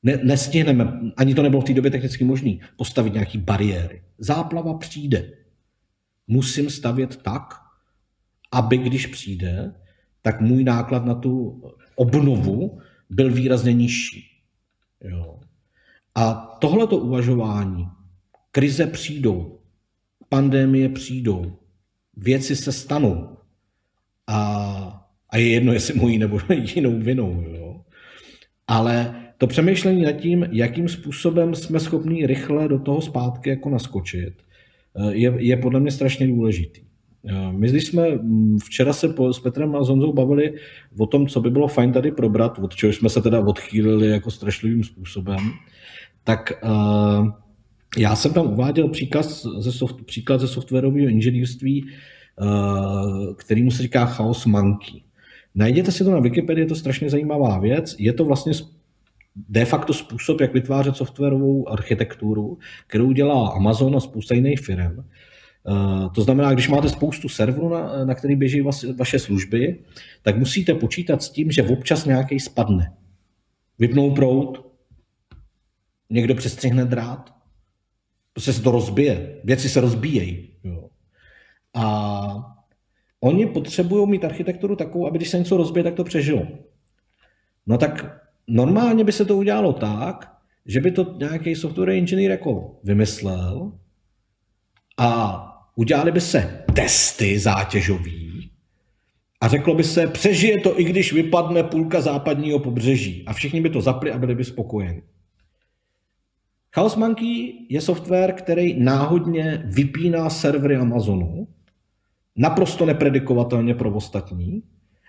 [0.03, 4.03] Ne, nestihneme, ani to nebylo v té době technicky možné, postavit nějaké bariéry.
[4.17, 5.31] Záplava přijde.
[6.27, 7.53] Musím stavět tak,
[8.51, 9.73] aby když přijde,
[10.21, 11.63] tak můj náklad na tu
[11.95, 14.25] obnovu byl výrazně nižší.
[15.01, 15.39] Jo.
[16.15, 17.87] A tohleto uvažování,
[18.51, 19.59] krize přijdou,
[20.29, 21.57] pandémie přijdou,
[22.17, 23.37] věci se stanou.
[24.27, 26.39] A, a je jedno, jestli mojí nebo
[26.75, 27.43] jinou vinou.
[27.47, 27.81] Jo.
[28.67, 34.33] Ale to přemýšlení nad tím, jakým způsobem jsme schopni rychle do toho zpátky jako naskočit,
[34.95, 36.81] eh, je, je podle mě strašně důležitý.
[37.27, 40.53] Eh, my, když jsme mm, včera se s Petrem a Zonzou bavili
[40.97, 44.31] o tom, co by bylo fajn tady probrat, od čeho jsme se teda odchýlili jako
[44.31, 45.39] strašlivým způsobem,
[46.23, 47.29] tak uh,
[47.97, 51.85] já jsem tam uváděl příkaz ze soft, příklad ze softwarového inženýrství,
[52.41, 55.01] uh, kterýmu se říká Chaos Monkey.
[55.55, 57.95] Najděte si to na Wikipedii, je to strašně zajímavá věc.
[57.99, 58.53] Je to vlastně
[59.49, 64.97] de facto způsob, jak vytvářet softwarovou architekturu, kterou dělá Amazon a spousta jiných firm.
[64.97, 69.79] Uh, to znamená, když máte spoustu serverů, na, na který běží vas, vaše služby,
[70.21, 72.93] tak musíte počítat s tím, že občas nějaký spadne.
[73.79, 74.65] Vypnou prout,
[76.09, 77.33] někdo přestřihne drát,
[78.33, 79.41] Prostě se to rozbije.
[79.43, 80.49] Věci se rozbíjejí.
[80.63, 80.89] Jo.
[81.73, 82.55] A
[83.19, 86.47] oni potřebují mít architekturu takovou, aby když se něco rozbije, tak to přežilo.
[87.67, 92.79] No tak normálně by se to udělalo tak, že by to nějaký software engineer jako
[92.83, 93.71] vymyslel
[94.97, 98.51] a udělali by se testy zátěžový
[99.43, 103.23] a řeklo by se, přežije to, i když vypadne půlka západního pobřeží.
[103.25, 105.01] A všichni by to zapli a byli by spokojeni.
[106.75, 111.47] Chaos Monkey je software, který náhodně vypíná servery Amazonu,
[112.35, 114.63] naprosto nepredikovatelně pro ostatní,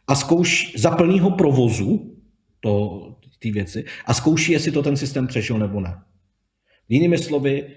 [0.06, 2.16] a zkouší za plného provozu
[2.60, 3.00] to,
[3.38, 6.02] ty věci a zkouší, jestli to ten systém přešel nebo ne.
[6.88, 7.76] Jinými slovy,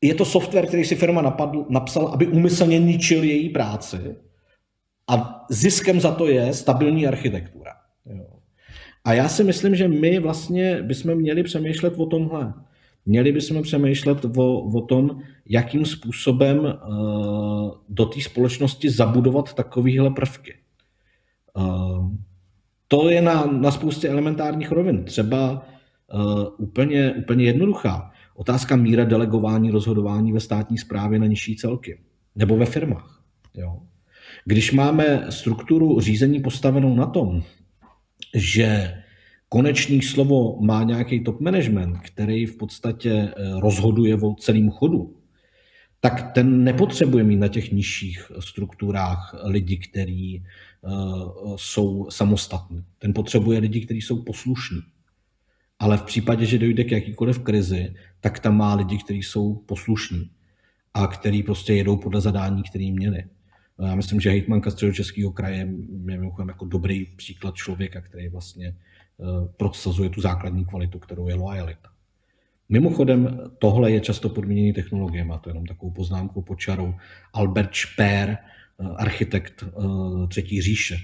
[0.00, 4.16] je to software, který si firma napadl, napsal, aby umyslně ničil její práci
[5.08, 7.72] a ziskem za to je stabilní architektura.
[8.06, 8.26] Jo.
[9.04, 12.54] A já si myslím, že my vlastně bychom měli přemýšlet o tomhle.
[13.08, 20.54] Měli bychom přemýšlet o, o tom, jakým způsobem uh, do té společnosti zabudovat takovéhle prvky.
[21.56, 22.10] Uh,
[22.88, 25.04] to je na, na spoustě elementárních rovin.
[25.04, 25.66] Třeba
[26.14, 28.10] uh, úplně, úplně jednoduchá.
[28.34, 32.00] Otázka míra delegování rozhodování ve státní správě na nižší celky
[32.36, 33.22] nebo ve firmách.
[33.54, 33.78] Jo.
[34.44, 37.42] Když máme strukturu řízení postavenou na tom,
[38.34, 38.94] že
[39.48, 45.14] konečný slovo má nějaký top management, který v podstatě eh, rozhoduje o celém chodu,
[46.00, 50.44] tak ten nepotřebuje mít na těch nižších strukturách lidi, kteří
[50.80, 52.84] uh, jsou samostatní.
[52.98, 54.80] Ten potřebuje lidi, kteří jsou poslušní.
[55.78, 60.30] Ale v případě, že dojde k jakýkoliv krizi, tak tam má lidi, kteří jsou poslušní
[60.94, 63.24] a kteří prostě jedou podle zadání, který měli.
[63.86, 65.68] Já myslím, že hejtmanka středočeského kraje
[66.08, 68.76] je jako dobrý příklad člověka, který vlastně uh,
[69.56, 71.88] prosazuje tu základní kvalitu, kterou je lojalita.
[72.68, 76.94] Mimochodem, tohle je často podmíněný technologiemi, to jenom takovou poznámku pod čarou.
[77.32, 78.38] Albert Speer, eh,
[78.96, 80.96] architekt eh, Třetí říše,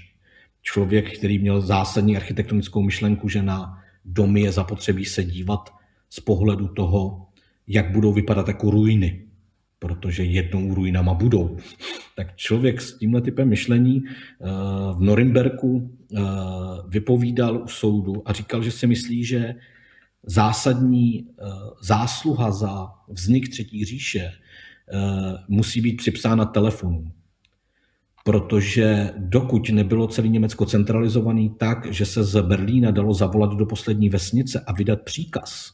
[0.61, 5.69] člověk, který měl zásadní architektonickou myšlenku, že na domy je zapotřebí se dívat
[6.09, 7.27] z pohledu toho,
[7.67, 9.25] jak budou vypadat jako ruiny,
[9.79, 11.57] protože jednou ruinama budou.
[12.15, 14.45] Tak člověk s tímhle typem myšlení eh,
[14.93, 15.91] v Norimberku
[16.87, 19.55] vypovídal u soudu a říkal, že si myslí, že
[20.25, 21.45] zásadní eh,
[21.81, 24.33] zásluha za vznik Třetí říše eh,
[25.47, 27.11] musí být připsána telefonu.
[28.23, 34.09] Protože dokud nebylo celé Německo centralizované tak, že se z Berlína dalo zavolat do poslední
[34.09, 35.71] vesnice a vydat příkaz,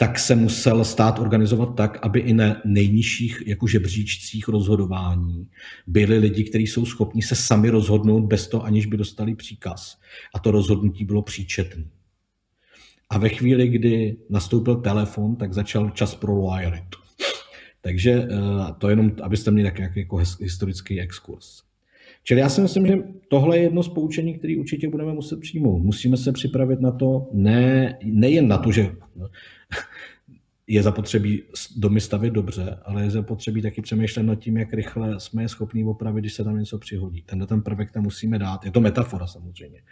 [0.00, 5.48] tak se musel stát organizovat tak, aby i na nejnižších jako žebříčcích rozhodování
[5.86, 9.98] byli lidi, kteří jsou schopni se sami rozhodnout bez toho, aniž by dostali příkaz.
[10.34, 11.84] A to rozhodnutí bylo příčetné.
[13.10, 16.98] A ve chvíli, kdy nastoupil telefon, tak začal čas pro loyalitu.
[17.80, 18.28] Takže eh,
[18.78, 21.62] to jenom, abyste měli takový jako historický exkurs.
[22.24, 22.96] Čili já si myslím, že
[23.28, 25.78] tohle je jedno z poučení, které určitě budeme muset přijmout.
[25.78, 28.90] Musíme se připravit na to, ne, nejen na to, že
[30.70, 31.42] je zapotřebí
[31.76, 35.84] domy stavět dobře, ale je zapotřebí taky přemýšlet nad tím, jak rychle jsme je schopni
[35.84, 37.22] opravit, když se tam něco přihodí.
[37.22, 38.64] Tenhle ten prvek tam musíme dát.
[38.64, 39.82] Je to metafora samozřejmě.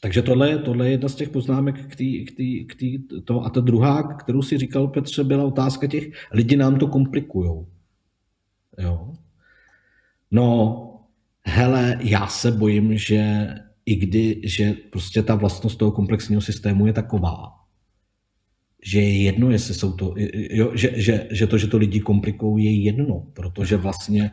[0.00, 2.98] Takže tohle, je, tohle je jedna z těch poznámek k tý, k tý, k tý,
[3.24, 3.44] to.
[3.44, 7.66] A ta druhá, kterou si říkal Petře, byla otázka těch, lidi nám to komplikujou.
[8.78, 9.12] Jo.
[10.30, 10.80] No,
[11.46, 13.48] hele, já se bojím, že
[13.86, 17.63] i kdy, že prostě ta vlastnost toho komplexního systému je taková,
[18.84, 20.14] že je jedno, jestli jsou to,
[20.50, 24.30] jo, že, že, že to, že to lidi komplikují, je jedno, protože vlastně,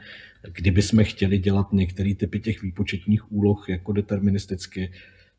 [0.54, 4.92] kdyby jsme chtěli dělat některé typy těch výpočetních úloh jako deterministicky,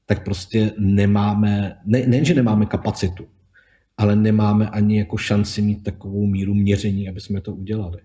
[0.06, 3.28] tak prostě nemáme, ne, nejen, že nemáme kapacitu,
[3.96, 7.98] ale nemáme ani jako šanci mít takovou míru měření, aby jsme to udělali.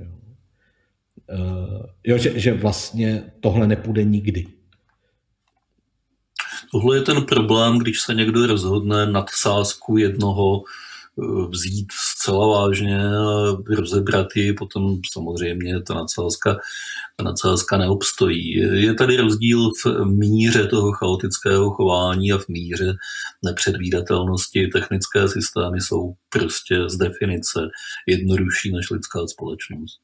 [0.00, 0.06] Jo.
[1.38, 4.46] Uh, jo, že, že vlastně tohle nepůjde nikdy.
[6.74, 10.64] Tohle je ten problém, když se někdo rozhodne nad sázku jednoho
[11.22, 12.98] Eh, vzít zcela vážně
[13.68, 16.58] rozebrat ji, potom samozřejmě ta nadsázka,
[17.16, 18.56] ta nadsázka neobstojí.
[18.82, 22.94] Je tady rozdíl v míře toho chaotického chování a v míře
[23.44, 24.66] nepředvídatelnosti.
[24.66, 27.60] Technické systémy jsou prostě z definice
[28.08, 30.03] jednodušší než lidská společnost.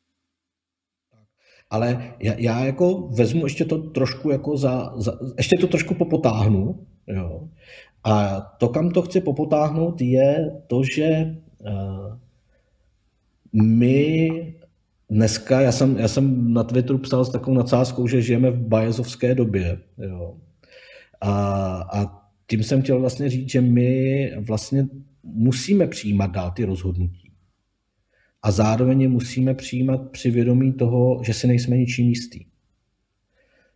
[1.71, 6.87] Ale já, já jako vezmu ještě to trošku jako za, za ještě to trošku popotáhnu,
[7.07, 7.49] jo.
[8.05, 12.18] A to, kam to chci popotáhnout, je to, že eh,
[13.53, 14.55] my
[15.11, 19.35] dneska, já jsem, já jsem na Twitteru psal s takovou nadsázkou, že žijeme v bajezovské
[19.35, 19.79] době.
[19.99, 20.35] Jo.
[21.21, 21.33] A,
[21.93, 24.89] a tím jsem chtěl vlastně říct, že my vlastně
[25.25, 27.30] musíme přijímat dál ty rozhodnutí.
[28.43, 32.45] A zároveň je musíme přijímat při vědomí toho, že si nejsme ničím jistý.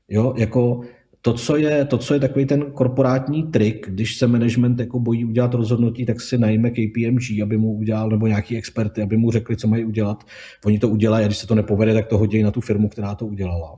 [0.08, 0.80] Jo, jako
[1.20, 5.24] to, co je, to, co je takový ten korporátní trik, když se management jako bojí
[5.24, 9.56] udělat rozhodnutí, tak si najme KPMG, aby mu udělal, nebo nějaký experty, aby mu řekli,
[9.56, 10.24] co mají udělat.
[10.64, 13.14] Oni to udělají a když se to nepovede, tak to hodí na tu firmu, která
[13.14, 13.76] to udělala.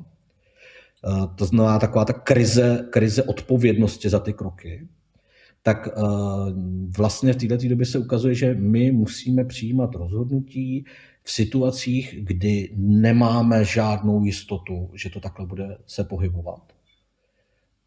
[1.08, 4.88] Eh, to znamená taková ta krize, krize odpovědnosti za ty kroky.
[5.66, 6.00] Tak eh,
[6.96, 10.84] vlastně v této době se ukazuje, že my musíme přijímat rozhodnutí
[11.22, 16.72] v situacích, kdy nemáme žádnou jistotu, že to takhle bude se pohybovat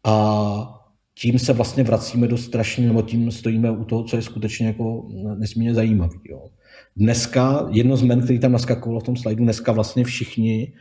[0.04, 0.76] a
[1.14, 5.08] tím se vlastně vracíme do strašně, nebo tím stojíme u toho, co je skutečně jako
[5.38, 6.20] nesmírně zajímavý.
[6.24, 6.48] Jo.
[6.96, 10.72] Dneska, jedno z men, který tam naskakovalo v tom slajdu, dneska vlastně všichni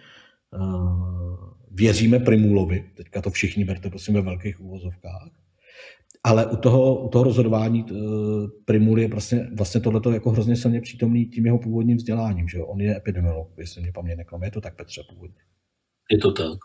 [0.54, 1.36] uh,
[1.72, 5.30] věříme Primulovi, teďka to všichni berte prosím ve velkých úvozovkách,
[6.24, 7.98] ale u toho, u toho rozhodování uh,
[8.66, 12.66] Primul je vlastně, vlastně tohleto jako hrozně silně přítomný tím jeho původním vzděláním, že jo?
[12.66, 15.42] On je epidemiolog, jestli mě paměť neklame, je to tak Petře původně?
[16.12, 16.58] Je to tak.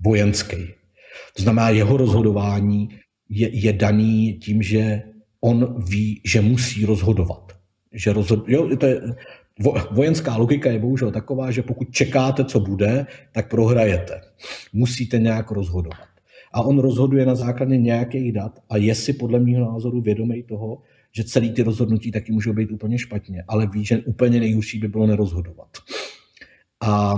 [0.00, 0.56] Vojenský.
[1.36, 2.88] To znamená, jeho rozhodování
[3.28, 5.02] je, je daný tím, že
[5.40, 7.52] on ví, že musí rozhodovat.
[7.92, 8.48] Že rozhod...
[8.48, 9.00] jo, to je,
[9.90, 14.20] vojenská logika je bohužel taková, že pokud čekáte, co bude, tak prohrajete.
[14.72, 16.08] Musíte nějak rozhodovat.
[16.56, 20.82] A on rozhoduje na základě nějakých dat a je si podle mého názoru vědomý toho,
[21.12, 24.88] že celý ty rozhodnutí taky můžou být úplně špatně, ale ví, že úplně nejhorší by
[24.88, 25.68] bylo nerozhodovat.
[26.80, 27.14] A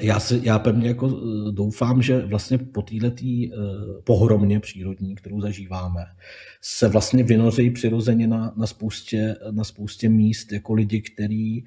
[0.00, 5.40] já, si, já pevně jako eh, doufám, že vlastně po této uh, pohromě přírodní, kterou
[5.40, 6.04] zažíváme,
[6.62, 11.64] se vlastně vynoří přirozeně na, na, spoustě, na spoustě míst jako lidi, kteří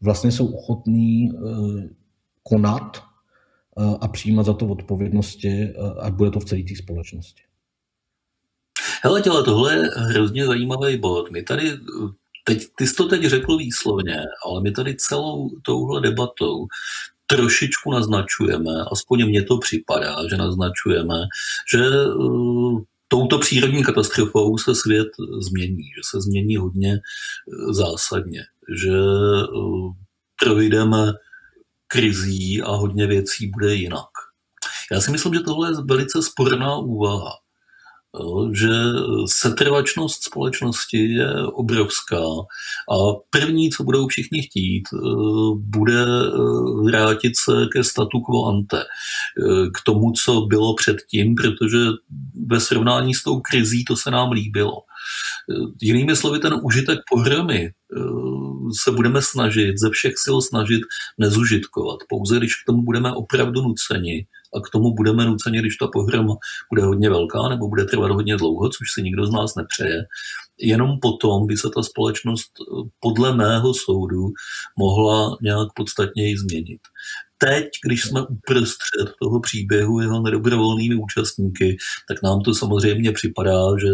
[0.00, 1.80] vlastně jsou ochotní uh,
[2.42, 3.08] konat
[4.00, 7.42] a přijímat za to odpovědnosti uh, a bude to v celé té společnosti.
[9.02, 11.30] Hele, těle, tohle je hrozně zajímavý bod.
[11.30, 11.72] My tady,
[12.44, 16.66] teď, ty jsi to teď řekl výslovně, ale my tady celou touhle debatou
[17.26, 21.14] trošičku naznačujeme, aspoň mně to připadá, že naznačujeme,
[21.72, 25.08] že uh, touto přírodní katastrofou se svět
[25.40, 28.42] změní, že se změní hodně uh, zásadně,
[28.82, 29.00] že
[29.52, 29.92] uh,
[30.44, 31.12] projdeme
[31.88, 34.08] krizí a hodně věcí bude jinak.
[34.92, 37.30] Já si myslím, že tohle je velice sporná úvaha
[38.52, 38.68] že
[39.26, 42.24] setrvačnost společnosti je obrovská
[42.90, 42.96] a
[43.30, 44.98] první, co budou všichni chtít, eh,
[45.54, 46.30] bude eh,
[46.84, 51.78] vrátit se ke statu quo ante, eh, k tomu, co bylo předtím, protože
[52.46, 54.72] ve srovnání s tou krizí to se nám líbilo.
[55.82, 57.70] Jinými slovy, ten užitek pohromy
[58.82, 60.80] se budeme snažit, ze všech sil snažit
[61.18, 61.98] nezužitkovat.
[62.08, 66.34] Pouze když k tomu budeme opravdu nuceni, a k tomu budeme nuceni, když ta pohroma
[66.72, 70.04] bude hodně velká nebo bude trvat hodně dlouho, což si nikdo z nás nepřeje.
[70.60, 72.52] Jenom potom by se ta společnost
[73.00, 74.22] podle mého soudu
[74.78, 76.80] mohla nějak podstatněji změnit.
[77.38, 81.76] Teď, když jsme uprostřed toho příběhu jeho nedobrovolnými účastníky,
[82.08, 83.88] tak nám to samozřejmě připadá, že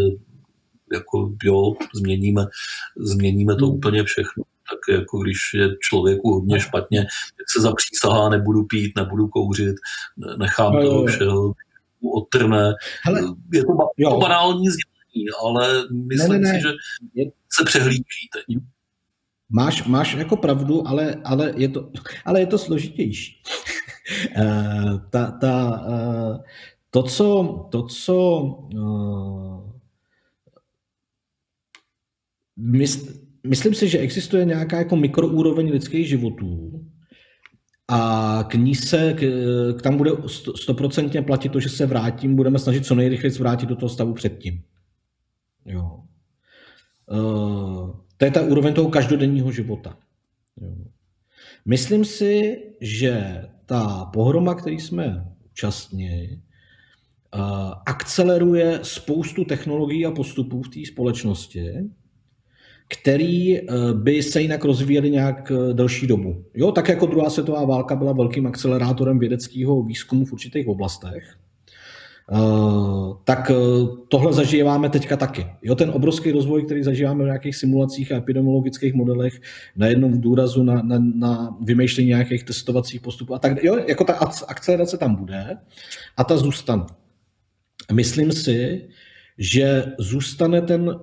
[0.92, 2.46] jako jo, změníme,
[2.96, 3.74] změníme to hmm.
[3.74, 7.00] úplně všechno tak jako když je člověku hodně špatně,
[7.36, 9.76] tak se zapřísahá, nebudu pít, nebudu kouřit,
[10.38, 11.52] nechám no, toho všeho,
[12.12, 12.72] otrne.
[13.04, 13.20] Hele,
[13.52, 14.10] je to, jo.
[14.10, 16.60] to banální sdělení, ale myslím ne, ne, ne.
[16.60, 16.72] si, že
[17.52, 18.56] se přehlíží teď.
[19.48, 21.90] Máš, máš jako pravdu, ale, ale, je, to,
[22.24, 23.42] ale je to složitější.
[24.38, 26.36] uh, ta, ta, uh,
[26.90, 28.42] to, co, to, co
[28.74, 29.72] uh,
[32.56, 36.80] mysl, myslím si, že existuje nějaká jako mikroúroveň lidských životů
[37.88, 39.20] a k ní se, k,
[39.78, 40.10] k tam bude
[40.56, 44.62] stoprocentně platit to, že se vrátím, budeme snažit co nejrychleji vrátit do toho stavu předtím.
[45.66, 46.00] Jo.
[47.10, 49.98] Uh, to je ta úroveň toho každodenního života.
[50.60, 50.74] Jo.
[51.64, 56.42] Myslím si, že ta pohroma, který jsme účastní,
[57.34, 61.72] uh, akceleruje spoustu technologií a postupů v té společnosti,
[62.88, 66.44] který eh, by se jinak rozvíjely nějak eh, delší dobu.
[66.54, 71.36] Jo, tak jako druhá světová válka byla velkým akcelerátorem vědeckého výzkumu v určitých oblastech,
[72.32, 73.50] Uh, tak
[74.08, 75.46] tohle zažíváme teďka taky.
[75.62, 79.40] Jo, ten obrovský rozvoj, který zažíváme v nějakých simulacích a epidemiologických modelech,
[79.76, 84.12] na jednom důrazu na, na, na vymýšlení nějakých testovacích postupů a tak jo, jako ta
[84.48, 85.56] akcelerace tam bude
[86.16, 86.84] a ta zůstane.
[87.92, 88.88] Myslím si,
[89.38, 91.00] že zůstane ten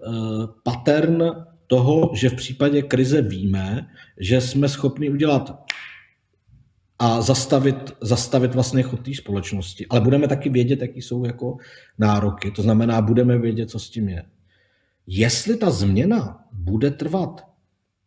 [0.63, 1.23] pattern
[1.71, 3.87] toho, že v případě krize víme,
[4.19, 5.63] že jsme schopni udělat
[6.99, 9.87] a zastavit, zastavit vlastně chod té společnosti.
[9.87, 11.57] Ale budeme taky vědět, jaký jsou jako
[11.97, 12.51] nároky.
[12.51, 14.23] To znamená, budeme vědět, co s tím je.
[15.07, 17.47] Jestli ta změna bude trvat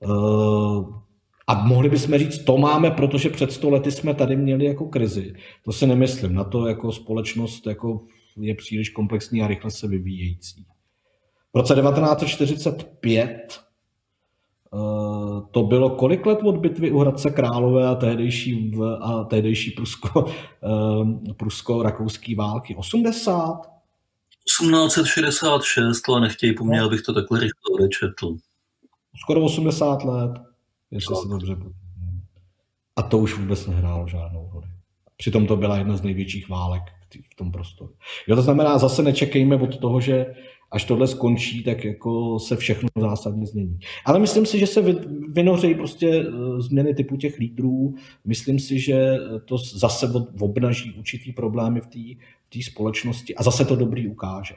[0.02, 0.84] Eh,
[1.46, 5.32] a mohli bychom říct, to máme, protože před sto lety jsme tady měli jako krizi.
[5.64, 6.34] To si nemyslím.
[6.34, 8.04] Na to jako společnost jako
[8.40, 10.66] je příliš komplexní a rychle se vyvíjející.
[11.52, 13.69] V roce 1945 eh,
[15.50, 21.34] to bylo kolik let od bitvy u Hradce Králové a tehdejší, a tehdejší Prusko, eh,
[21.34, 22.76] prusko-rakouský války?
[22.76, 23.70] 80?
[24.44, 26.86] 1866, ale nechtějí po mně, no.
[26.86, 28.36] abych to takhle rychle odečetl
[29.16, 30.30] skoro 80 let,
[30.90, 31.56] jestli si dobře
[32.96, 34.66] A to už vůbec nehrálo žádnou roli.
[35.16, 36.82] Přitom to byla jedna z největších válek
[37.32, 37.94] v tom prostoru.
[38.26, 40.26] Jo, to znamená, zase nečekejme od toho, že
[40.70, 43.78] až tohle skončí, tak jako se všechno zásadně změní.
[44.04, 44.82] Ale myslím si, že se
[45.28, 46.24] vynořejí prostě e,
[46.62, 47.94] změny typu těch lídrů.
[48.24, 51.98] Myslím si, že to zase obnaží určitý problémy v té
[52.58, 54.54] v společnosti a zase to dobrý ukáže.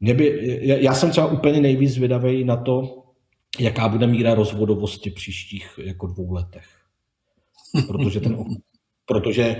[0.00, 3.04] Mě by, já jsem třeba úplně nejvíc zvědavý na to,
[3.60, 6.64] jaká bude míra rozvodovosti příštích jako dvou letech.
[7.86, 8.44] Protože ten
[9.06, 9.56] protože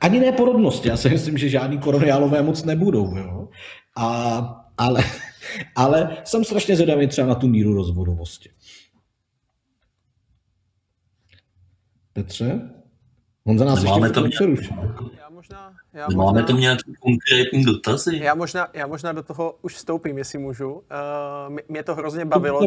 [0.00, 3.48] ani ne porodnost, já si myslím, že žádný koroniálové moc nebudou, jo?
[3.96, 5.04] A, ale,
[5.76, 8.50] ale jsem strašně zvědavý třeba na tu míru rozvodovosti.
[12.12, 12.70] Petře?
[13.44, 14.76] On za nás Máme ještě přerušil.
[15.18, 18.16] Já možná, já možná, Máme tam nějaké konkrétní dotazy?
[18.22, 20.72] Já možná, já možná do toho už vstoupím, jestli můžu.
[20.72, 20.80] Uh,
[21.68, 22.60] mě to hrozně bavilo.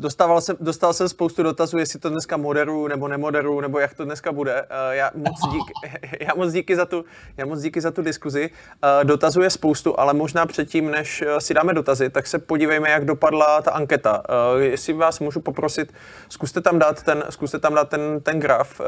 [0.00, 4.04] Dostával jsem, dostal jsem spoustu dotazů, jestli to dneska moderu nebo nemoderu, nebo jak to
[4.04, 4.62] dneska bude.
[4.62, 5.72] Uh, já, moc díky,
[6.24, 7.04] já, moc díky za tu,
[7.36, 8.50] já moc díky za tu diskuzi.
[8.50, 13.04] Uh, dotazů je spoustu, ale možná předtím, než si dáme dotazy, tak se podívejme, jak
[13.04, 14.22] dopadla ta anketa.
[14.58, 15.92] Jestli vás můžu poprosit,
[16.28, 18.80] zkuste tam dát ten, zkuste tam dát ten, ten graf,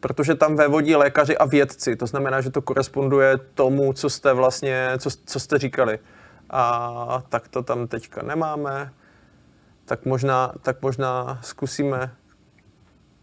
[0.00, 1.96] protože tam vévodí lékaři a vědci.
[1.96, 5.98] To znamená, že to koresponduje tomu, co jste vlastně, co, co jste říkali.
[6.50, 8.92] A tak to tam teďka nemáme
[9.90, 12.14] tak možná, tak možná zkusíme.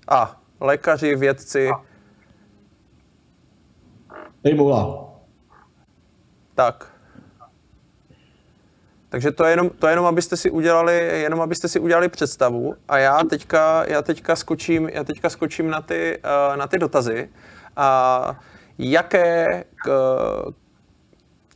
[0.08, 1.70] A, lékaři, vědci.
[4.44, 5.10] Nejmula.
[6.56, 6.94] Tak.
[9.10, 12.76] Takže to je, jenom, to je jenom, abyste si udělali, jenom abyste si udělali představu.
[12.88, 17.30] A já teďka, já teďka skočím, já teďka skočím na ty, uh, na ty dotazy.
[17.76, 18.40] A
[18.78, 19.90] jaké k,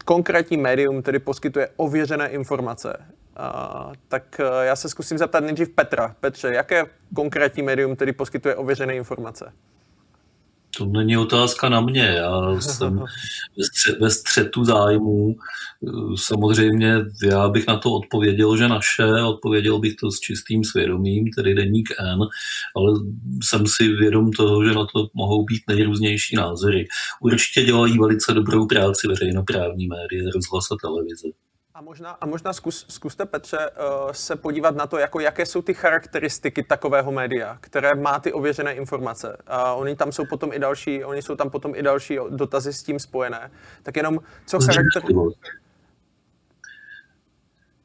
[0.06, 2.98] konkrétní médium tedy poskytuje ověřené informace?
[3.40, 6.16] Uh, tak uh, já se zkusím zeptat nejdřív Petra.
[6.20, 9.54] Petře, jaké konkrétní médium tedy poskytuje ověřené informace?
[10.78, 12.04] To není otázka na mě.
[12.04, 12.98] Já jsem
[13.58, 15.36] ve, stře- ve střetu zájmů.
[16.16, 21.56] Samozřejmě já bych na to odpověděl, že naše, odpověděl bych to s čistým svědomím, tedy
[21.56, 22.20] deník N,
[22.76, 22.94] ale
[23.44, 26.88] jsem si vědom toho, že na to mohou být nejrůznější názory.
[27.22, 31.28] Určitě dělají velice dobrou práci veřejnoprávní média, rozhlas a televize.
[31.82, 35.62] A možná, a možná zkus, zkuste, Petře, uh, se podívat na to, jako jaké jsou
[35.62, 39.38] ty charakteristiky takového média, které má ty ověřené informace.
[39.48, 42.84] A oni tam jsou potom i další, oni jsou tam potom i další dotazy s
[42.84, 43.52] tím spojené.
[43.84, 45.04] Tak jenom, co charakter...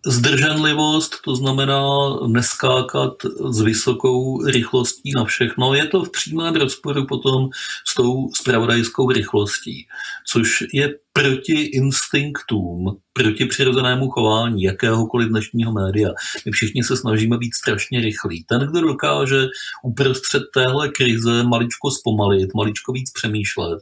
[0.09, 1.83] Zdrženlivost, to znamená
[2.27, 3.13] neskákat
[3.51, 7.49] s vysokou rychlostí na všechno, je to v přímém rozporu potom
[7.87, 9.87] s tou spravodajskou rychlostí,
[10.27, 16.11] což je proti instinktům, proti přirozenému chování jakéhokoliv dnešního média.
[16.47, 18.45] My všichni se snažíme být strašně rychlí.
[18.45, 19.47] Ten, kdo dokáže
[19.85, 23.79] uprostřed téhle krize maličko zpomalit, maličko víc přemýšlet,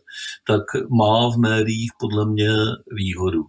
[0.47, 2.51] tak má v médiích podle mě
[2.97, 3.45] výhodu.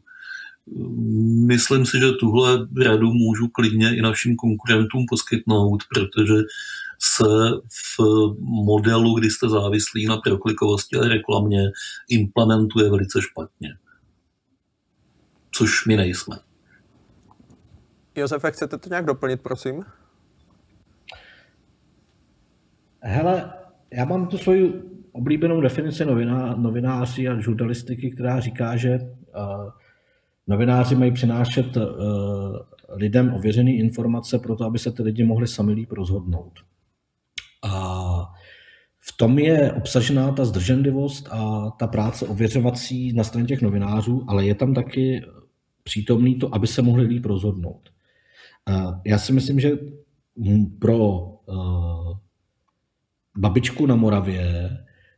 [1.48, 6.34] Myslím si, že tuhle radu můžu klidně i našim konkurentům poskytnout, protože
[7.00, 7.24] se
[7.70, 8.00] v
[8.40, 11.62] modelu, kdy jste závislí na proklikovosti a reklamě,
[12.10, 13.78] implementuje velice špatně.
[15.52, 16.38] Což my nejsme.
[18.16, 19.86] Josefe, chcete to nějak doplnit, prosím?
[23.02, 23.54] Hele,
[23.94, 29.72] já mám tu svoji oblíbenou definici noviná, novináři a žurnalistiky, která říká, že uh,
[30.48, 31.84] Novináři mají přinášet uh,
[32.90, 36.54] lidem ověřené informace pro to, aby se ty lidi mohli sami líp rozhodnout.
[37.64, 38.34] A
[39.00, 44.46] v tom je obsažená ta zdrženlivost a ta práce ověřovací na straně těch novinářů, ale
[44.46, 45.26] je tam taky
[45.84, 47.90] přítomný to, aby se mohli líp rozhodnout.
[49.06, 49.72] Já si myslím, že
[50.80, 51.30] pro
[53.38, 54.70] babičku na Moravě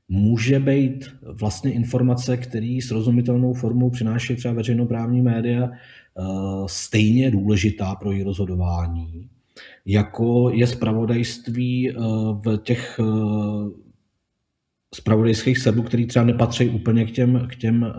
[0.10, 5.70] může být vlastně informace, který srozumitelnou formou přináší třeba veřejnoprávní média,
[6.66, 9.30] stejně důležitá pro její rozhodování,
[9.86, 11.94] jako je spravodajství
[12.46, 13.00] v těch
[14.96, 17.94] spravodajských serverů, který třeba nepatří úplně k těm, k těm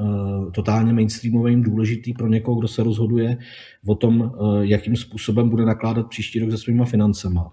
[0.54, 3.38] totálně mainstreamovým, důležitý pro někoho, kdo se rozhoduje
[3.86, 7.52] o tom, jakým způsobem bude nakládat příští rok se svýma financema.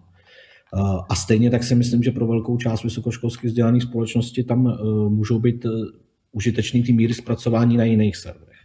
[0.75, 5.09] Uh, a stejně tak si myslím, že pro velkou část vysokoškolských vzdělaných společnosti tam uh,
[5.09, 5.71] můžou být uh,
[6.31, 8.59] užitečný ty míry zpracování na jiných serverech.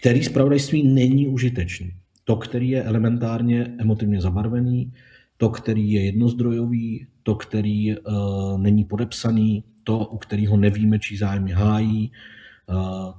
[0.00, 1.92] Který spravodajství není užitečný.
[2.24, 4.92] To, který je elementárně emotivně zabarvený,
[5.36, 11.52] to, který je jednozdrojový, to, který uh, není podepsaný, to, u kterého nevíme, čí zájmy
[11.52, 12.74] hájí, eh,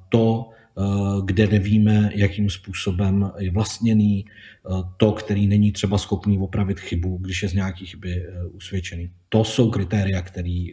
[0.09, 0.49] to,
[1.25, 7.43] kde nevíme, jakým způsobem je vlastněný, eh, to, který není třeba schopný opravit chybu, když
[7.43, 9.09] je z nějaké chyby usvědčený.
[9.29, 10.21] To jsou kritéria,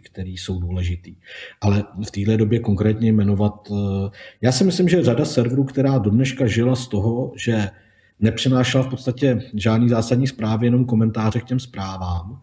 [0.03, 1.17] které jsou důležitý.
[1.61, 3.73] Ale v této době konkrétně jmenovat,
[4.41, 7.71] já si myslím, že řada serverů, která do dneška žila z toho, že
[8.21, 12.43] nepřinášela v podstatě žádný zásadní zprávy, jenom komentáře k těm zprávám,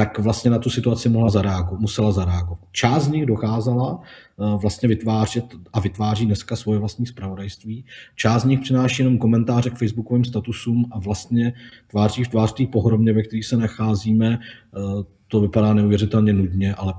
[0.00, 2.58] tak vlastně na tu situaci mohla zareagovat, musela zareagovat.
[2.72, 7.84] Část z nich docházela eh, vlastně vytvářet a vytváří dneska svoje vlastní zpravodajství.
[8.16, 11.52] Část z nich přináší jenom komentáře k facebookovým statusům a vlastně
[11.86, 14.78] tváří v tvář té pohromě, ve které se nacházíme, eh,
[15.28, 16.94] to vypadá neuvěřitelně nudně, ale,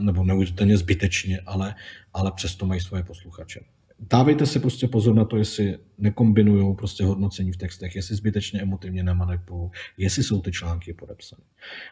[0.00, 1.74] nebo neuvěřitelně zbytečně, ale,
[2.14, 3.60] ale přesto mají svoje posluchače
[4.00, 9.02] dávejte si prostě pozor na to, jestli nekombinují prostě hodnocení v textech, jestli zbytečně emotivně
[9.02, 11.42] nemanipulují, jestli jsou ty články podepsané.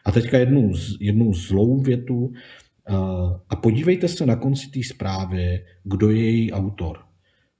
[0.05, 2.33] A teďka jednu, jednu zlou větu uh,
[3.49, 6.99] a podívejte se na konci té zprávy, kdo je její autor.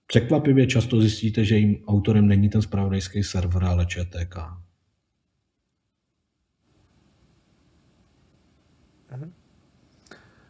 [0.08, 4.36] Překvapivě často zjistíte, že jejím autorem není ten spravodajský server, ale ČTK.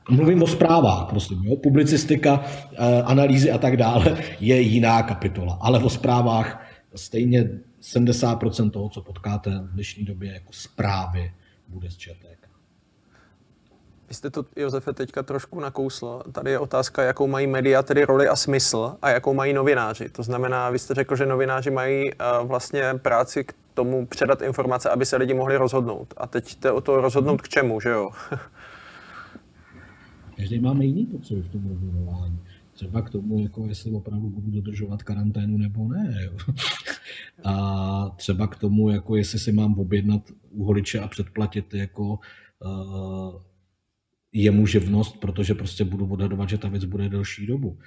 [0.10, 1.44] Mluvím o zprávách, prosím.
[1.44, 1.56] Jo?
[1.56, 2.44] Publicistika,
[2.74, 5.58] eh, analýzy a tak dále je jiná kapitola.
[5.62, 7.50] Ale o zprávách stejně
[7.82, 11.34] 70% toho, co potkáte v dnešní době jako zprávy,
[11.68, 12.48] bude z ČTK.
[14.10, 16.22] Vy jste to, Josefe, teďka trošku nakousl.
[16.32, 20.10] Tady je otázka, jakou mají média tedy roli a smysl a jakou mají novináři.
[20.10, 24.90] To znamená, vy jste řekl, že novináři mají uh, vlastně práci k tomu předat informace,
[24.90, 26.14] aby se lidi mohli rozhodnout.
[26.18, 28.10] A teď jde o to rozhodnout k čemu, že jo?
[30.38, 32.40] Každý máme jiný potřeby v tom rozhodování.
[32.74, 36.20] Třeba k tomu, jako jestli opravdu budu dodržovat karanténu nebo ne.
[36.24, 36.38] Jo.
[37.44, 42.20] A třeba k tomu, jako jestli si mám objednat u holiče a předplatit jako
[42.66, 43.42] uh,
[44.34, 47.78] jemu živnost, protože prostě budu odhadovat, že ta věc bude delší dobu.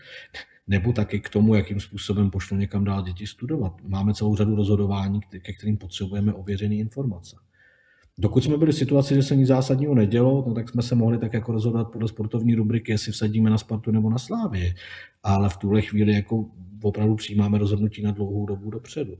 [0.67, 3.73] Nebo taky k tomu, jakým způsobem pošlu někam dál děti studovat.
[3.89, 7.37] Máme celou řadu rozhodování, ke kterým potřebujeme ověřené informace.
[8.19, 11.19] Dokud jsme byli v situaci, že se nic zásadního nedělo, no tak jsme se mohli
[11.19, 14.75] tak jako rozhodovat podle sportovní rubriky, jestli vsadíme na Spartu nebo na Slávy.
[15.23, 16.47] Ale v tuhle chvíli jako
[16.83, 19.19] opravdu přijímáme rozhodnutí na dlouhou dobu dopředu.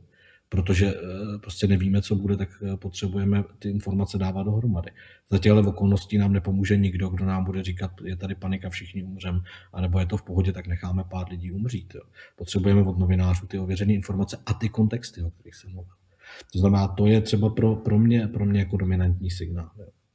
[0.49, 4.91] Protože eh, prostě nevíme, co bude, tak eh, potřebujeme ty informace dávat dohromady.
[5.31, 9.43] Za těchto okolností nám nepomůže nikdo, kdo nám bude říkat, je tady panika, všichni umřem,
[9.73, 11.95] anebo je to v pohodě, tak necháme pár lidí umřít.
[11.95, 12.03] Jo.
[12.37, 16.06] Potřebujeme od novinářů ty ověřené informace a ty kontexty, o kterých jsem mluvil.
[16.53, 19.71] To znamená, to je třeba pro, pro, mě, pro mě jako dominantní signál.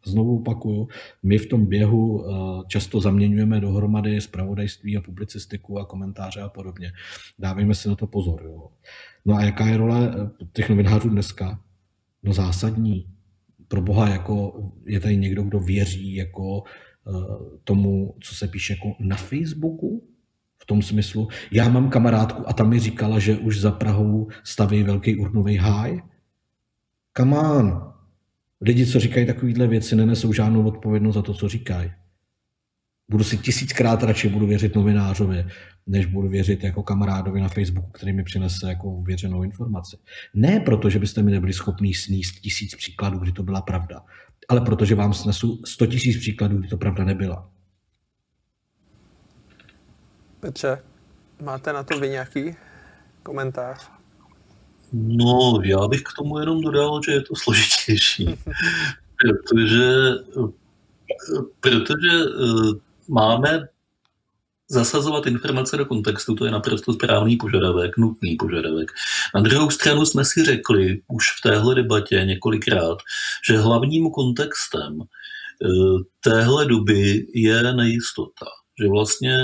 [0.05, 0.87] Znovu opakuju,
[1.23, 2.33] my v tom běhu eh,
[2.67, 6.91] často zaměňujeme dohromady zpravodajství a publicistiku a komentáře a podobně.
[7.39, 8.41] Dávejme si na to pozor.
[8.45, 8.67] Jo.
[9.25, 11.59] No a jaká je role eh, těch novinářů dneska?
[12.23, 13.07] No zásadní.
[13.67, 14.53] Pro boha, jako
[14.85, 17.11] je tady někdo, kdo věří jako eh,
[17.63, 20.10] tomu, co se píše jako na Facebooku,
[20.71, 25.15] tom smyslu, já mám kamarádku a ta mi říkala, že už za Prahou staví velký
[25.15, 26.01] urnový háj.
[27.17, 27.93] Come on.
[28.61, 31.91] Lidi, co říkají takovéhle věci, nenesou žádnou odpovědnost za to, co říkají.
[33.09, 35.45] Budu si tisíckrát radši budu věřit novinářovi,
[35.87, 39.97] než budu věřit jako kamarádovi na Facebooku, který mi přinese jako věřenou informaci.
[40.33, 44.01] Ne proto, že byste mi nebyli schopni sníst tisíc příkladů, kdy to byla pravda,
[44.49, 47.50] ale protože vám snesu sto tisíc příkladů, kdy to pravda nebyla.
[50.41, 50.83] Petře,
[51.41, 52.55] máte na to vy nějaký
[53.23, 53.89] komentář?
[54.93, 58.25] No, já bych k tomu jenom dodal, že je to složitější,
[59.17, 59.91] protože,
[61.59, 63.67] protože eh, máme
[64.69, 68.91] zasazovat informace do kontextu, to je naprosto správný požadavek, nutný požadavek.
[69.35, 72.97] Na druhou stranu jsme si řekli už v téhle debatě několikrát,
[73.47, 75.67] že hlavním kontextem eh,
[76.23, 78.45] téhle doby je nejistota
[78.81, 79.37] že vlastně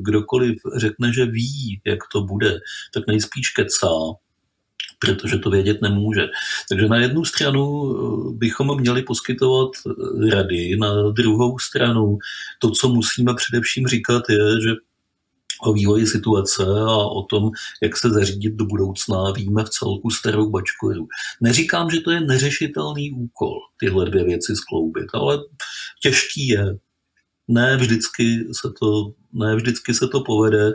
[0.00, 2.58] kdokoliv řekne, že ví, jak to bude,
[2.94, 3.88] tak nejspíš kecá,
[4.98, 6.26] protože to vědět nemůže.
[6.68, 9.70] Takže na jednu stranu eh, bychom měli poskytovat
[10.30, 12.18] rady, na druhou stranu
[12.58, 14.70] to, co musíme především říkat, je, že
[15.62, 17.50] o vývoji situace a o tom,
[17.82, 21.06] jak se zařídit do budoucna, víme v celku starou bačkoru.
[21.40, 25.38] Neříkám, že to je neřešitelný úkol, tyhle dvě věci skloubit, ale
[26.02, 26.78] těžký je.
[27.48, 30.68] Ne vždycky se to, ne vždycky se to povede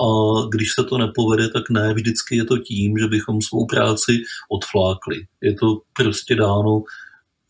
[0.00, 0.06] a
[0.52, 4.12] když se to nepovede, tak ne vždycky je to tím, že bychom svou práci
[4.50, 5.26] odflákli.
[5.40, 6.82] Je to prostě dáno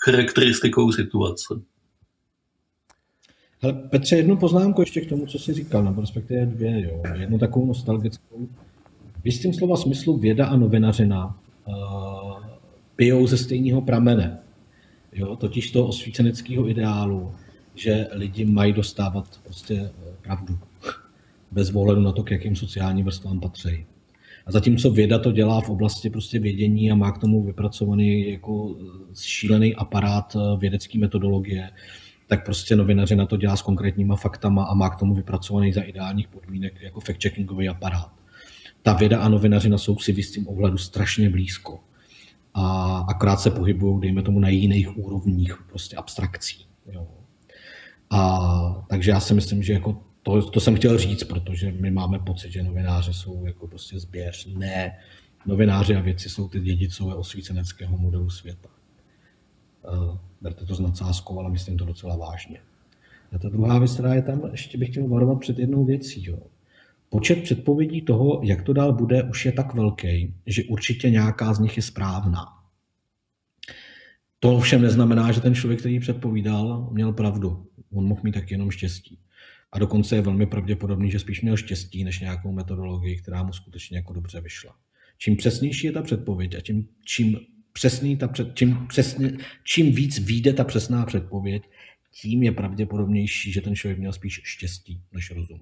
[0.04, 1.54] charakteristikou situace.
[3.62, 7.02] Ale Petře, jednu poznámku ještě k tomu, co jsi říkal, nebo respektive dvě, jo.
[7.14, 8.48] Jednu takovou nostalgickou.
[9.22, 12.44] V jistým slova smyslu věda a novinařina uh,
[12.96, 14.38] pijou ze stejného pramene.
[15.12, 17.34] Jo, totiž toho osvíceneckého ideálu,
[17.80, 20.58] že lidi mají dostávat prostě eh, pravdu.
[21.50, 23.86] Bez ohledu na to, k jakým sociálním vrstvám patří.
[24.46, 28.76] A zatímco věda to dělá v oblasti prostě vědění a má k tomu vypracovaný jako
[28.80, 31.70] eh, šílený aparát vědecké metodologie,
[32.26, 35.80] tak prostě novinaři na to dělá s konkrétníma faktama a má k tomu vypracovaný za
[35.80, 38.10] ideálních podmínek jako fact-checkingový aparát.
[38.82, 41.80] Ta věda a novinařina jsou si v jistým ohledu strašně blízko.
[42.54, 46.66] A akorát se pohybují, dejme tomu, na jiných úrovních prostě abstrakcí.
[46.92, 47.06] Jo.
[48.10, 52.18] A takže já si myslím, že jako to, to jsem chtěl říct, protože my máme
[52.18, 54.48] pocit, že novináři jsou jako prostě zběř.
[54.54, 54.98] Ne,
[55.46, 58.68] novináři a věci jsou ty dědicové osvíceneckého modelu světa.
[59.92, 62.60] Uh, berte to s nadsázkou, ale myslím to docela vážně.
[63.32, 66.24] A ta druhá věc, která je tam, ještě bych chtěl varovat před jednou věcí.
[66.26, 66.38] Jo.
[67.08, 71.58] Počet předpovědí toho, jak to dál bude, už je tak velký, že určitě nějaká z
[71.58, 72.46] nich je správná.
[74.40, 77.66] To ovšem neznamená, že ten člověk, který předpovídal, měl pravdu.
[77.92, 79.18] On mohl mít tak jenom štěstí.
[79.72, 83.96] A dokonce je velmi pravděpodobný, že spíš měl štěstí než nějakou metodologii, která mu skutečně
[83.96, 84.76] jako dobře vyšla.
[85.18, 87.40] Čím přesnější je ta předpověď a tím, čím
[87.72, 89.32] přesný ta před, čím, přesně,
[89.64, 91.62] čím víc vyjde ta přesná předpověď,
[92.20, 95.60] tím je pravděpodobnější, že ten člověk měl spíš štěstí než rozum.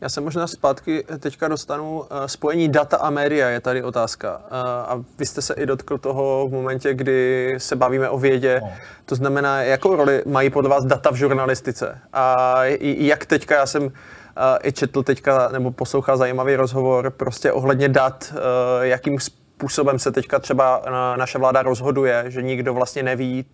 [0.00, 2.04] Já se možná zpátky teďka dostanu.
[2.10, 4.40] Eh, spojení data a média je tady otázka.
[4.44, 8.60] Eh, a vy jste se i dotkl toho v momentě, kdy se bavíme o vědě.
[8.62, 8.72] No.
[9.04, 11.98] To znamená, jakou roli mají podle vás data v žurnalistice?
[12.12, 17.88] A jak teďka, já jsem eh, i četl teďka, nebo poslouchal zajímavý rozhovor prostě ohledně
[17.88, 18.34] dat,
[18.80, 23.44] jakým způsobem se teďka třeba eh, naše vláda rozhoduje, že nikdo vlastně neví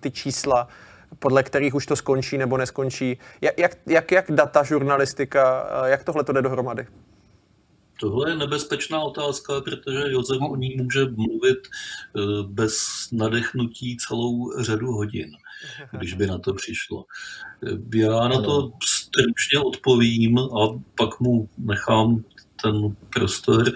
[0.00, 0.68] ty čísla,
[1.18, 3.18] podle kterých už to skončí nebo neskončí.
[3.40, 6.86] Jak, jak, jak, data, žurnalistika, uh, jak tohle to jde dohromady?
[8.00, 11.58] Tohle je nebezpečná otázka, protože Josef o ní může mluvit
[12.42, 12.76] bez
[13.12, 15.30] nadechnutí celou řadu hodin,
[15.98, 17.04] když by na to přišlo.
[17.94, 22.24] Já na to stručně odpovím a pak mu nechám
[22.62, 23.72] ten prostor,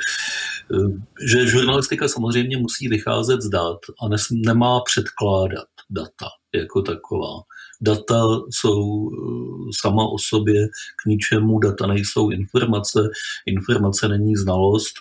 [1.26, 7.42] že žurnalistika samozřejmě musí vycházet z dat a nes, nemá předkládat data jako taková.
[7.80, 10.68] Data jsou eh, sama o sobě
[11.02, 13.00] k ničemu, data nejsou informace,
[13.46, 14.94] informace není znalost,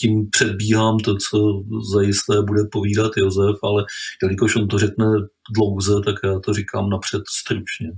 [0.00, 1.62] tím předbíhám to, co
[1.92, 3.84] zajisté bude povídat Josef, ale
[4.22, 5.06] jelikož on to řekne
[5.54, 7.92] dlouze, tak já to říkám napřed stručně.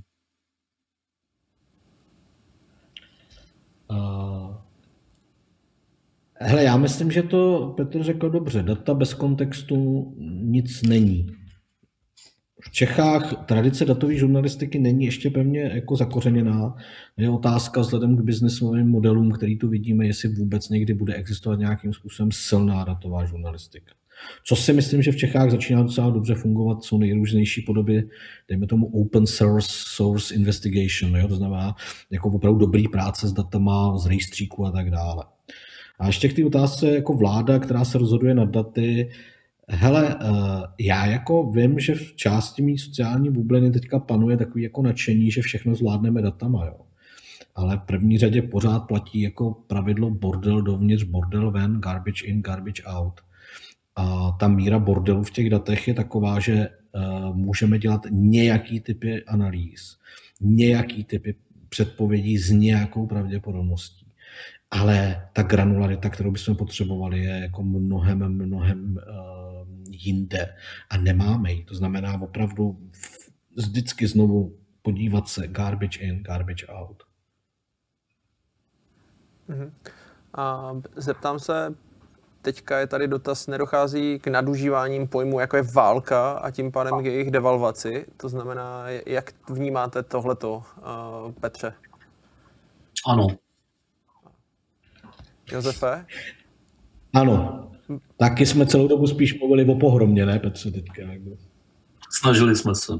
[3.90, 4.54] Uh,
[6.42, 8.62] Hele, já myslím, že to Petr řekl dobře.
[8.62, 11.26] Data bez kontextu nic není.
[12.62, 16.76] V Čechách tradice datové žurnalistiky není ještě pevně jako zakořeněná.
[17.16, 21.92] Je otázka vzhledem k biznesovým modelům, který tu vidíme, jestli vůbec někdy bude existovat nějakým
[21.92, 23.92] způsobem silná datová žurnalistika.
[24.44, 28.08] Co si myslím, že v Čechách začíná docela dobře fungovat, jsou nejrůznější podoby,
[28.48, 31.28] dejme tomu open source, source investigation, jo?
[31.28, 31.74] to znamená
[32.10, 35.24] jako opravdu dobrý práce s datama, z rejstříku a tak dále.
[35.98, 39.10] A ještě k té otázce jako vláda, která se rozhoduje nad daty.
[39.72, 40.26] Hele, eh,
[40.78, 45.42] já jako vím, že v části mý sociální bubliny teďka panuje takový jako nadšení, že
[45.42, 46.76] všechno zvládneme datama, jo.
[47.54, 52.82] Ale v první řadě pořád platí jako pravidlo bordel dovnitř, bordel ven, garbage in, garbage
[52.84, 53.20] out.
[53.96, 59.24] A ta míra bordelu v těch datech je taková, že uh, můžeme dělat nějaký typy
[59.24, 59.96] analýz,
[60.40, 61.34] nějaký typy
[61.68, 64.06] předpovědí s nějakou pravděpodobností
[64.70, 69.39] ale ta granularita, kterou bychom potřebovali, je jako mnohem, mnohem uh,
[70.04, 70.56] jinde
[70.90, 71.64] a nemáme ji.
[71.64, 72.78] To znamená opravdu
[73.56, 77.02] vždycky znovu podívat se garbage in, garbage out.
[79.48, 79.72] Uh-huh.
[80.34, 81.74] A zeptám se,
[82.42, 87.04] teďka je tady dotaz, nedochází k nadužíváním pojmu, jako je válka a tím pádem k
[87.04, 88.06] jejich devalvaci.
[88.16, 91.74] To znamená, jak vnímáte tohleto, uh, Petře?
[93.06, 93.26] Ano,
[95.52, 96.06] Josefe?
[97.14, 97.70] Ano,
[98.16, 101.02] taky jsme celou dobu spíš mluvili o pohromě, ne Petře, teďka.
[102.10, 102.92] Snažili jsme se.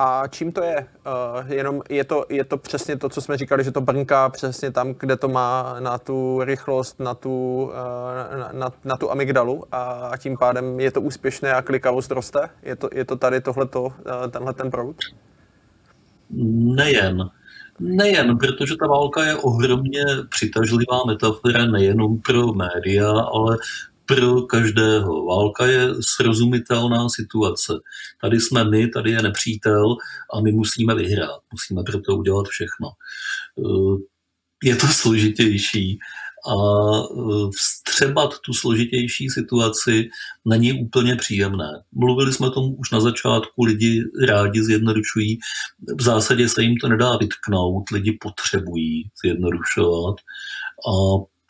[0.00, 0.86] A čím to je?
[1.06, 4.70] Uh, jenom je to, je to přesně to, co jsme říkali, že to brnká přesně
[4.70, 9.64] tam, kde to má na tu rychlost, na tu, uh, na, na, na tu amygdalu
[9.72, 12.50] a, a tím pádem je to úspěšné a klikavost roste?
[12.62, 13.92] Je to, je to tady tohleto, uh,
[14.30, 14.96] tenhle ten proud?
[16.76, 17.30] Nejen.
[17.80, 23.56] Nejen, protože ta válka je ohromně přitažlivá metafora nejenom pro média, ale
[24.08, 25.26] pro každého.
[25.26, 27.72] Válka je srozumitelná situace.
[28.20, 29.96] Tady jsme my, tady je nepřítel
[30.34, 31.40] a my musíme vyhrát.
[31.52, 32.88] Musíme pro to udělat všechno.
[33.58, 33.96] Eh,
[34.64, 35.98] je to složitější
[36.46, 40.08] a eh, vstřebat tu složitější situaci
[40.44, 41.70] není úplně příjemné.
[41.92, 45.38] Mluvili jsme tomu už na začátku, lidi rádi zjednodušují.
[45.98, 50.16] V zásadě se jim to nedá vytknout, lidi potřebují zjednodušovat.
[50.88, 50.92] A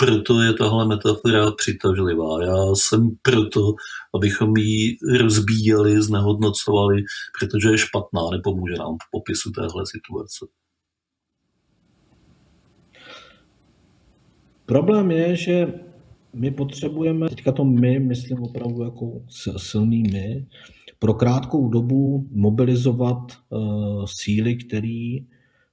[0.01, 2.45] proto je tahle metafora přitažlivá.
[2.45, 3.75] Já jsem proto,
[4.15, 7.03] abychom ji rozbíjeli, znehodnocovali,
[7.39, 10.47] protože je špatná, nepomůže nám v popisu téhle situace.
[14.67, 15.75] Problém je, že
[16.35, 19.23] my potřebujeme, teďka to my, myslím opravdu jako
[19.57, 20.47] silný my,
[20.99, 23.19] pro krátkou dobu mobilizovat
[23.49, 25.17] uh, síly, které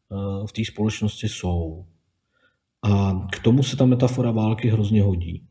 [0.10, 1.86] uh, v té společnosti jsou.
[2.86, 5.48] A k tomu se ta metafora války hrozně hodí.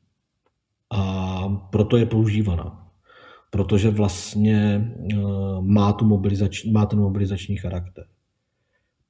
[0.90, 2.90] A proto je používaná.
[3.50, 5.16] Protože vlastně eh,
[5.60, 8.06] má, tu mobilizační, má ten mobilizační charakter.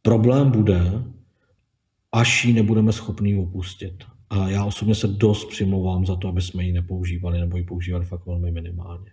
[0.03, 1.05] Problém bude,
[2.13, 4.05] až ji nebudeme schopni opustit.
[4.31, 8.05] A já osobně se dost přimlouvám za to, aby jsme ji nepoužívali, nebo ji používali
[8.05, 9.11] fakt velmi minimálně.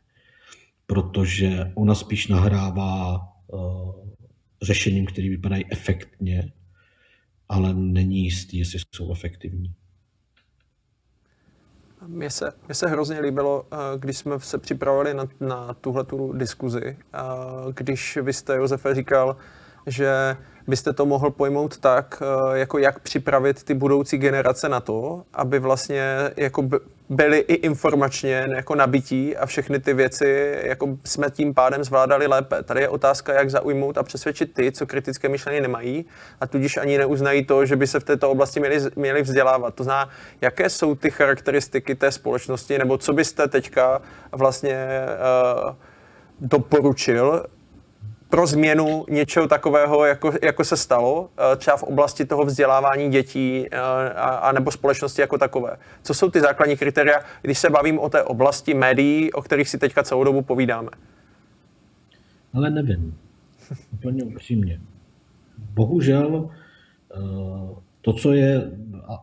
[0.85, 3.91] Protože ona spíš nahrává uh,
[4.61, 6.51] řešením, které vypadají efektně,
[7.51, 9.73] ale není jistý, jestli jsou efektivní.
[12.07, 16.81] Mně se, mně se hrozně líbilo, eh, když jsme se připravovali na, na tuhle diskuzi,
[16.85, 17.19] eh,
[17.75, 19.37] když vy jste, Josefe, říkal,
[19.87, 20.37] že
[20.67, 25.59] byste to mohl pojmout tak, eh, jako jak připravit ty budoucí generace na to, aby
[25.59, 26.03] vlastně
[26.37, 26.69] jako
[27.09, 32.63] byli i informačně jako nabití a všechny ty věci jako jsme tím pádem zvládali lépe.
[32.63, 36.05] Tady je otázka, jak zaujmout a přesvědčit ty, co kritické myšlení nemají
[36.39, 39.75] a tudíž ani neuznají to, že by se v této oblasti měli, měli vzdělávat.
[39.75, 40.09] To znamená,
[40.41, 44.01] jaké jsou ty charakteristiky té společnosti, nebo co byste teďka
[44.31, 44.87] vlastně
[45.65, 45.75] uh,
[46.39, 47.45] doporučil
[48.31, 53.65] pro změnu něčeho takového, jako, jako se stalo, eh, třeba v oblasti toho vzdělávání dětí
[53.71, 55.77] eh, a, a nebo společnosti jako takové.
[56.03, 59.77] Co jsou ty základní kritéria, když se bavím o té oblasti médií, o kterých si
[59.77, 60.89] teďka celou dobu povídáme?
[62.53, 63.17] Ale nevím.
[63.93, 64.81] Úplně upřímně.
[65.57, 67.19] Bohužel eh,
[68.01, 68.71] to, co je,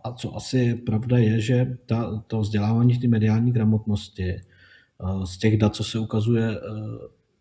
[0.05, 4.41] a co asi pravda je, že ta, to vzdělávání v té mediální gramotnosti
[5.25, 6.61] z těch dat, co se ukazuje,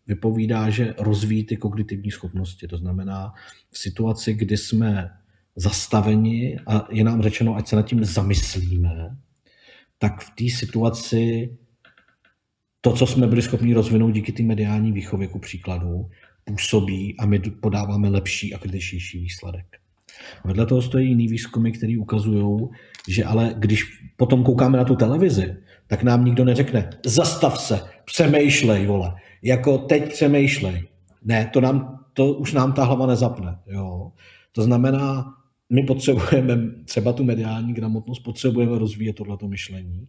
[0.08, 2.68] vypovídá, že rozvíjí ty kognitivní schopnosti.
[2.68, 3.32] To znamená,
[3.70, 5.10] v situaci, kdy jsme
[5.56, 9.16] zastaveni a je nám řečeno, ať se nad tím zamyslíme,
[9.98, 11.50] tak v té situaci
[12.80, 16.10] to, co jsme byli schopni rozvinout díky té mediální výchově, ku příkladu,
[16.44, 19.66] působí a my podáváme lepší a kritičtější výsledek.
[20.44, 22.68] Vedle toho stojí jiný výzkumy, které ukazují,
[23.08, 23.84] že ale když
[24.16, 25.56] potom koukáme na tu televizi,
[25.86, 30.82] tak nám nikdo neřekne, zastav se, přemýšlej, vole jako teď přemýšlej.
[31.24, 33.58] Ne, to, nám, to už nám ta hlava nezapne.
[33.66, 34.12] Jo.
[34.52, 35.34] To znamená,
[35.70, 40.08] my potřebujeme třeba tu mediální gramotnost, potřebujeme rozvíjet tohleto myšlení,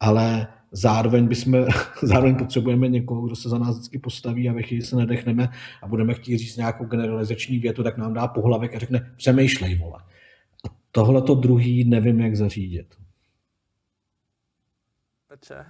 [0.00, 1.66] ale zároveň, bychom,
[2.02, 5.48] zároveň potřebujeme někoho, kdo se za nás vždycky postaví a ve chvíli se nedechneme
[5.82, 9.98] a budeme chtít říct nějakou generalizační větu, tak nám dá pohlavek a řekne přemýšlej, vole.
[10.68, 13.01] A tohle to druhý nevím, jak zařídit.
[15.42, 15.64] Petře?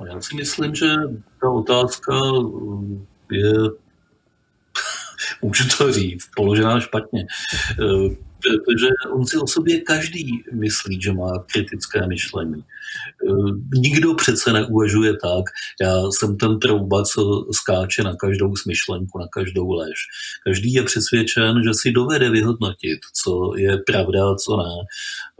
[0.00, 0.94] No, já si myslím, že
[1.40, 3.52] ta otázka mm, je,
[5.42, 7.26] můžu to říct, položená špatně.
[7.70, 8.16] Eh,
[8.46, 12.64] protože on si o sobě každý myslí, že má kritické myšlení.
[12.64, 15.44] Eh, nikdo přece neuvažuje tak,
[15.82, 19.98] já jsem ten trouba, co skáče na každou smyšlenku, na každou lež.
[20.44, 24.74] Každý je přesvědčen, že si dovede vyhodnotit, co je pravda a co ne.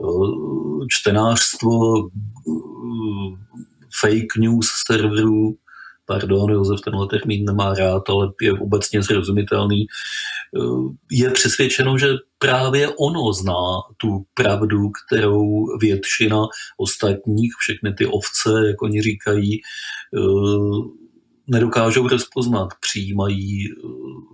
[0.03, 2.09] Eh, čtenářstvo
[4.01, 5.57] fake news serverů,
[6.05, 10.59] pardon, Josef tenhle termín nemá rád, ale je obecně zrozumitelný, eh,
[11.11, 12.07] je přesvědčeno, že
[12.39, 13.63] právě ono zná
[13.97, 16.37] tu pravdu, kterou většina
[16.77, 19.61] ostatních, všechny ty ovce, jak oni říkají,
[20.17, 21.06] eh,
[21.47, 23.73] nedokážou rozpoznat, přijímají eh,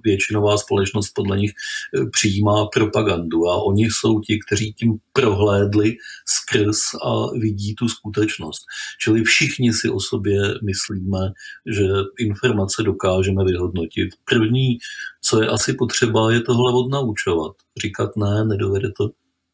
[0.03, 5.95] většinová společnost podle nich eh, přijímá propagandu a oni jsou ti, kteří tím prohlédli
[6.25, 8.61] skrz a vidí tu skutečnost.
[9.01, 11.31] Čili všichni si o sobě myslíme,
[11.71, 11.85] že
[12.19, 14.09] informace dokážeme vyhodnotit.
[14.25, 14.77] První,
[15.21, 17.51] co je asi potřeba, je tohle odnaučovat.
[17.81, 19.09] Říkat ne, nedovede to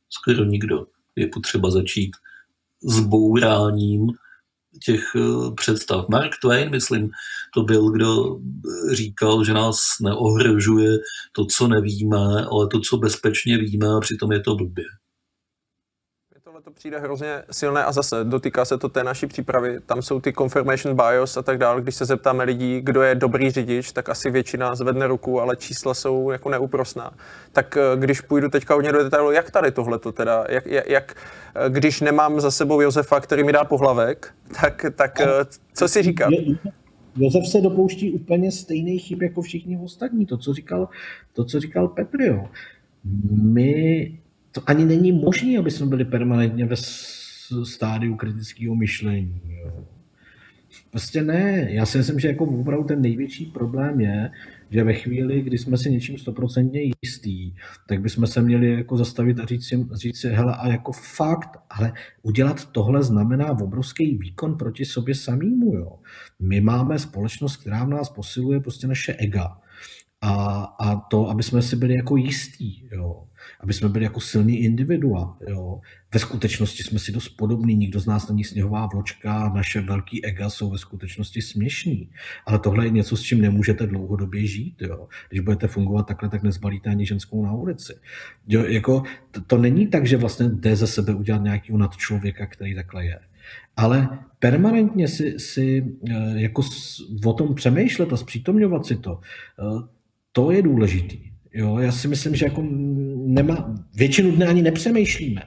[0.10, 0.86] skoro nikdo.
[1.16, 2.12] Je potřeba začít
[2.84, 4.08] s bouráním
[4.86, 6.10] těch eh, představ.
[6.10, 7.10] Mark Twain, myslím,
[7.54, 8.40] to byl, kdo
[8.94, 10.98] říkal, že nás neohrožuje
[11.36, 14.86] to, co nevíme, ale to, co bezpečně víme a přitom je to blbě
[16.64, 19.80] to přijde hrozně silné a zase dotýká se to té naší přípravy.
[19.86, 21.82] Tam jsou ty confirmation bias a tak dále.
[21.82, 25.94] Když se zeptáme lidí, kdo je dobrý řidič, tak asi většina zvedne ruku, ale čísla
[25.94, 27.14] jsou jako neúprosná.
[27.52, 31.16] Tak eh, když půjdu teďka hodně do detailu, jak tady tohle to teda, jak, jak,
[31.56, 35.28] eh, když nemám za sebou Josefa, který mi dá pohlavek, tak, tak eh,
[35.74, 36.32] co si říkám?
[37.16, 40.26] Josef se dopouští úplně stejný chyb jako všichni ostatní.
[40.26, 40.90] To, co říkal,
[41.34, 42.50] to, co říkal Petr, jo.
[43.42, 44.12] My
[44.52, 46.76] to ani není možné, aby jsme byli permanentně ve
[47.64, 49.42] stádiu kritického myšlení.
[49.46, 49.86] Jo.
[50.92, 51.68] Prostě ne.
[51.72, 54.32] Já si myslím, že jako opravdu ten největší problém je,
[54.70, 57.54] že ve chvíli, kdy jsme si něčím stoprocentně jistý,
[57.88, 61.58] tak bychom se měli jako zastavit a říct si, říct si hele, a jako fakt,
[61.70, 65.76] ale udělat tohle znamená obrovský výkon proti sobě samému.
[65.76, 66.00] Jo.
[66.40, 69.58] My máme společnost, která v nás posiluje prostě naše ega.
[70.22, 72.88] A, a to, aby jsme si byli jako jistí.
[72.92, 73.29] Jo
[73.60, 75.38] aby jsme byli jako silný individua.
[75.48, 75.82] Jo.
[76.14, 80.50] Ve skutečnosti jsme si dost podobní, nikdo z nás není sněhová vločka, naše velký ega
[80.50, 82.10] jsou ve skutečnosti směšní.
[82.46, 84.82] Ale tohle je něco, s čím nemůžete dlouhodobě žít.
[84.82, 85.08] Jo.
[85.30, 87.94] Když budete fungovat takhle, tak nezbalíte ani ženskou na ulici.
[88.48, 92.46] Jo, jako, to, to není tak, že vlastně jde ze sebe udělat nějaký nad člověka,
[92.46, 93.20] který takhle je.
[93.78, 94.10] Ale
[94.40, 96.62] permanentně si, si eh, jako
[97.26, 99.20] o tom přemýšlet a zpřítomňovat si to,
[99.60, 99.88] eh,
[100.32, 101.30] to je důležitý.
[101.54, 102.62] Jo, já si myslím, že jako
[103.34, 105.42] nemá, většinu dne ani nepřemýšlíme.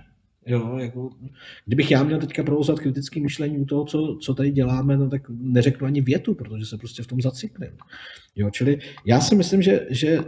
[0.46, 1.10] Jo, jako,
[1.66, 5.22] kdybych já měl teďka provozovat kritické myšlení u toho, co, co tady děláme, no tak
[5.28, 7.70] neřeknu ani větu, protože se prostě v tom zaciklím.
[8.36, 10.18] Jo, čili já si myslím, že, že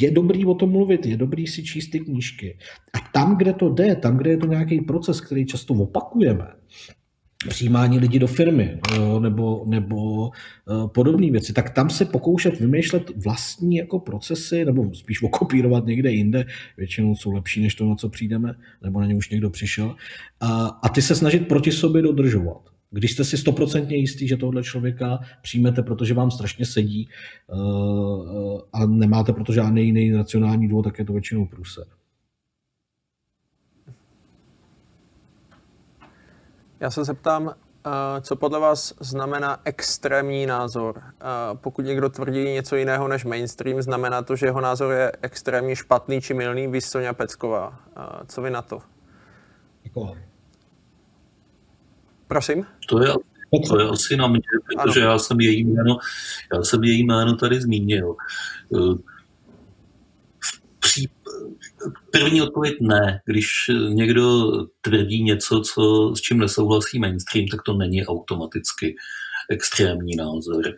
[0.00, 2.58] je dobrý o tom mluvit, je dobrý si číst ty knížky.
[2.94, 6.46] A tam, kde to jde, tam, kde je to nějaký proces, který často opakujeme,
[7.48, 10.30] přijímání lidí do firmy jo, nebo, nebo uh,
[10.86, 16.44] podobné věci, tak tam se pokoušet vymýšlet vlastní jako procesy, nebo spíš okopírovat někde jinde,
[16.76, 19.94] většinou jsou lepší než to, na co přijdeme, nebo na ně už někdo přišel,
[20.40, 22.60] a, a ty se snažit proti sobě dodržovat.
[22.90, 27.08] Když jste si stoprocentně jistý, že tohle člověka přijmete, protože vám strašně sedí
[27.46, 31.84] uh, a nemáte proto žádný jiný racionální důvod, tak je to většinou průser.
[36.82, 41.02] Já se zeptám, eh, co podle vás znamená extrémní názor?
[41.04, 41.14] Eh,
[41.54, 46.20] pokud někdo tvrdí něco jiného než mainstream, znamená to, že jeho názor je extrémně špatný
[46.20, 46.68] či milný?
[46.68, 48.78] Vy, Sonja Pecková, eh, co vy na to?
[49.84, 50.16] Jako...
[52.28, 52.66] Prosím?
[52.88, 53.12] To je,
[53.68, 55.10] to je asi na mě, protože ano.
[55.10, 55.98] já jsem její jméno,
[56.54, 58.16] já jsem její jméno tady zmínil.
[60.92, 61.08] Pří,
[62.10, 63.20] První odpověď ne.
[63.26, 63.46] Když
[63.88, 64.50] někdo
[64.80, 68.96] tvrdí něco, co, s čím nesouhlasí mainstream, tak to není automaticky
[69.50, 70.74] extrémní názor.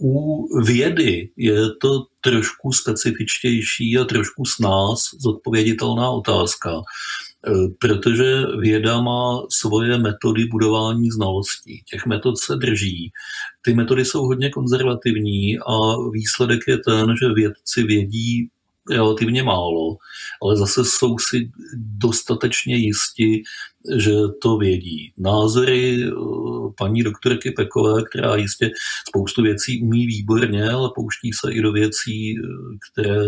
[0.00, 6.80] U vědy je to trošku specifičtější a trošku s nás zodpověditelná otázka,
[7.78, 11.82] protože věda má svoje metody budování znalostí.
[11.90, 13.12] Těch metod se drží.
[13.62, 15.76] Ty metody jsou hodně konzervativní a
[16.12, 18.48] výsledek je ten, že vědci vědí
[18.90, 19.96] relativně málo,
[20.42, 23.42] ale zase jsou si dostatečně jisti,
[23.96, 24.12] že
[24.42, 25.12] to vědí.
[25.18, 26.10] Názory eh,
[26.78, 28.70] paní doktorky Pekové, která jistě
[29.08, 32.42] spoustu věcí umí výborně, ale pouští se i do věcí, eh,
[32.90, 33.24] které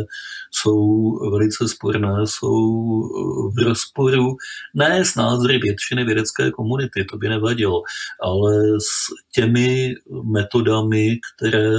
[0.51, 4.37] jsou velice sporné, jsou eh, v rozporu
[4.75, 7.83] ne s názory většiny vědecké komunity, to by nevadilo,
[8.23, 11.71] ale s těmi metodami, které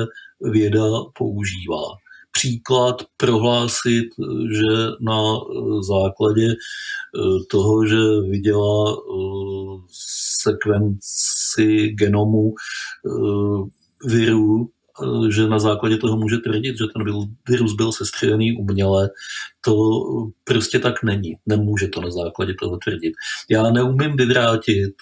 [0.41, 0.85] věda
[1.17, 1.83] používá
[2.31, 4.05] příklad prohlásit,
[4.51, 5.21] že na
[5.81, 7.97] základě eh, toho, že
[8.29, 9.77] viděla eh,
[10.41, 14.69] sekvenci genomu eh, virů,
[15.29, 19.09] že na základě toho může tvrdit, že ten virus byl sestřelený uměle,
[19.65, 19.73] to
[20.43, 21.35] prostě tak není.
[21.45, 23.13] Nemůže to na základě toho tvrdit.
[23.49, 24.93] Já neumím vyvrátit,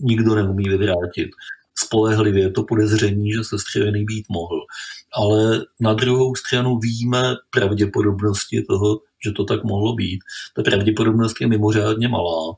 [0.00, 1.30] nikdo neumí vyvrátit
[1.78, 4.60] spolehlivě to podezření, že sestřelený být mohl
[5.14, 10.20] ale na druhou stranu víme pravděpodobnosti toho, že to tak mohlo být.
[10.56, 12.56] Ta pravděpodobnost je mimořádně malá.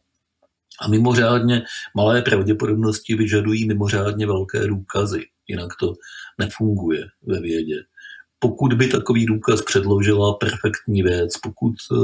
[0.80, 1.62] A mimořádně
[1.96, 5.22] malé pravděpodobnosti vyžadují mimořádně velké důkazy.
[5.48, 5.92] Jinak to
[6.38, 7.76] nefunguje ve vědě.
[8.38, 11.94] Pokud by takový důkaz předložila perfektní věc, pokud eh,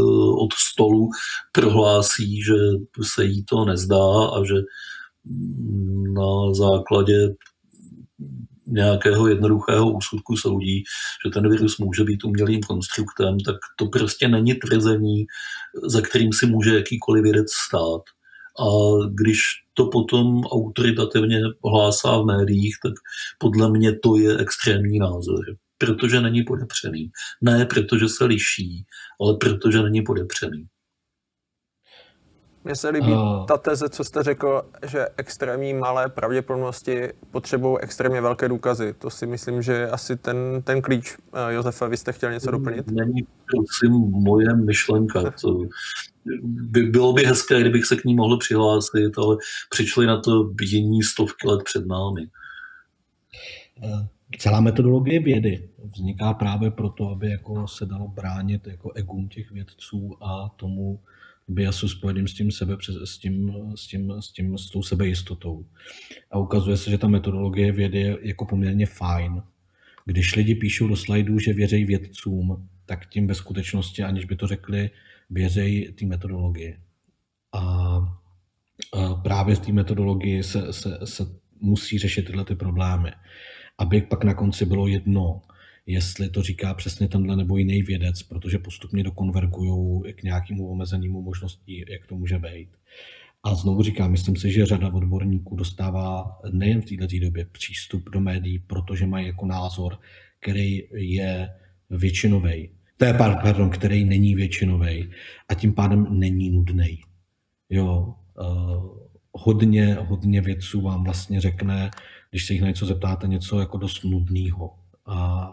[0.44, 1.08] od stolu
[1.52, 2.54] prohlásí, že
[3.14, 4.54] se jí to nezdá a že
[6.12, 7.34] na základě
[8.66, 10.84] nějakého jednoduchého úsudku soudí,
[11.24, 15.26] že ten virus může být umělým konstruktem, tak to prostě není tvrzení,
[15.88, 18.02] za kterým si může jakýkoliv vědec stát.
[18.60, 18.66] A
[19.14, 19.38] když
[19.74, 22.92] to potom autoritativně hlásá v médiích, tak
[23.38, 25.44] podle mě to je extrémní názor.
[25.78, 27.10] Protože není podepřený.
[27.40, 28.84] Ne protože se liší,
[29.20, 30.66] ale protože není podepřený.
[32.64, 33.46] Mně se líbí uh.
[33.46, 38.94] ta teze, co jste řekl, že extrémní malé pravděpodobnosti potřebují extrémně velké důkazy.
[38.98, 41.18] To si myslím, že je asi ten, ten klíč.
[41.18, 42.90] Uh, Josefa, vy jste chtěl něco doplnit?
[42.90, 45.22] Není prosím moje myšlenka.
[45.42, 45.58] To
[46.42, 49.36] by, bylo by hezké, kdybych se k ní mohl přihlásit, ale
[49.70, 52.26] přišli na to jiní stovky let před námi.
[53.84, 54.06] Uh
[54.38, 60.16] celá metodologie vědy vzniká právě proto, aby jako se dalo bránit jako egům těch vědců
[60.20, 61.00] a tomu,
[61.50, 65.66] biasu spojeným s tím sebe, s, tím, s, tím, s, tím, s tou sebejistotou.
[66.30, 69.42] A ukazuje se, že ta metodologie vědy je jako poměrně fajn.
[70.04, 74.46] Když lidi píšou do slajdů, že věří vědcům, tak tím ve skutečnosti, aniž by to
[74.46, 74.90] řekli,
[75.30, 76.78] věří té metodologii.
[77.52, 77.62] A,
[78.92, 81.26] a právě v té metodologii se, se, se
[81.60, 83.12] musí řešit tyhle ty problémy.
[83.78, 85.42] Aby pak na konci bylo jedno,
[85.90, 91.84] jestli to říká přesně tenhle nebo jiný vědec, protože postupně dokonvergují k nějakému omezenému možností,
[91.88, 92.68] jak to může být.
[93.42, 98.20] A znovu říkám, myslím si, že řada odborníků dostává nejen v této době přístup do
[98.20, 99.98] médií, protože mají jako názor,
[100.40, 101.48] který je
[101.90, 102.70] většinový.
[102.96, 105.10] To je, pardon, který není většinový
[105.48, 107.00] a tím pádem není nudný.
[107.70, 108.98] Jo, uh,
[109.32, 111.90] hodně, hodně vědců vám vlastně řekne,
[112.30, 114.79] když se jich na něco zeptáte, něco jako dost nudného
[115.10, 115.52] a,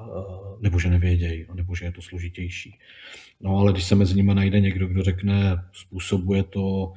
[0.60, 2.80] nebo že nevědějí, nebo že je to složitější.
[3.42, 6.94] No ale když se mezi nimi najde někdo, kdo řekne, způsobuje to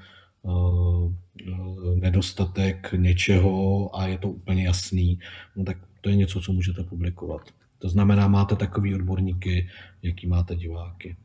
[1.95, 5.19] nedostatek něčeho a je to úplně jasný,
[5.57, 7.43] no tak to je něco, co můžete publikovat.
[7.79, 9.69] To znamená, máte takový odborníky,
[10.03, 11.17] jaký máte diváky.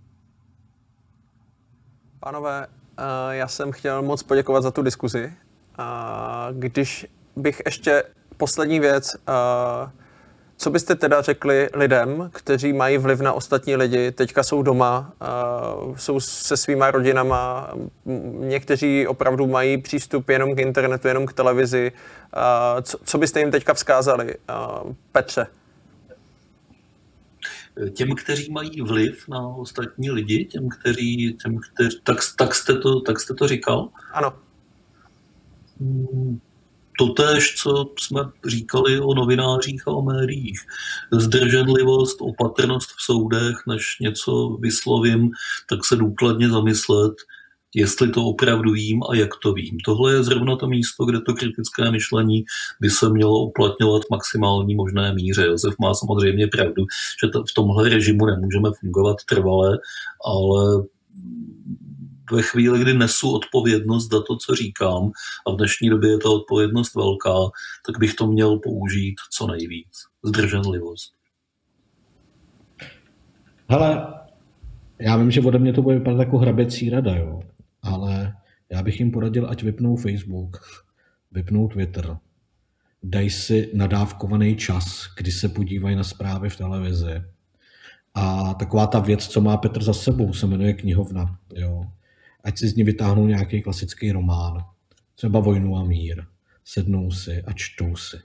[2.20, 2.68] Pánové,
[3.32, 5.34] já jsem chtěl moc poděkovat za tu diskuzi.
[6.54, 8.04] Když bych ještě
[8.38, 9.16] poslední věc,
[10.58, 15.14] co byste teda řekli lidem, kteří mají vliv na ostatní lidi, teďka jsou doma,
[15.86, 17.74] uh, jsou se svýma rodinama,
[18.40, 21.92] někteří opravdu mají přístup jenom k internetu, jenom k televizi.
[22.36, 24.36] Uh, co, co byste jim teďka vzkázali?
[24.86, 25.48] Uh, Petře.
[27.94, 33.02] Těm, kteří mají vliv na ostatní lidi, těm, kteří, těm, kteří tak, tak, jste to,
[33.02, 33.90] tak jste to říkal?
[34.14, 34.34] Ano.
[35.80, 36.40] Hmm
[37.00, 40.60] totéž, co jsme říkali o novinářích a o médiích.
[41.12, 45.32] Zdrženlivost, opatrnost v soudech, než něco vyslovím,
[45.70, 47.14] tak se důkladně zamyslet,
[47.76, 49.78] jestli to opravdu vím a jak to vím.
[49.86, 52.46] Tohle je zrovna to místo, kde to kritické myšlení
[52.82, 55.46] by se mělo uplatňovat v maximální možné míře.
[55.46, 56.86] Josef má samozřejmě pravdu,
[57.24, 59.80] že to v tomhle režimu nemůžeme fungovat trvale,
[60.26, 60.84] ale
[62.32, 65.12] ve chvíli, kdy nesu odpovědnost za to, co říkám,
[65.48, 67.36] a v dnešní době je ta odpovědnost velká,
[67.86, 69.92] tak bych to měl použít co nejvíc.
[70.24, 71.14] Zdrženlivost.
[73.70, 74.14] Hele,
[75.00, 77.42] já vím, že ode mě to bude vypadat jako hraběcí rada, jo,
[77.82, 78.34] ale
[78.72, 80.58] já bych jim poradil, ať vypnou Facebook,
[81.32, 82.18] vypnou Twitter,
[83.04, 87.22] dají si nadávkovaný čas, kdy se podívají na zprávy v televizi.
[88.14, 91.38] A taková ta věc, co má Petr za sebou, se jmenuje knihovna.
[91.54, 91.82] Jo
[92.46, 94.66] ať si z ní vytáhnou nějaký klasický román,
[95.16, 96.24] třeba Vojnu a mír,
[96.64, 98.18] sednou si a čtou si.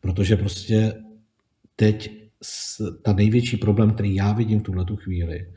[0.00, 0.94] Protože prostě
[1.76, 2.20] teď
[3.02, 5.52] ta největší problém, který já vidím v tuhle chvíli,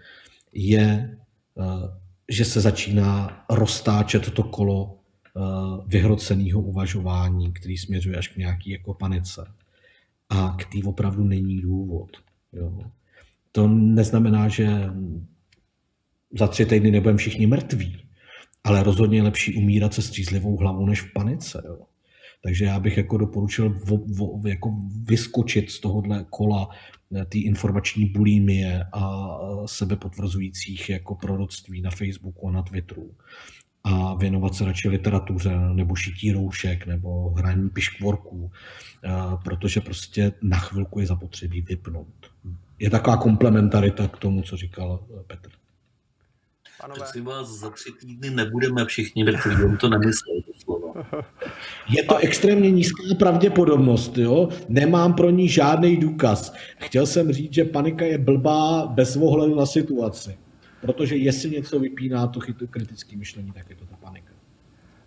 [0.53, 1.17] je,
[1.59, 1.63] eh,
[2.29, 5.39] že se začíná roztáčet to kolo eh,
[5.87, 9.45] vyhroceného uvažování, který směřuje až k nějaký jako panice.
[10.29, 12.17] A k tý opravdu není důvod.
[12.53, 12.79] Jo.
[13.51, 14.89] To neznamená, že
[16.39, 17.97] za tři týdny nebudeme všichni mrtví,
[18.63, 21.63] ale rozhodně je lepší umírat se střízlivou hlavou než v panice.
[21.65, 21.77] Jo.
[22.43, 26.69] Takže já bych jako doporučil vo, vo, jako vyskočit z tohohle kola
[27.15, 29.27] eh, té informační bulimie a
[29.65, 33.11] sebepotvrzujících jako proroctví na Facebooku a na Twitteru
[33.83, 38.51] a věnovat se radši literatuře nebo šití roušek nebo hraní piškvorků,
[39.03, 39.09] eh,
[39.43, 42.31] protože prostě na chvilku je zapotřebí vypnout.
[42.79, 45.62] Je taková komplementarita k tomu, co říkal Petr.
[46.83, 46.99] Pánové.
[46.99, 50.93] Prosím vás, za tři týdny nebudeme všichni mrtví, on to nemyslel, to slovo.
[51.89, 54.49] Je to extrémně nízká pravděpodobnost, jo?
[54.69, 56.53] Nemám pro ní žádný důkaz.
[56.77, 60.37] Chtěl jsem říct, že panika je blbá bez ohledu na situaci.
[60.81, 64.33] Protože jestli něco vypíná to chytu kritické myšlení, tak je to ta panika.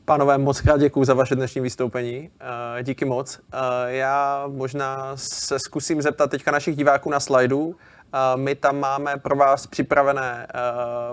[0.05, 2.31] Pánové, moc krát děkuji za vaše dnešní vystoupení.
[2.41, 3.41] Eh, díky moc.
[3.53, 7.77] Eh, já možná se zkusím zeptat teďka našich diváků na slajdu.
[8.17, 10.47] Eh, my tam máme pro vás připravené,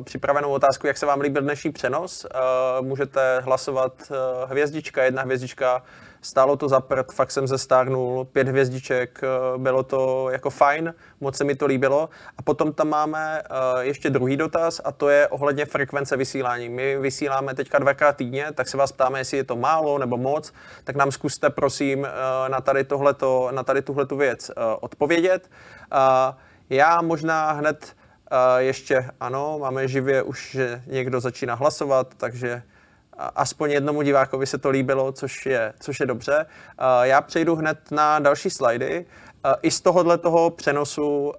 [0.03, 2.25] připravenou otázku, jak se vám líbil dnešní přenos.
[2.81, 4.11] Můžete hlasovat
[4.47, 5.83] hvězdička, jedna hvězdička
[6.23, 11.37] Stálo to za prd, fakt jsem zestárnul, pět hvězdiček, eh, bylo to jako fajn, moc
[11.37, 12.09] se mi to líbilo.
[12.37, 16.69] A potom tam máme eh, ještě druhý dotaz a to je ohledně frekvence vysílání.
[16.69, 20.53] My vysíláme teďka dvakrát týdně, tak se vás ptáme, jestli je to málo nebo moc,
[20.83, 22.09] tak nám zkuste prosím eh,
[22.49, 25.49] na tady, tohleto, na tady tuhletu věc odpovědět.
[26.73, 27.95] Já možná hned
[28.57, 32.63] ještě, ano, máme živě už, že někdo začíná hlasovat, takže
[33.17, 36.45] aspoň jednomu divákovi se to líbilo, což je, což je dobře.
[37.01, 39.05] Já přejdu hned na další slajdy.
[39.61, 41.33] I z tohohle toho přenosu,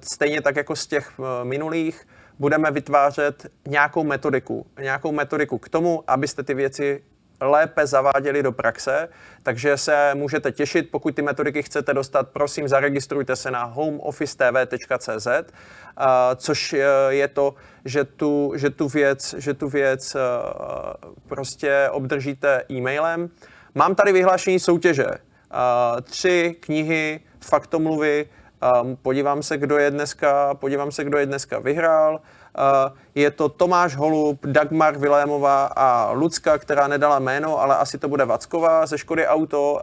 [0.00, 1.12] stejně tak jako z těch
[1.42, 2.08] minulých,
[2.38, 4.66] budeme vytvářet nějakou metodiku.
[4.80, 7.04] Nějakou metodiku k tomu, abyste ty věci
[7.40, 9.08] lépe zaváděli do praxe,
[9.42, 15.28] takže se můžete těšit, pokud ty metodiky chcete dostat, prosím zaregistrujte se na homeofficetv.cz,
[16.36, 16.74] což
[17.08, 17.54] je to,
[17.84, 20.16] že tu, že tu věc, že tu věc
[21.28, 23.30] prostě obdržíte e-mailem.
[23.74, 25.06] Mám tady vyhlášení soutěže.
[26.02, 28.28] Tři knihy, faktomluvy,
[29.02, 32.20] podívám se, kdo je dneska, podívám se, kdo je dneska vyhrál.
[33.14, 38.24] Je to Tomáš Holub, Dagmar Vilémová a Lucka, která nedala jméno, ale asi to bude
[38.24, 39.80] Vacková ze Škody Auto.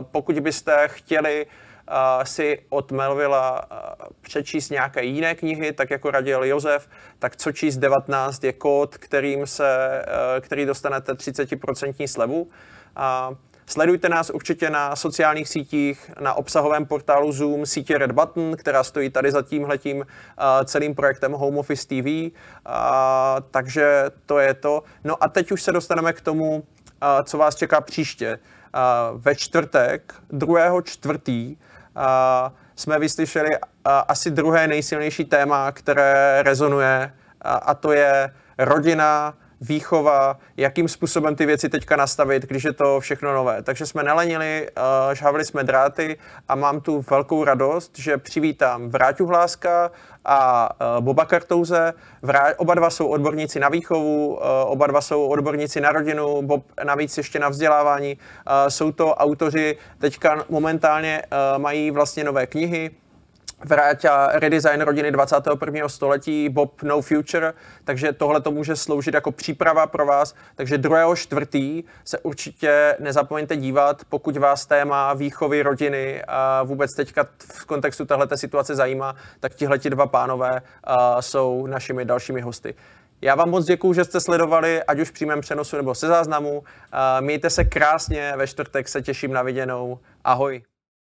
[0.00, 1.46] Pokud byste chtěli
[2.24, 3.62] si od Melvilla
[4.20, 6.88] přečíst nějaké jiné knihy, tak jako radil Josef,
[7.18, 10.02] tak co číst 19 je kód, kterým se,
[10.40, 12.48] který dostanete 30% slevu.
[13.72, 19.10] Sledujte nás určitě na sociálních sítích, na obsahovém portálu Zoom, sítě Red Button, která stojí
[19.10, 20.04] tady za tímhletím uh,
[20.64, 22.06] celým projektem Home Office TV.
[22.06, 22.32] Uh,
[23.50, 24.82] takže to je to.
[25.04, 26.62] No a teď už se dostaneme k tomu, uh,
[27.24, 28.38] co vás čeká příště.
[28.38, 30.82] Uh, ve čtvrtek, 2.
[30.82, 32.02] čtvrtý, uh,
[32.76, 33.56] jsme vyslyšeli uh,
[34.08, 37.12] asi druhé nejsilnější téma, které rezonuje,
[37.44, 43.00] uh, a to je rodina, výchova, jakým způsobem ty věci teďka nastavit, když je to
[43.00, 43.62] všechno nové.
[43.62, 46.18] Takže jsme nelenili, uh, žhavili jsme dráty
[46.48, 49.90] a mám tu velkou radost, že přivítám Vráťu Hláska
[50.24, 51.94] a uh, Boba Kartouze.
[52.56, 57.18] Oba dva jsou odborníci na výchovu, uh, oba dva jsou odborníci na rodinu, Bob navíc
[57.18, 58.18] ještě na vzdělávání.
[58.68, 61.22] Jsou to autoři, teďka momentálně
[61.58, 62.90] mají vlastně nové knihy,
[63.64, 65.88] Vráťa redesign rodiny 21.
[65.88, 70.34] století, Bob No Future, takže tohle to může sloužit jako příprava pro vás.
[70.54, 71.16] Takže 2.
[71.16, 78.04] čtvrtý se určitě nezapomeňte dívat, pokud vás téma výchovy rodiny a vůbec teďka v kontextu
[78.04, 80.62] téhleté situace zajímá, tak tihleti dva pánové
[81.20, 82.74] jsou našimi dalšími hosty.
[83.20, 86.64] Já vám moc děkuju, že jste sledovali, ať už v přímém přenosu nebo se záznamu.
[87.20, 89.98] Mějte se krásně, ve čtvrtek se těším na viděnou.
[90.24, 90.62] Ahoj.